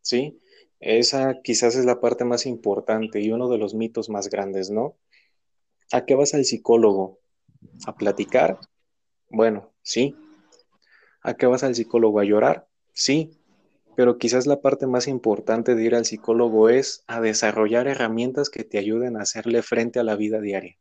¿Sí? 0.02 0.40
Esa 0.80 1.42
quizás 1.42 1.76
es 1.76 1.86
la 1.86 2.00
parte 2.00 2.24
más 2.24 2.46
importante 2.46 3.20
y 3.20 3.32
uno 3.32 3.50
de 3.50 3.58
los 3.58 3.74
mitos 3.76 4.10
más 4.10 4.30
grandes, 4.30 4.70
¿no? 4.70 4.96
¿A 5.92 6.06
qué 6.06 6.16
vas 6.16 6.34
al 6.34 6.46
psicólogo? 6.46 7.20
¿A 7.86 7.96
platicar? 7.96 8.60
Bueno, 9.30 9.72
sí. 9.82 10.16
¿A 11.28 11.34
qué 11.34 11.46
vas 11.46 11.62
al 11.66 11.76
psicólogo? 11.76 12.22
¿A 12.22 12.24
llorar? 12.24 12.70
Sí. 12.94 13.38
Pero 13.98 14.18
quizás 14.18 14.48
la 14.48 14.62
parte 14.62 14.88
más 14.88 15.10
importante 15.10 15.76
de 15.76 15.84
ir 15.84 15.94
al 15.94 16.06
psicólogo 16.06 16.70
es 16.70 17.04
a 17.06 17.20
desarrollar 17.20 17.90
herramientas 17.90 18.50
que 18.50 18.64
te 18.64 18.78
ayuden 18.78 19.18
a 19.18 19.24
hacerle 19.24 19.62
frente 19.62 20.00
a 20.00 20.04
la 20.04 20.16
vida 20.16 20.40
diaria. 20.40 20.78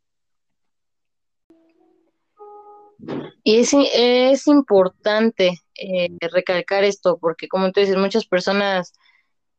Y 3.42 3.56
es, 3.58 4.46
importante 4.46 5.62
eh, 5.74 6.10
recalcar 6.20 6.84
esto, 6.84 7.18
porque 7.18 7.48
como 7.48 7.72
tú 7.72 7.80
dices, 7.80 7.96
muchas 7.96 8.24
personas, 8.24 8.92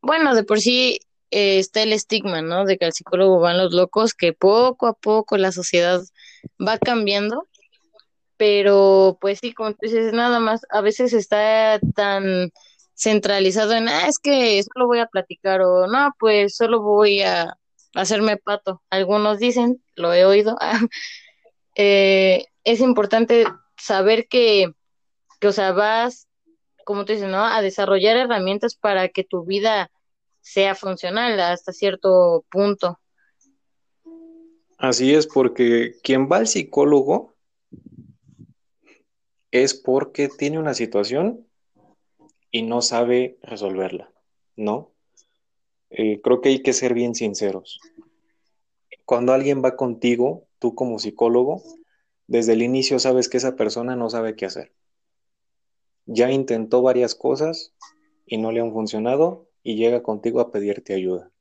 bueno, 0.01 0.35
de 0.35 0.45
por 0.45 0.61
sí 0.61 1.01
eh, 1.31 1.59
está 1.59 1.83
el 1.83 1.91
estigma, 1.91 2.41
¿no? 2.41 2.63
De 2.63 2.77
que 2.77 2.85
al 2.85 2.93
psicólogo 2.93 3.41
van 3.41 3.57
los 3.57 3.73
locos, 3.73 4.13
que 4.13 4.31
poco 4.31 4.87
a 4.87 4.93
poco 4.93 5.35
la 5.35 5.51
sociedad 5.51 6.01
va 6.65 6.77
cambiando, 6.77 7.45
pero 8.37 9.17
pues 9.19 9.39
sí, 9.39 9.53
como 9.53 9.71
tú 9.71 9.77
dices, 9.81 10.13
nada 10.13 10.39
más, 10.39 10.61
a 10.69 10.81
veces 10.81 11.13
está 11.13 11.79
tan 11.95 12.51
centralizado 12.95 13.73
en, 13.73 13.89
ah, 13.89 14.07
es 14.07 14.19
que 14.19 14.61
solo 14.63 14.87
voy 14.87 14.99
a 14.99 15.07
platicar 15.07 15.61
o 15.61 15.87
no, 15.87 16.13
pues 16.19 16.55
solo 16.55 16.81
voy 16.81 17.21
a 17.21 17.57
hacerme 17.95 18.37
pato. 18.37 18.81
Algunos 18.89 19.39
dicen, 19.39 19.83
lo 19.95 20.13
he 20.13 20.25
oído, 20.25 20.57
eh, 21.75 22.45
es 22.63 22.79
importante 22.81 23.45
saber 23.77 24.27
que, 24.27 24.71
que, 25.39 25.47
o 25.47 25.51
sea, 25.51 25.71
vas, 25.71 26.27
como 26.85 27.05
tú 27.05 27.13
dices, 27.13 27.29
¿no? 27.29 27.43
A 27.45 27.61
desarrollar 27.61 28.17
herramientas 28.17 28.75
para 28.75 29.09
que 29.09 29.23
tu 29.23 29.45
vida 29.45 29.91
sea 30.41 30.75
funcional 30.75 31.39
hasta 31.39 31.73
cierto 31.73 32.45
punto. 32.49 32.99
Así 34.77 35.13
es, 35.13 35.27
porque 35.27 35.95
quien 36.03 36.29
va 36.29 36.37
al 36.37 36.47
psicólogo 36.47 37.36
es 39.63 39.73
porque 39.73 40.29
tiene 40.29 40.59
una 40.59 40.73
situación 40.73 41.45
y 42.51 42.63
no 42.63 42.81
sabe 42.81 43.37
resolverla, 43.41 44.11
¿no? 44.55 44.91
Eh, 45.89 46.21
creo 46.21 46.41
que 46.41 46.49
hay 46.49 46.61
que 46.61 46.73
ser 46.73 46.93
bien 46.93 47.15
sinceros. 47.15 47.79
Cuando 49.05 49.33
alguien 49.33 49.63
va 49.63 49.75
contigo, 49.75 50.47
tú 50.59 50.75
como 50.75 50.99
psicólogo, 50.99 51.63
desde 52.27 52.53
el 52.53 52.61
inicio 52.61 52.99
sabes 52.99 53.29
que 53.29 53.37
esa 53.37 53.55
persona 53.55 53.95
no 53.95 54.09
sabe 54.09 54.35
qué 54.35 54.45
hacer. 54.45 54.73
Ya 56.05 56.31
intentó 56.31 56.81
varias 56.81 57.15
cosas 57.15 57.73
y 58.25 58.37
no 58.37 58.51
le 58.51 58.59
han 58.59 58.73
funcionado 58.73 59.49
y 59.63 59.75
llega 59.75 60.03
contigo 60.03 60.41
a 60.41 60.51
pedirte 60.51 60.93
ayuda. 60.93 61.31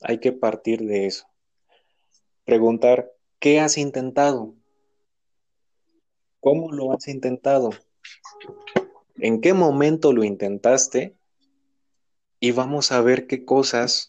Hay 0.00 0.18
que 0.18 0.32
partir 0.32 0.84
de 0.86 1.06
eso. 1.06 1.26
Preguntar, 2.44 3.12
¿qué 3.38 3.60
has 3.60 3.78
intentado? 3.78 4.54
¿Cómo 6.40 6.72
lo 6.72 6.92
has 6.92 7.08
intentado? 7.08 7.70
¿En 9.16 9.40
qué 9.40 9.54
momento 9.54 10.12
lo 10.12 10.24
intentaste? 10.24 11.16
Y 12.40 12.52
vamos 12.52 12.92
a 12.92 13.00
ver 13.00 13.26
qué 13.26 13.44
cosas 13.44 14.08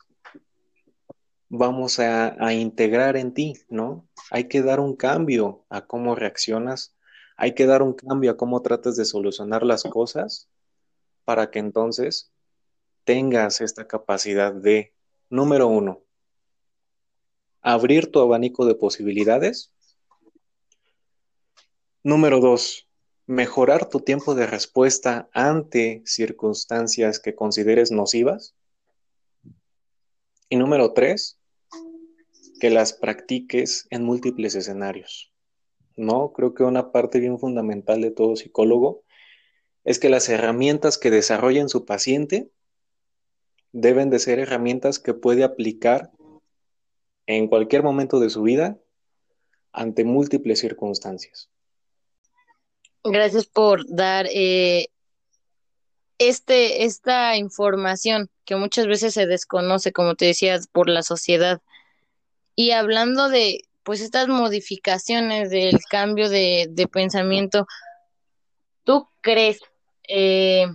vamos 1.50 2.00
a, 2.00 2.54
integrar 2.54 3.18
en 3.18 3.34
ti, 3.34 3.56
¿no? 3.70 4.08
Hay 4.30 4.48
que 4.48 4.62
dar 4.62 4.80
un 4.80 4.96
cambio 4.96 5.66
a 5.70 5.86
cómo 5.86 6.16
reaccionas, 6.16 6.96
hay 7.36 7.56
que 7.56 7.66
dar 7.66 7.82
un 7.82 7.94
cambio 7.94 8.32
a 8.32 8.38
cómo 8.38 8.62
tratas 8.62 8.96
de 8.96 9.06
solucionar 9.06 9.64
las 9.64 9.84
cosas 9.84 10.48
para 11.26 11.50
que 11.50 11.60
entonces 11.60 12.32
tengas 13.04 13.62
esta 13.62 13.88
capacidad 13.88 14.54
de, 14.54 14.94
número 15.30 15.68
uno, 15.68 16.04
abrir 17.62 18.12
tu 18.12 18.20
abanico 18.20 18.66
de 18.66 18.76
posibilidades. 18.76 19.74
Número 22.04 22.40
dos, 22.40 22.88
mejorar 23.28 23.90
tu 23.90 24.00
tiempo 24.00 24.34
de 24.34 24.48
respuesta 24.48 25.30
ante 25.34 26.02
circunstancias 26.06 27.20
que 27.20 27.36
consideres 27.36 27.92
nocivas. 27.92 28.56
Y 30.48 30.56
número 30.56 30.94
tres, 30.94 31.38
que 32.62 32.70
las 32.70 32.94
practiques 32.94 33.86
en 33.90 34.06
múltiples 34.06 34.56
escenarios. 34.56 35.34
¿No? 35.98 36.32
Creo 36.32 36.54
que 36.54 36.64
una 36.64 36.94
parte 36.94 37.20
bien 37.20 37.38
fundamental 37.38 38.00
de 38.00 38.12
todo 38.12 38.38
psicólogo 38.38 39.04
es 39.84 40.00
que 40.00 40.08
las 40.08 40.30
herramientas 40.30 40.98
que 40.98 41.12
desarrollen 41.12 41.68
su 41.68 41.84
paciente 41.84 42.50
deben 43.74 44.10
de 44.10 44.20
ser 44.20 44.40
herramientas 44.40 45.00
que 45.00 45.14
puede 45.14 45.44
aplicar 45.44 46.12
en 47.26 47.50
cualquier 47.50 47.84
momento 47.84 48.22
de 48.22 48.30
su 48.30 48.42
vida 48.42 48.80
ante 49.74 50.06
múltiples 50.06 50.60
circunstancias. 50.60 51.50
Gracias 53.04 53.46
por 53.46 53.86
dar 53.88 54.28
eh, 54.32 54.90
este, 56.18 56.84
esta 56.84 57.38
información 57.38 58.30
que 58.46 58.56
muchas 58.56 58.88
veces 58.88 59.14
se 59.14 59.26
desconoce, 59.26 59.94
como 59.94 60.16
te 60.16 60.26
decía, 60.26 60.60
por 60.72 60.90
la 60.90 61.02
sociedad. 61.02 61.62
Y 62.56 62.72
hablando 62.72 63.30
de, 63.30 63.62
pues, 63.84 64.02
estas 64.02 64.28
modificaciones 64.28 65.50
del 65.50 65.80
cambio 65.90 66.30
de, 66.30 66.68
de 66.70 66.88
pensamiento, 66.88 67.68
¿tú 68.84 69.08
crees 69.22 69.62
eh, 70.10 70.68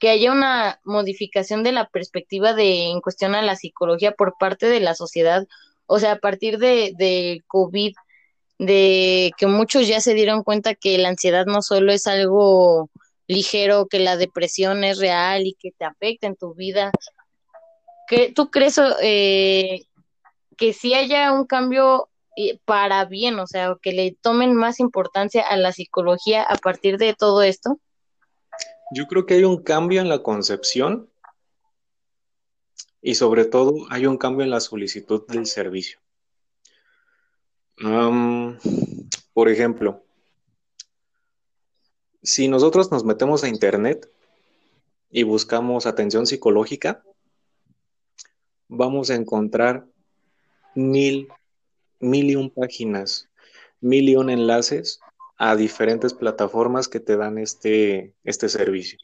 que 0.00 0.08
haya 0.08 0.32
una 0.32 0.80
modificación 0.82 1.62
de 1.62 1.70
la 1.70 1.88
perspectiva 1.88 2.52
de 2.52 2.90
en 2.90 3.00
cuestión 3.00 3.36
a 3.36 3.42
la 3.42 3.54
psicología 3.54 4.10
por 4.10 4.34
parte 4.38 4.66
de 4.66 4.80
la 4.80 4.96
sociedad? 4.96 5.46
O 5.86 6.00
sea, 6.00 6.12
a 6.12 6.18
partir 6.18 6.58
de, 6.58 6.94
de 6.98 7.44
COVID, 7.46 7.94
de 8.58 9.32
que 9.36 9.46
muchos 9.46 9.88
ya 9.88 10.00
se 10.00 10.14
dieron 10.14 10.42
cuenta 10.42 10.74
que 10.74 10.98
la 10.98 11.08
ansiedad 11.08 11.46
no 11.46 11.62
solo 11.62 11.92
es 11.92 12.06
algo 12.06 12.90
ligero, 13.26 13.86
que 13.86 13.98
la 13.98 14.16
depresión 14.16 14.84
es 14.84 14.98
real 14.98 15.46
y 15.46 15.54
que 15.54 15.72
te 15.72 15.84
afecta 15.84 16.26
en 16.26 16.36
tu 16.36 16.54
vida. 16.54 16.92
¿Qué, 18.06 18.32
¿Tú 18.32 18.50
crees 18.50 18.80
eh, 19.02 19.82
que 20.56 20.72
si 20.72 20.94
haya 20.94 21.32
un 21.32 21.46
cambio 21.46 22.08
eh, 22.36 22.58
para 22.64 23.04
bien, 23.04 23.38
o 23.38 23.46
sea, 23.46 23.76
que 23.80 23.92
le 23.92 24.16
tomen 24.20 24.54
más 24.54 24.80
importancia 24.80 25.42
a 25.42 25.56
la 25.56 25.72
psicología 25.72 26.42
a 26.42 26.56
partir 26.56 26.98
de 26.98 27.14
todo 27.14 27.42
esto? 27.42 27.78
Yo 28.94 29.06
creo 29.06 29.24
que 29.24 29.34
hay 29.34 29.44
un 29.44 29.62
cambio 29.62 30.00
en 30.00 30.08
la 30.08 30.22
concepción 30.22 31.10
y 33.00 33.14
sobre 33.14 33.46
todo 33.46 33.74
hay 33.90 34.06
un 34.06 34.18
cambio 34.18 34.44
en 34.44 34.50
la 34.50 34.60
solicitud 34.60 35.26
del 35.26 35.46
servicio 35.46 36.01
por 39.32 39.48
ejemplo, 39.48 40.04
si 42.22 42.48
nosotros 42.48 42.90
nos 42.92 43.04
metemos 43.04 43.42
a 43.42 43.48
internet 43.48 44.08
y 45.10 45.24
buscamos 45.24 45.86
atención 45.86 46.26
psicológica, 46.26 47.02
vamos 48.68 49.10
a 49.10 49.16
encontrar 49.16 49.86
mil, 50.74 51.28
mil 51.98 52.30
y 52.30 52.36
un 52.36 52.50
páginas, 52.50 53.28
mil 53.80 54.08
y 54.08 54.16
un 54.16 54.30
enlaces 54.30 55.00
a 55.36 55.56
diferentes 55.56 56.14
plataformas 56.14 56.86
que 56.86 57.00
te 57.00 57.16
dan 57.16 57.38
este, 57.38 58.14
este 58.22 58.48
servicio. 58.48 58.98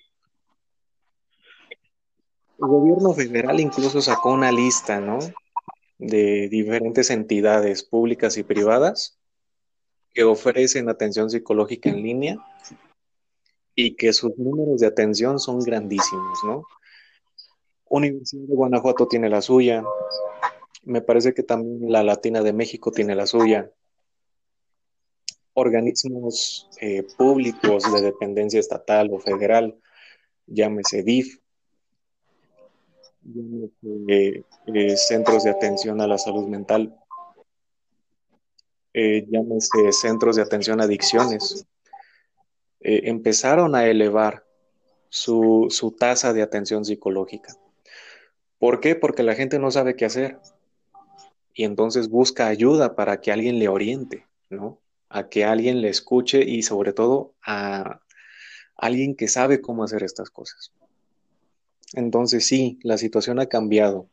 El 2.61 2.69
gobierno 2.69 3.13
federal 3.13 3.59
incluso 3.61 4.01
sacó 4.01 4.33
una 4.33 4.53
lista, 4.53 5.01
¿no? 5.01 5.19
De 5.99 6.49
diferentes 6.49 7.11
entidades 7.11 7.83
públicas 7.83 8.39
y 8.39 8.45
privadas 8.45 9.19
que 10.15 10.25
ofrecen 10.25 10.89
atención 10.89 11.29
psicológica 11.29 11.91
en 11.91 12.03
línea 12.03 12.37
y 13.75 13.97
que 13.97 14.13
sus 14.13 14.37
números 14.39 14.81
de 14.81 14.87
atención 14.87 15.39
son 15.39 15.61
grandísimos, 15.61 16.39
¿no? 16.45 16.65
Universidad 17.85 18.49
de 18.49 18.55
Guanajuato 18.55 19.07
tiene 19.09 19.29
la 19.29 19.41
suya, 19.41 19.85
me 20.85 21.01
parece 21.01 21.35
que 21.35 21.43
también 21.43 21.91
la 21.91 22.03
Latina 22.03 22.43
de 22.43 22.53
México 22.53 22.91
tiene 22.91 23.15
la 23.15 23.27
suya, 23.27 23.71
organismos 25.55 26.69
eh, 26.81 27.03
públicos 27.17 27.93
de 27.93 28.01
dependencia 28.01 28.61
estatal 28.61 29.11
o 29.13 29.19
federal, 29.19 29.79
llámese 30.47 31.03
DIF, 31.03 31.39
eh, 33.35 34.43
eh, 34.67 34.97
centros 34.97 35.45
de 35.45 35.51
atención 35.51 36.01
a 36.01 36.07
la 36.07 36.19
salud 36.19 36.47
mental, 36.47 36.97
eh, 38.95 39.27
llámese 39.29 39.93
centros 39.93 40.37
de 40.37 40.43
atención 40.43 40.81
a 40.81 40.85
adicciones, 40.85 41.67
empezaron 42.81 43.75
a 43.75 43.87
elevar 43.87 44.45
su, 45.09 45.67
su 45.69 45.91
tasa 45.93 46.33
de 46.33 46.43
atención 46.43 46.85
psicológica. 46.85 47.55
¿Por 48.59 48.81
qué? 48.81 48.95
Porque 48.95 49.23
la 49.23 49.35
gente 49.35 49.59
no 49.59 49.71
sabe 49.71 49.95
qué 49.95 50.05
hacer. 50.05 50.39
Y 51.55 51.65
entonces 51.65 52.09
busca 52.09 52.47
ayuda 52.47 52.95
para 52.95 53.21
que 53.21 53.33
alguien 53.33 53.59
le 53.59 53.69
oriente, 53.69 54.27
¿no? 54.49 54.81
A 55.09 55.29
que 55.29 55.45
alguien 55.45 55.81
le 55.81 55.89
escuche 55.89 56.41
y 56.41 56.63
sobre 56.63 56.93
todo 56.93 57.35
a 57.43 58.01
alguien 58.77 59.17
que 59.17 59.29
sabe 59.29 59.61
cómo 59.61 59.85
hacer 59.85 60.03
estas 60.03 60.31
cosas. 60.31 60.73
Entonces 61.95 62.47
sí, 62.47 62.79
la 62.83 62.99
situación 62.99 63.41
ha 63.41 63.47
cambiado. 63.47 64.09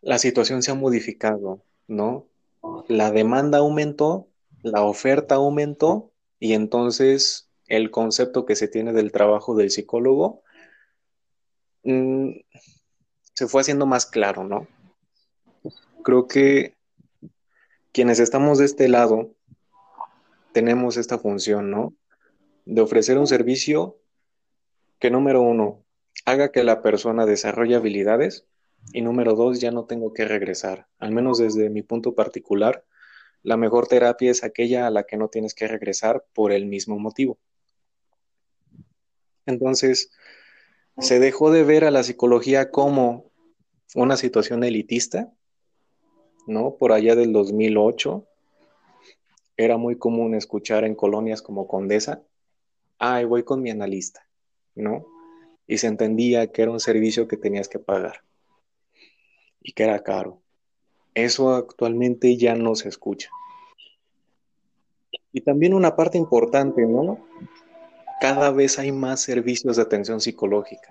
La 0.00 0.18
situación 0.18 0.62
se 0.62 0.70
ha 0.70 0.74
modificado, 0.74 1.62
¿no? 1.86 2.26
La 2.88 3.10
demanda 3.10 3.58
aumentó, 3.58 4.28
la 4.62 4.82
oferta 4.82 5.36
aumentó 5.36 6.10
y 6.38 6.54
entonces 6.54 7.50
el 7.66 7.90
concepto 7.90 8.46
que 8.46 8.56
se 8.56 8.68
tiene 8.68 8.92
del 8.92 9.12
trabajo 9.12 9.54
del 9.54 9.70
psicólogo 9.70 10.42
mm, 11.84 12.30
se 13.34 13.46
fue 13.46 13.60
haciendo 13.60 13.86
más 13.86 14.06
claro, 14.06 14.44
¿no? 14.44 14.66
Creo 16.02 16.26
que 16.26 16.76
quienes 17.92 18.20
estamos 18.20 18.58
de 18.58 18.64
este 18.64 18.88
lado 18.88 19.34
tenemos 20.52 20.96
esta 20.96 21.18
función, 21.18 21.70
¿no? 21.70 21.94
De 22.64 22.80
ofrecer 22.80 23.18
un 23.18 23.26
servicio 23.26 23.98
que 24.98 25.10
número 25.10 25.40
uno, 25.42 25.84
haga 26.24 26.50
que 26.52 26.64
la 26.64 26.82
persona 26.82 27.26
desarrolle 27.26 27.76
habilidades 27.76 28.46
y 28.92 29.02
número 29.02 29.34
dos, 29.34 29.60
ya 29.60 29.70
no 29.70 29.84
tengo 29.84 30.12
que 30.12 30.24
regresar. 30.24 30.86
Al 30.98 31.12
menos 31.12 31.38
desde 31.38 31.70
mi 31.70 31.82
punto 31.82 32.14
particular, 32.14 32.84
la 33.42 33.56
mejor 33.56 33.86
terapia 33.86 34.30
es 34.30 34.44
aquella 34.44 34.86
a 34.86 34.90
la 34.90 35.04
que 35.04 35.16
no 35.16 35.28
tienes 35.28 35.54
que 35.54 35.68
regresar 35.68 36.24
por 36.32 36.52
el 36.52 36.66
mismo 36.66 36.98
motivo. 36.98 37.38
Entonces, 39.46 40.10
se 40.98 41.18
dejó 41.18 41.50
de 41.50 41.64
ver 41.64 41.84
a 41.84 41.90
la 41.90 42.02
psicología 42.02 42.70
como 42.70 43.30
una 43.94 44.16
situación 44.16 44.62
elitista, 44.64 45.32
¿no? 46.46 46.76
Por 46.76 46.92
allá 46.92 47.16
del 47.16 47.32
2008, 47.32 48.26
era 49.56 49.76
muy 49.76 49.96
común 49.96 50.34
escuchar 50.34 50.84
en 50.84 50.94
colonias 50.94 51.42
como 51.42 51.66
Condesa, 51.66 52.22
ay, 52.98 53.24
voy 53.24 53.42
con 53.42 53.62
mi 53.62 53.70
analista, 53.70 54.26
¿no? 54.74 55.06
Y 55.70 55.78
se 55.78 55.86
entendía 55.86 56.48
que 56.48 56.62
era 56.62 56.72
un 56.72 56.80
servicio 56.80 57.28
que 57.28 57.36
tenías 57.36 57.68
que 57.68 57.78
pagar 57.78 58.24
y 59.62 59.70
que 59.70 59.84
era 59.84 60.02
caro. 60.02 60.42
Eso 61.14 61.54
actualmente 61.54 62.36
ya 62.36 62.56
no 62.56 62.74
se 62.74 62.88
escucha. 62.88 63.30
Y 65.32 65.42
también 65.42 65.74
una 65.74 65.94
parte 65.94 66.18
importante, 66.18 66.84
¿no? 66.84 67.24
Cada 68.20 68.50
vez 68.50 68.80
hay 68.80 68.90
más 68.90 69.20
servicios 69.20 69.76
de 69.76 69.82
atención 69.82 70.20
psicológica, 70.20 70.90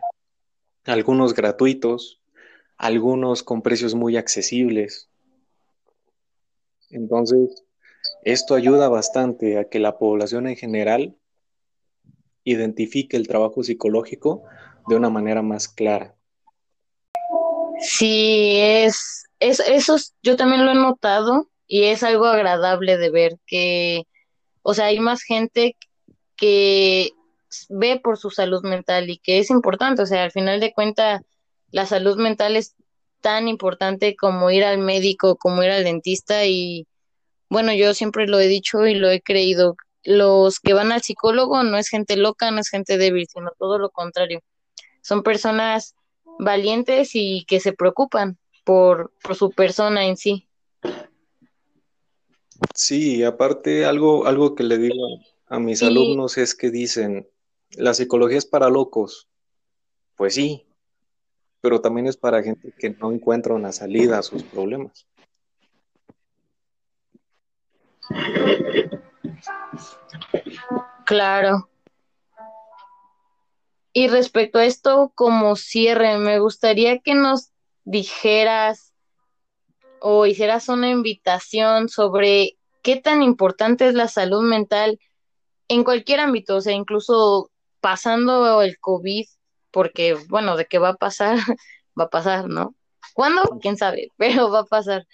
algunos 0.86 1.34
gratuitos, 1.34 2.22
algunos 2.78 3.44
con 3.44 3.62
precios 3.62 3.96
muy 3.96 4.16
accesibles. 4.16 5.10
Entonces, 6.90 7.66
esto 8.24 8.56
ayuda 8.56 8.88
bastante 8.88 9.58
a 9.58 9.66
que 9.66 9.80
la 9.80 9.98
población 9.98 10.48
en 10.48 10.56
general 10.56 11.18
identifique 12.46 13.18
el 13.18 13.28
trabajo 13.28 13.62
psicológico 13.62 14.46
de 14.90 14.96
una 14.96 15.10
manera 15.10 15.42
más 15.42 15.68
clara. 15.68 16.16
Sí, 17.80 18.58
es, 18.58 19.24
es, 19.40 19.60
eso 19.60 19.96
yo 20.24 20.36
también 20.36 20.66
lo 20.66 20.72
he 20.72 20.76
notado 20.76 21.48
y 21.68 21.84
es 21.84 22.04
algo 22.04 22.26
agradable 22.26 22.98
de 22.98 23.10
ver 23.12 23.38
que, 23.46 24.04
o 24.64 24.74
sea, 24.74 24.86
hay 24.86 25.00
más 25.00 25.22
gente 25.22 25.78
que 26.36 27.12
ve 27.70 28.00
por 28.04 28.18
su 28.18 28.32
salud 28.32 28.64
mental 28.64 29.10
y 29.10 29.20
que 29.20 29.40
es 29.40 29.52
importante, 29.52 30.02
o 30.02 30.06
sea, 30.06 30.24
al 30.24 30.32
final 30.32 30.60
de 30.60 30.74
cuentas, 30.74 31.22
la 31.72 31.86
salud 31.86 32.18
mental 32.18 32.56
es 32.56 32.76
tan 33.22 33.48
importante 33.48 34.16
como 34.16 34.50
ir 34.50 34.64
al 34.64 34.80
médico, 34.80 35.36
como 35.36 35.64
ir 35.64 35.70
al 35.70 35.84
dentista 35.84 36.46
y 36.46 36.88
bueno, 37.50 37.74
yo 37.74 37.94
siempre 37.94 38.28
lo 38.28 38.40
he 38.40 38.48
dicho 38.48 38.86
y 38.88 38.96
lo 38.96 39.10
he 39.10 39.22
creído, 39.22 39.76
los 40.04 40.60
que 40.60 40.74
van 40.74 40.92
al 40.92 41.02
psicólogo 41.02 41.64
no 41.64 41.78
es 41.78 41.90
gente 41.90 42.16
loca, 42.18 42.52
no 42.52 42.60
es 42.60 42.70
gente 42.70 42.98
débil, 42.98 43.28
sino 43.28 43.52
todo 43.58 43.78
lo 43.78 43.90
contrario. 43.92 44.42
Son 45.02 45.24
personas 45.24 45.96
valientes 46.40 47.12
y 47.14 47.46
que 47.46 47.60
se 47.60 47.74
preocupan 47.74 48.38
por, 48.64 49.12
su 49.34 49.52
persona 49.52 50.06
en 50.06 50.18
sí. 50.18 50.48
Sí, 52.76 53.24
aparte 53.24 53.86
algo, 53.86 54.26
algo 54.26 54.56
que 54.56 54.64
le 54.64 54.78
digo 54.78 55.20
a 55.48 55.60
mis 55.60 55.82
alumnos 55.82 56.38
es 56.38 56.54
que 56.56 56.70
dicen, 56.70 57.28
la 57.72 57.94
psicología 57.94 58.38
es 58.38 58.46
para 58.46 58.70
locos. 58.70 59.28
Pues 60.16 60.36
sí, 60.36 60.68
pero 61.62 61.82
también 61.82 62.08
es 62.08 62.18
para 62.18 62.44
gente 62.44 62.74
que 62.78 62.90
no 62.92 63.12
encuentra 63.12 63.54
una 63.54 63.72
salida 63.72 64.20
a 64.20 64.24
sus 64.24 64.44
problemas. 64.44 65.08
Claro. 71.06 71.70
Y 73.94 74.08
respecto 74.08 74.60
a 74.60 74.66
esto, 74.66 75.12
como 75.16 75.56
cierre, 75.56 76.18
me 76.18 76.40
gustaría 76.40 77.00
que 77.00 77.16
nos 77.16 77.52
dijeras 77.84 78.94
o 80.00 80.26
hicieras 80.26 80.70
una 80.70 80.90
invitación 80.90 81.90
sobre 81.90 82.58
qué 82.82 82.98
tan 82.98 83.24
importante 83.24 83.88
es 83.88 83.94
la 83.94 84.08
salud 84.08 84.44
mental 84.44 85.00
en 85.68 85.84
cualquier 85.84 86.20
ámbito, 86.20 86.58
o 86.58 86.62
sea, 86.62 86.74
incluso 86.74 87.52
pasando 87.82 88.62
el 88.62 88.80
COVID, 88.80 89.26
porque, 89.72 90.16
bueno, 90.30 90.58
de 90.58 90.66
qué 90.66 90.80
va 90.80 90.90
a 90.90 90.96
pasar, 90.96 91.38
va 92.00 92.06
a 92.06 92.10
pasar, 92.10 92.48
¿no? 92.48 92.76
¿Cuándo? 93.14 93.44
¿Quién 93.62 93.78
sabe? 93.78 94.10
Pero 94.18 94.52
va 94.52 94.60
a 94.60 94.66
pasar. 94.66 95.08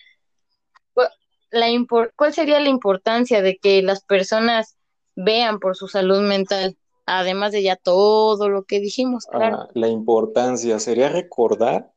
La 1.52 1.68
¿Cuál 2.16 2.34
sería 2.34 2.60
la 2.60 2.70
importancia 2.70 3.42
de 3.42 3.58
que 3.58 3.82
las 3.82 4.04
personas 4.04 4.78
vean 5.16 5.60
por 5.60 5.78
su 5.78 5.88
salud 5.88 6.22
mental? 6.22 6.78
Además 7.06 7.52
de 7.52 7.64
ya 7.64 7.76
todo 7.76 8.50
lo 8.50 8.64
que 8.64 8.80
dijimos, 8.80 9.26
claro. 9.26 9.58
Ah, 9.62 9.70
la 9.74 9.88
importancia 9.88 10.80
sería 10.80 11.10
recordar 11.10 11.92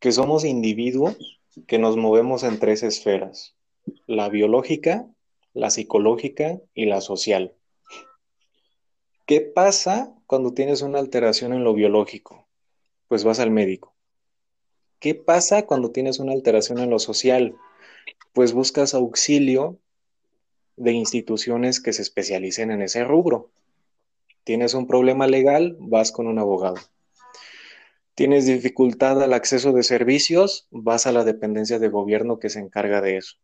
que 0.00 0.12
somos 0.12 0.44
individuos 0.44 1.40
que 1.66 1.78
nos 1.78 1.96
movemos 1.96 2.42
en 2.42 2.58
tres 2.58 2.82
esferas, 2.82 3.54
la 4.06 4.28
biológica, 4.28 5.06
la 5.54 5.70
psicológica 5.70 6.60
y 6.74 6.86
la 6.86 7.00
social. 7.00 7.54
¿Qué 9.24 9.40
pasa 9.40 10.14
cuando 10.26 10.52
tienes 10.52 10.82
una 10.82 10.98
alteración 10.98 11.52
en 11.52 11.64
lo 11.64 11.74
biológico? 11.74 12.46
Pues 13.08 13.24
vas 13.24 13.40
al 13.40 13.50
médico. 13.50 13.94
¿Qué 15.00 15.14
pasa 15.14 15.66
cuando 15.66 15.90
tienes 15.90 16.18
una 16.18 16.32
alteración 16.32 16.78
en 16.78 16.90
lo 16.90 16.98
social? 16.98 17.56
Pues 18.32 18.52
buscas 18.52 18.94
auxilio 18.94 19.78
de 20.76 20.92
instituciones 20.92 21.80
que 21.80 21.92
se 21.92 22.02
especialicen 22.02 22.70
en 22.70 22.82
ese 22.82 23.04
rubro. 23.04 23.50
Tienes 24.44 24.74
un 24.74 24.86
problema 24.86 25.26
legal, 25.26 25.76
vas 25.80 26.12
con 26.12 26.26
un 26.26 26.38
abogado. 26.38 26.76
Tienes 28.14 28.46
dificultad 28.46 29.22
al 29.22 29.32
acceso 29.32 29.72
de 29.72 29.82
servicios, 29.82 30.68
vas 30.70 31.06
a 31.06 31.12
la 31.12 31.24
dependencia 31.24 31.78
de 31.78 31.88
gobierno 31.88 32.38
que 32.38 32.48
se 32.48 32.60
encarga 32.60 33.00
de 33.00 33.18
eso. 33.18 33.36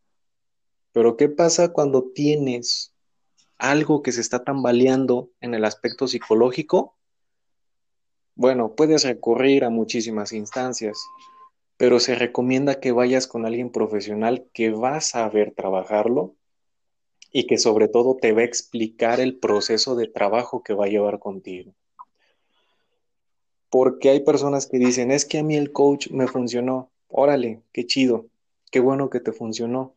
Pero 0.91 1.17
¿qué 1.17 1.29
pasa 1.29 1.73
cuando 1.73 2.11
tienes 2.11 2.93
algo 3.57 4.01
que 4.01 4.11
se 4.11 4.21
está 4.21 4.43
tambaleando 4.43 5.31
en 5.41 5.53
el 5.53 5.65
aspecto 5.65 6.07
psicológico? 6.07 6.95
Bueno, 8.35 8.73
puedes 8.75 9.03
recurrir 9.03 9.63
a 9.63 9.69
muchísimas 9.69 10.33
instancias, 10.33 10.97
pero 11.77 11.99
se 11.99 12.15
recomienda 12.15 12.79
que 12.79 12.91
vayas 12.91 13.27
con 13.27 13.45
alguien 13.45 13.71
profesional 13.71 14.47
que 14.53 14.71
va 14.71 14.95
a 14.95 15.01
saber 15.01 15.53
trabajarlo 15.55 16.35
y 17.35 17.47
que 17.47 17.57
sobre 17.57 17.87
todo 17.87 18.15
te 18.15 18.31
va 18.31 18.41
a 18.41 18.45
explicar 18.45 19.19
el 19.19 19.37
proceso 19.39 19.95
de 19.95 20.07
trabajo 20.07 20.61
que 20.63 20.75
va 20.75 20.85
a 20.85 20.89
llevar 20.89 21.17
contigo. 21.17 21.73
Porque 23.71 24.11
hay 24.11 24.19
personas 24.19 24.67
que 24.67 24.77
dicen, 24.77 25.09
es 25.09 25.25
que 25.25 25.39
a 25.39 25.43
mí 25.43 25.55
el 25.55 25.71
coach 25.71 26.11
me 26.11 26.27
funcionó. 26.27 26.91
Órale, 27.07 27.63
qué 27.73 27.87
chido, 27.87 28.27
qué 28.69 28.79
bueno 28.79 29.09
que 29.09 29.19
te 29.19 29.31
funcionó. 29.31 29.95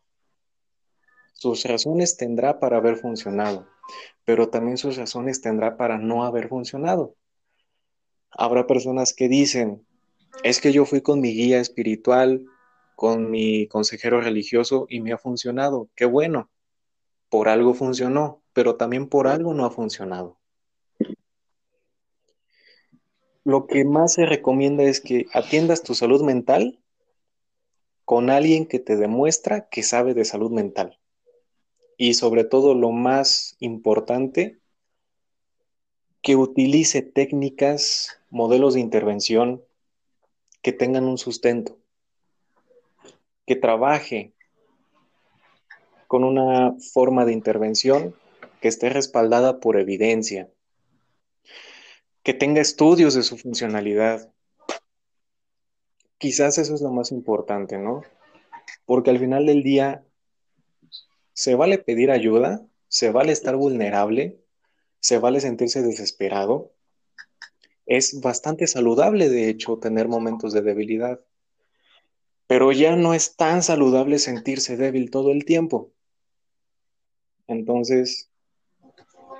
Sus 1.33 1.63
razones 1.65 2.17
tendrá 2.17 2.59
para 2.59 2.77
haber 2.77 2.97
funcionado, 2.97 3.67
pero 4.25 4.49
también 4.49 4.77
sus 4.77 4.97
razones 4.97 5.39
tendrá 5.39 5.77
para 5.77 5.99
no 5.99 6.23
haber 6.23 6.49
funcionado. 6.49 7.13
Habrá 8.31 8.65
personas 8.65 9.13
que 9.13 9.29
dicen, 9.29 9.85
es 10.43 10.59
que 10.59 10.73
yo 10.73 10.85
fui 10.85 11.01
con 11.01 11.21
mi 11.21 11.33
guía 11.33 11.59
espiritual, 11.59 12.43
con 12.95 13.29
mi 13.29 13.67
consejero 13.67 14.21
religioso 14.21 14.87
y 14.89 15.01
me 15.01 15.13
ha 15.13 15.19
funcionado. 15.19 15.87
Qué 15.95 16.05
bueno 16.05 16.49
por 17.29 17.49
algo 17.49 17.73
funcionó, 17.73 18.41
pero 18.53 18.75
también 18.75 19.07
por 19.07 19.27
algo 19.27 19.53
no 19.53 19.65
ha 19.65 19.71
funcionado. 19.71 20.37
Lo 23.43 23.67
que 23.67 23.85
más 23.85 24.13
se 24.13 24.25
recomienda 24.25 24.83
es 24.83 24.99
que 24.99 25.25
atiendas 25.33 25.81
tu 25.81 25.95
salud 25.95 26.21
mental 26.21 26.79
con 28.03 28.29
alguien 28.29 28.65
que 28.65 28.79
te 28.79 28.97
demuestra 28.97 29.69
que 29.69 29.83
sabe 29.83 30.13
de 30.13 30.25
salud 30.25 30.51
mental. 30.51 30.99
Y 31.97 32.13
sobre 32.13 32.43
todo 32.43 32.75
lo 32.75 32.91
más 32.91 33.55
importante, 33.59 34.59
que 36.21 36.35
utilice 36.35 37.01
técnicas, 37.01 38.19
modelos 38.29 38.73
de 38.73 38.81
intervención 38.81 39.63
que 40.61 40.73
tengan 40.73 41.05
un 41.05 41.17
sustento, 41.17 41.77
que 43.45 43.55
trabaje 43.55 44.33
con 46.07 46.23
una 46.23 46.73
forma 46.93 47.25
de 47.25 47.33
intervención 47.33 48.15
que 48.61 48.69
esté 48.69 48.89
respaldada 48.89 49.59
por 49.59 49.79
evidencia, 49.79 50.49
que 52.23 52.33
tenga 52.33 52.61
estudios 52.61 53.13
de 53.13 53.23
su 53.23 53.37
funcionalidad. 53.37 54.31
Quizás 56.17 56.57
eso 56.57 56.73
es 56.73 56.81
lo 56.81 56.91
más 56.91 57.11
importante, 57.11 57.77
¿no? 57.77 58.01
Porque 58.85 59.11
al 59.11 59.19
final 59.19 59.45
del 59.45 59.63
día 59.63 60.03
se 61.33 61.55
vale 61.55 61.77
pedir 61.77 62.09
ayuda, 62.09 62.65
se 62.87 63.11
vale 63.11 63.31
estar 63.31 63.55
vulnerable, 63.55 64.41
se 64.99 65.19
vale 65.19 65.39
sentirse 65.39 65.81
desesperado. 65.83 66.73
Es 67.85 68.19
bastante 68.21 68.65
saludable, 68.67 69.29
de 69.29 69.49
hecho, 69.49 69.77
tener 69.77 70.07
momentos 70.07 70.51
de 70.51 70.61
debilidad. 70.61 71.21
Pero 72.47 72.71
ya 72.71 72.95
no 72.95 73.13
es 73.13 73.35
tan 73.35 73.61
saludable 73.61 74.19
sentirse 74.19 74.77
débil 74.77 75.11
todo 75.11 75.31
el 75.31 75.45
tiempo. 75.45 75.93
Entonces, 77.47 78.29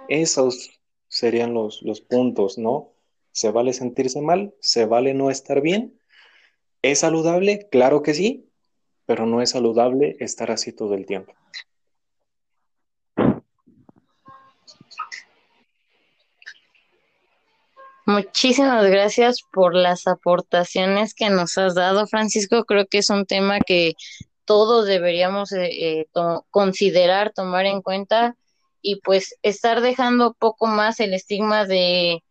esos 0.07 0.69
serían 1.07 1.53
los, 1.53 1.81
los 1.83 2.01
puntos, 2.01 2.57
¿no? 2.57 2.93
Se 3.31 3.51
vale 3.51 3.73
sentirse 3.73 4.21
mal, 4.21 4.53
se 4.59 4.85
vale 4.85 5.13
no 5.13 5.29
estar 5.29 5.61
bien. 5.61 5.99
¿Es 6.81 6.99
saludable? 6.99 7.67
Claro 7.69 8.01
que 8.01 8.13
sí, 8.13 8.49
pero 9.05 9.25
no 9.25 9.41
es 9.41 9.51
saludable 9.51 10.17
estar 10.19 10.51
así 10.51 10.71
todo 10.73 10.93
el 10.93 11.05
tiempo. 11.05 11.33
Muchísimas 18.05 18.85
gracias 18.85 19.41
por 19.51 19.75
las 19.75 20.07
aportaciones 20.07 21.13
que 21.13 21.29
nos 21.29 21.57
has 21.57 21.75
dado, 21.75 22.07
Francisco. 22.07 22.63
Creo 22.63 22.87
que 22.87 22.99
es 22.99 23.09
un 23.09 23.25
tema 23.25 23.59
que 23.59 23.95
todos 24.47 24.87
deberíamos 24.87 25.51
eh, 25.51 25.99
eh, 25.99 26.07
considerar, 26.49 27.33
tomar 27.33 27.65
en 27.65 27.81
cuenta 27.81 28.35
y 28.81 29.01
pues 29.01 29.35
estar 29.43 29.81
dejando 29.81 30.33
poco 30.33 30.67
más 30.67 31.01
el 31.01 31.13
estigma 31.13 31.65
de, 31.65 32.23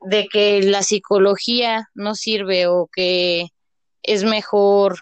de 0.00 0.28
que 0.28 0.62
la 0.62 0.82
psicología 0.82 1.90
no 1.94 2.14
sirve 2.14 2.66
o 2.66 2.88
que 2.90 3.48
es 4.02 4.24
mejor. 4.24 5.00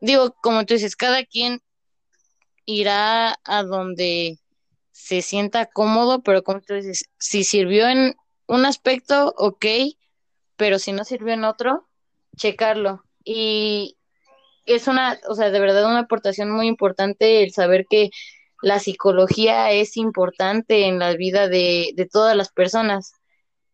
Digo, 0.00 0.34
como 0.42 0.64
tú 0.64 0.74
dices, 0.74 0.96
cada 0.96 1.22
quien 1.24 1.60
irá 2.64 3.38
a 3.44 3.62
donde 3.62 4.38
se 4.90 5.20
sienta 5.20 5.66
cómodo, 5.66 6.22
pero 6.22 6.42
como 6.42 6.62
tú 6.62 6.74
dices, 6.74 7.04
si 7.18 7.44
sirvió 7.44 7.88
en 7.88 8.16
un 8.46 8.64
aspecto, 8.64 9.34
ok, 9.36 9.66
pero 10.56 10.78
si 10.78 10.92
no 10.92 11.04
sirvió 11.04 11.34
en 11.34 11.44
otro, 11.44 11.86
checarlo. 12.38 13.04
Y 13.22 13.98
es 14.66 14.88
una, 14.88 15.18
o 15.28 15.34
sea, 15.34 15.50
de 15.50 15.60
verdad 15.60 15.86
una 15.86 16.00
aportación 16.00 16.50
muy 16.50 16.66
importante 16.66 17.42
el 17.42 17.52
saber 17.52 17.86
que 17.88 18.10
la 18.62 18.78
psicología 18.78 19.70
es 19.72 19.96
importante 19.96 20.86
en 20.86 20.98
la 20.98 21.14
vida 21.14 21.48
de, 21.48 21.92
de 21.94 22.06
todas 22.06 22.36
las 22.36 22.50
personas 22.50 23.12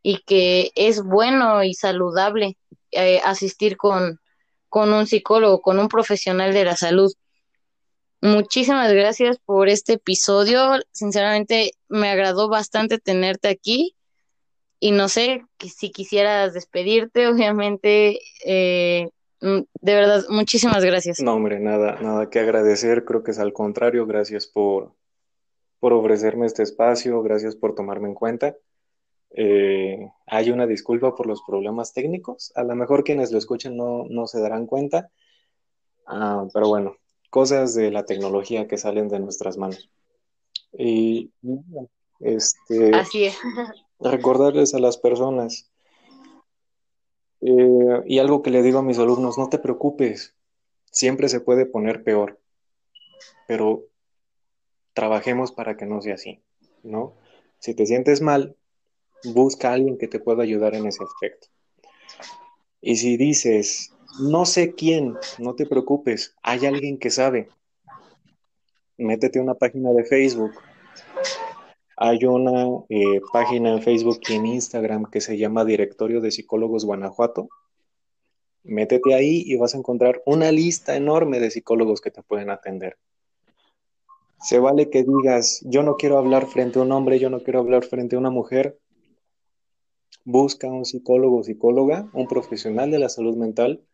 y 0.02 0.18
que 0.26 0.72
es 0.74 1.02
bueno 1.02 1.62
y 1.62 1.74
saludable 1.74 2.56
eh, 2.90 3.20
asistir 3.24 3.76
con, 3.76 4.18
con 4.68 4.92
un 4.92 5.06
psicólogo, 5.06 5.60
con 5.60 5.78
un 5.78 5.88
profesional 5.88 6.52
de 6.52 6.64
la 6.64 6.76
salud. 6.76 7.12
Muchísimas 8.22 8.92
gracias 8.92 9.38
por 9.44 9.68
este 9.68 9.94
episodio. 9.94 10.80
Sinceramente, 10.92 11.72
me 11.88 12.10
agradó 12.10 12.48
bastante 12.48 12.98
tenerte 12.98 13.48
aquí 13.48 13.96
y 14.78 14.92
no 14.92 15.08
sé 15.08 15.42
si 15.58 15.90
quisieras 15.90 16.54
despedirte, 16.54 17.28
obviamente, 17.28 18.18
eh, 18.44 19.08
de 19.40 19.94
verdad, 19.94 20.24
muchísimas 20.28 20.84
gracias. 20.84 21.20
No, 21.20 21.34
hombre, 21.34 21.60
nada, 21.60 21.98
nada 22.00 22.28
que 22.28 22.40
agradecer, 22.40 23.04
creo 23.04 23.22
que 23.22 23.30
es 23.30 23.38
al 23.38 23.52
contrario, 23.52 24.06
gracias 24.06 24.46
por, 24.46 24.92
por 25.78 25.92
ofrecerme 25.92 26.46
este 26.46 26.62
espacio, 26.62 27.22
gracias 27.22 27.56
por 27.56 27.74
tomarme 27.74 28.08
en 28.08 28.14
cuenta. 28.14 28.56
Eh, 29.32 30.10
hay 30.26 30.50
una 30.50 30.66
disculpa 30.66 31.14
por 31.14 31.26
los 31.26 31.42
problemas 31.46 31.92
técnicos, 31.92 32.52
a 32.54 32.64
lo 32.64 32.74
mejor 32.74 33.04
quienes 33.04 33.32
lo 33.32 33.38
escuchen 33.38 33.76
no, 33.76 34.04
no 34.08 34.26
se 34.26 34.40
darán 34.40 34.66
cuenta, 34.66 35.10
ah, 36.06 36.46
pero 36.52 36.68
bueno, 36.68 36.96
cosas 37.30 37.74
de 37.74 37.90
la 37.90 38.04
tecnología 38.04 38.68
que 38.68 38.76
salen 38.76 39.08
de 39.08 39.20
nuestras 39.20 39.56
manos. 39.56 39.88
Y 40.72 41.30
este, 42.20 42.94
Así 42.94 43.24
es. 43.24 43.38
recordarles 44.00 44.74
a 44.74 44.78
las 44.78 44.98
personas. 44.98 45.69
Eh, 47.42 48.02
y 48.06 48.18
algo 48.18 48.42
que 48.42 48.50
le 48.50 48.62
digo 48.62 48.78
a 48.78 48.82
mis 48.82 48.98
alumnos, 48.98 49.38
no 49.38 49.48
te 49.48 49.58
preocupes, 49.58 50.34
siempre 50.90 51.28
se 51.28 51.40
puede 51.40 51.66
poner 51.66 52.02
peor, 52.02 52.38
pero 53.46 53.84
trabajemos 54.92 55.52
para 55.52 55.76
que 55.76 55.86
no 55.86 56.00
sea 56.02 56.14
así, 56.14 56.42
¿no? 56.82 57.14
Si 57.58 57.74
te 57.74 57.86
sientes 57.86 58.20
mal, 58.20 58.56
busca 59.24 59.70
a 59.70 59.74
alguien 59.74 59.98
que 59.98 60.08
te 60.08 60.20
pueda 60.20 60.42
ayudar 60.42 60.74
en 60.74 60.86
ese 60.86 61.02
aspecto. 61.02 61.48
Y 62.80 62.96
si 62.96 63.16
dices, 63.16 63.92
no 64.20 64.46
sé 64.46 64.74
quién, 64.74 65.16
no 65.38 65.54
te 65.54 65.66
preocupes, 65.66 66.34
hay 66.42 66.66
alguien 66.66 66.98
que 66.98 67.10
sabe. 67.10 67.48
Métete 68.96 69.38
a 69.38 69.42
una 69.42 69.54
página 69.54 69.92
de 69.92 70.04
Facebook, 70.04 70.52
hay 72.02 72.24
una 72.24 72.66
eh, 72.88 73.20
página 73.30 73.72
en 73.72 73.82
Facebook 73.82 74.20
y 74.26 74.32
en 74.32 74.46
Instagram 74.46 75.10
que 75.10 75.20
se 75.20 75.36
llama 75.36 75.66
Directorio 75.66 76.22
de 76.22 76.30
Psicólogos 76.30 76.86
Guanajuato. 76.86 77.50
Métete 78.64 79.12
ahí 79.12 79.42
y 79.44 79.56
vas 79.56 79.74
a 79.74 79.78
encontrar 79.78 80.22
una 80.24 80.50
lista 80.50 80.96
enorme 80.96 81.40
de 81.40 81.50
psicólogos 81.50 82.00
que 82.00 82.10
te 82.10 82.22
pueden 82.22 82.48
atender. 82.48 82.96
Se 84.40 84.58
vale 84.58 84.88
que 84.88 85.02
digas, 85.02 85.60
yo 85.66 85.82
no 85.82 85.96
quiero 85.96 86.16
hablar 86.16 86.46
frente 86.46 86.78
a 86.78 86.82
un 86.82 86.92
hombre, 86.92 87.18
yo 87.18 87.28
no 87.28 87.40
quiero 87.40 87.58
hablar 87.58 87.84
frente 87.84 88.16
a 88.16 88.18
una 88.18 88.30
mujer. 88.30 88.78
Busca 90.24 90.68
un 90.68 90.86
psicólogo 90.86 91.40
o 91.40 91.44
psicóloga, 91.44 92.08
un 92.14 92.26
profesional 92.26 92.90
de 92.90 92.98
la 92.98 93.10
salud 93.10 93.36
mental 93.36 93.84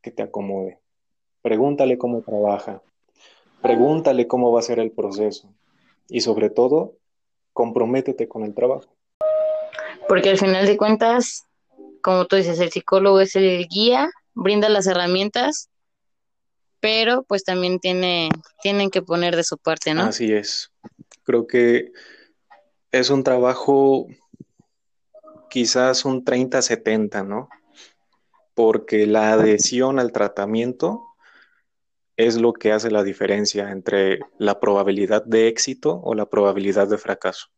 que 0.00 0.12
te 0.12 0.22
acomode. 0.22 0.78
Pregúntale 1.42 1.98
cómo 1.98 2.22
trabaja. 2.22 2.82
Pregúntale 3.60 4.26
cómo 4.26 4.50
va 4.50 4.60
a 4.60 4.62
ser 4.62 4.78
el 4.78 4.92
proceso. 4.92 5.52
Y 6.08 6.22
sobre 6.22 6.48
todo, 6.48 6.96
comprométete 7.52 8.28
con 8.28 8.44
el 8.44 8.54
trabajo. 8.54 8.94
Porque 10.08 10.30
al 10.30 10.38
final 10.38 10.66
de 10.66 10.76
cuentas, 10.76 11.46
como 12.02 12.26
tú 12.26 12.36
dices, 12.36 12.58
el 12.60 12.70
psicólogo 12.70 13.20
es 13.20 13.36
el 13.36 13.66
guía, 13.68 14.10
brinda 14.34 14.68
las 14.68 14.86
herramientas, 14.86 15.68
pero 16.80 17.22
pues 17.22 17.44
también 17.44 17.78
tiene, 17.78 18.30
tienen 18.60 18.90
que 18.90 19.02
poner 19.02 19.36
de 19.36 19.44
su 19.44 19.56
parte, 19.56 19.94
¿no? 19.94 20.02
Así 20.02 20.32
es. 20.32 20.72
Creo 21.22 21.46
que 21.46 21.92
es 22.90 23.10
un 23.10 23.22
trabajo 23.22 24.06
quizás 25.48 26.04
un 26.04 26.24
30-70, 26.24 27.26
¿no? 27.26 27.48
Porque 28.54 29.06
la 29.06 29.32
adhesión 29.32 29.98
al 29.98 30.10
tratamiento 30.10 31.11
es 32.26 32.40
lo 32.40 32.52
que 32.52 32.72
hace 32.72 32.90
la 32.90 33.02
diferencia 33.02 33.70
entre 33.70 34.20
la 34.38 34.60
probabilidad 34.60 35.24
de 35.24 35.48
éxito 35.48 36.00
o 36.02 36.14
la 36.14 36.26
probabilidad 36.26 36.88
de 36.88 36.98
fracaso. 36.98 37.48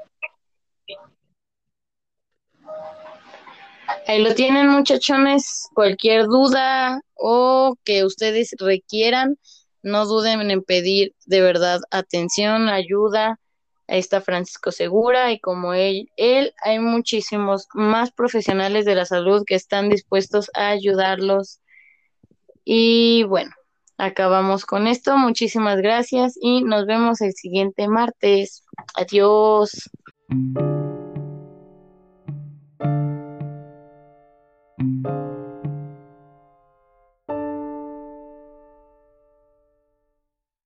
Ahí 4.06 4.22
lo 4.22 4.34
tienen 4.34 4.68
muchachones, 4.68 5.68
cualquier 5.74 6.26
duda 6.26 7.00
o 7.14 7.76
que 7.84 8.04
ustedes 8.04 8.54
requieran, 8.58 9.38
no 9.82 10.06
duden 10.06 10.50
en 10.50 10.62
pedir 10.62 11.14
de 11.26 11.40
verdad 11.40 11.80
atención, 11.90 12.68
ayuda. 12.68 13.38
Ahí 13.86 14.00
está 14.00 14.20
Francisco 14.20 14.72
Segura 14.72 15.32
y 15.32 15.40
como 15.40 15.74
él, 15.74 16.10
él 16.16 16.52
hay 16.64 16.78
muchísimos 16.78 17.66
más 17.74 18.12
profesionales 18.12 18.84
de 18.84 18.96
la 18.96 19.06
salud 19.06 19.44
que 19.46 19.54
están 19.54 19.88
dispuestos 19.88 20.50
a 20.54 20.68
ayudarlos. 20.68 21.60
Y 22.64 23.24
bueno, 23.24 23.50
acabamos 23.98 24.64
con 24.64 24.86
esto. 24.86 25.16
Muchísimas 25.16 25.78
gracias 25.78 26.34
y 26.40 26.62
nos 26.62 26.86
vemos 26.86 27.20
el 27.20 27.32
siguiente 27.32 27.88
martes. 27.88 28.64
Adiós. 28.94 29.90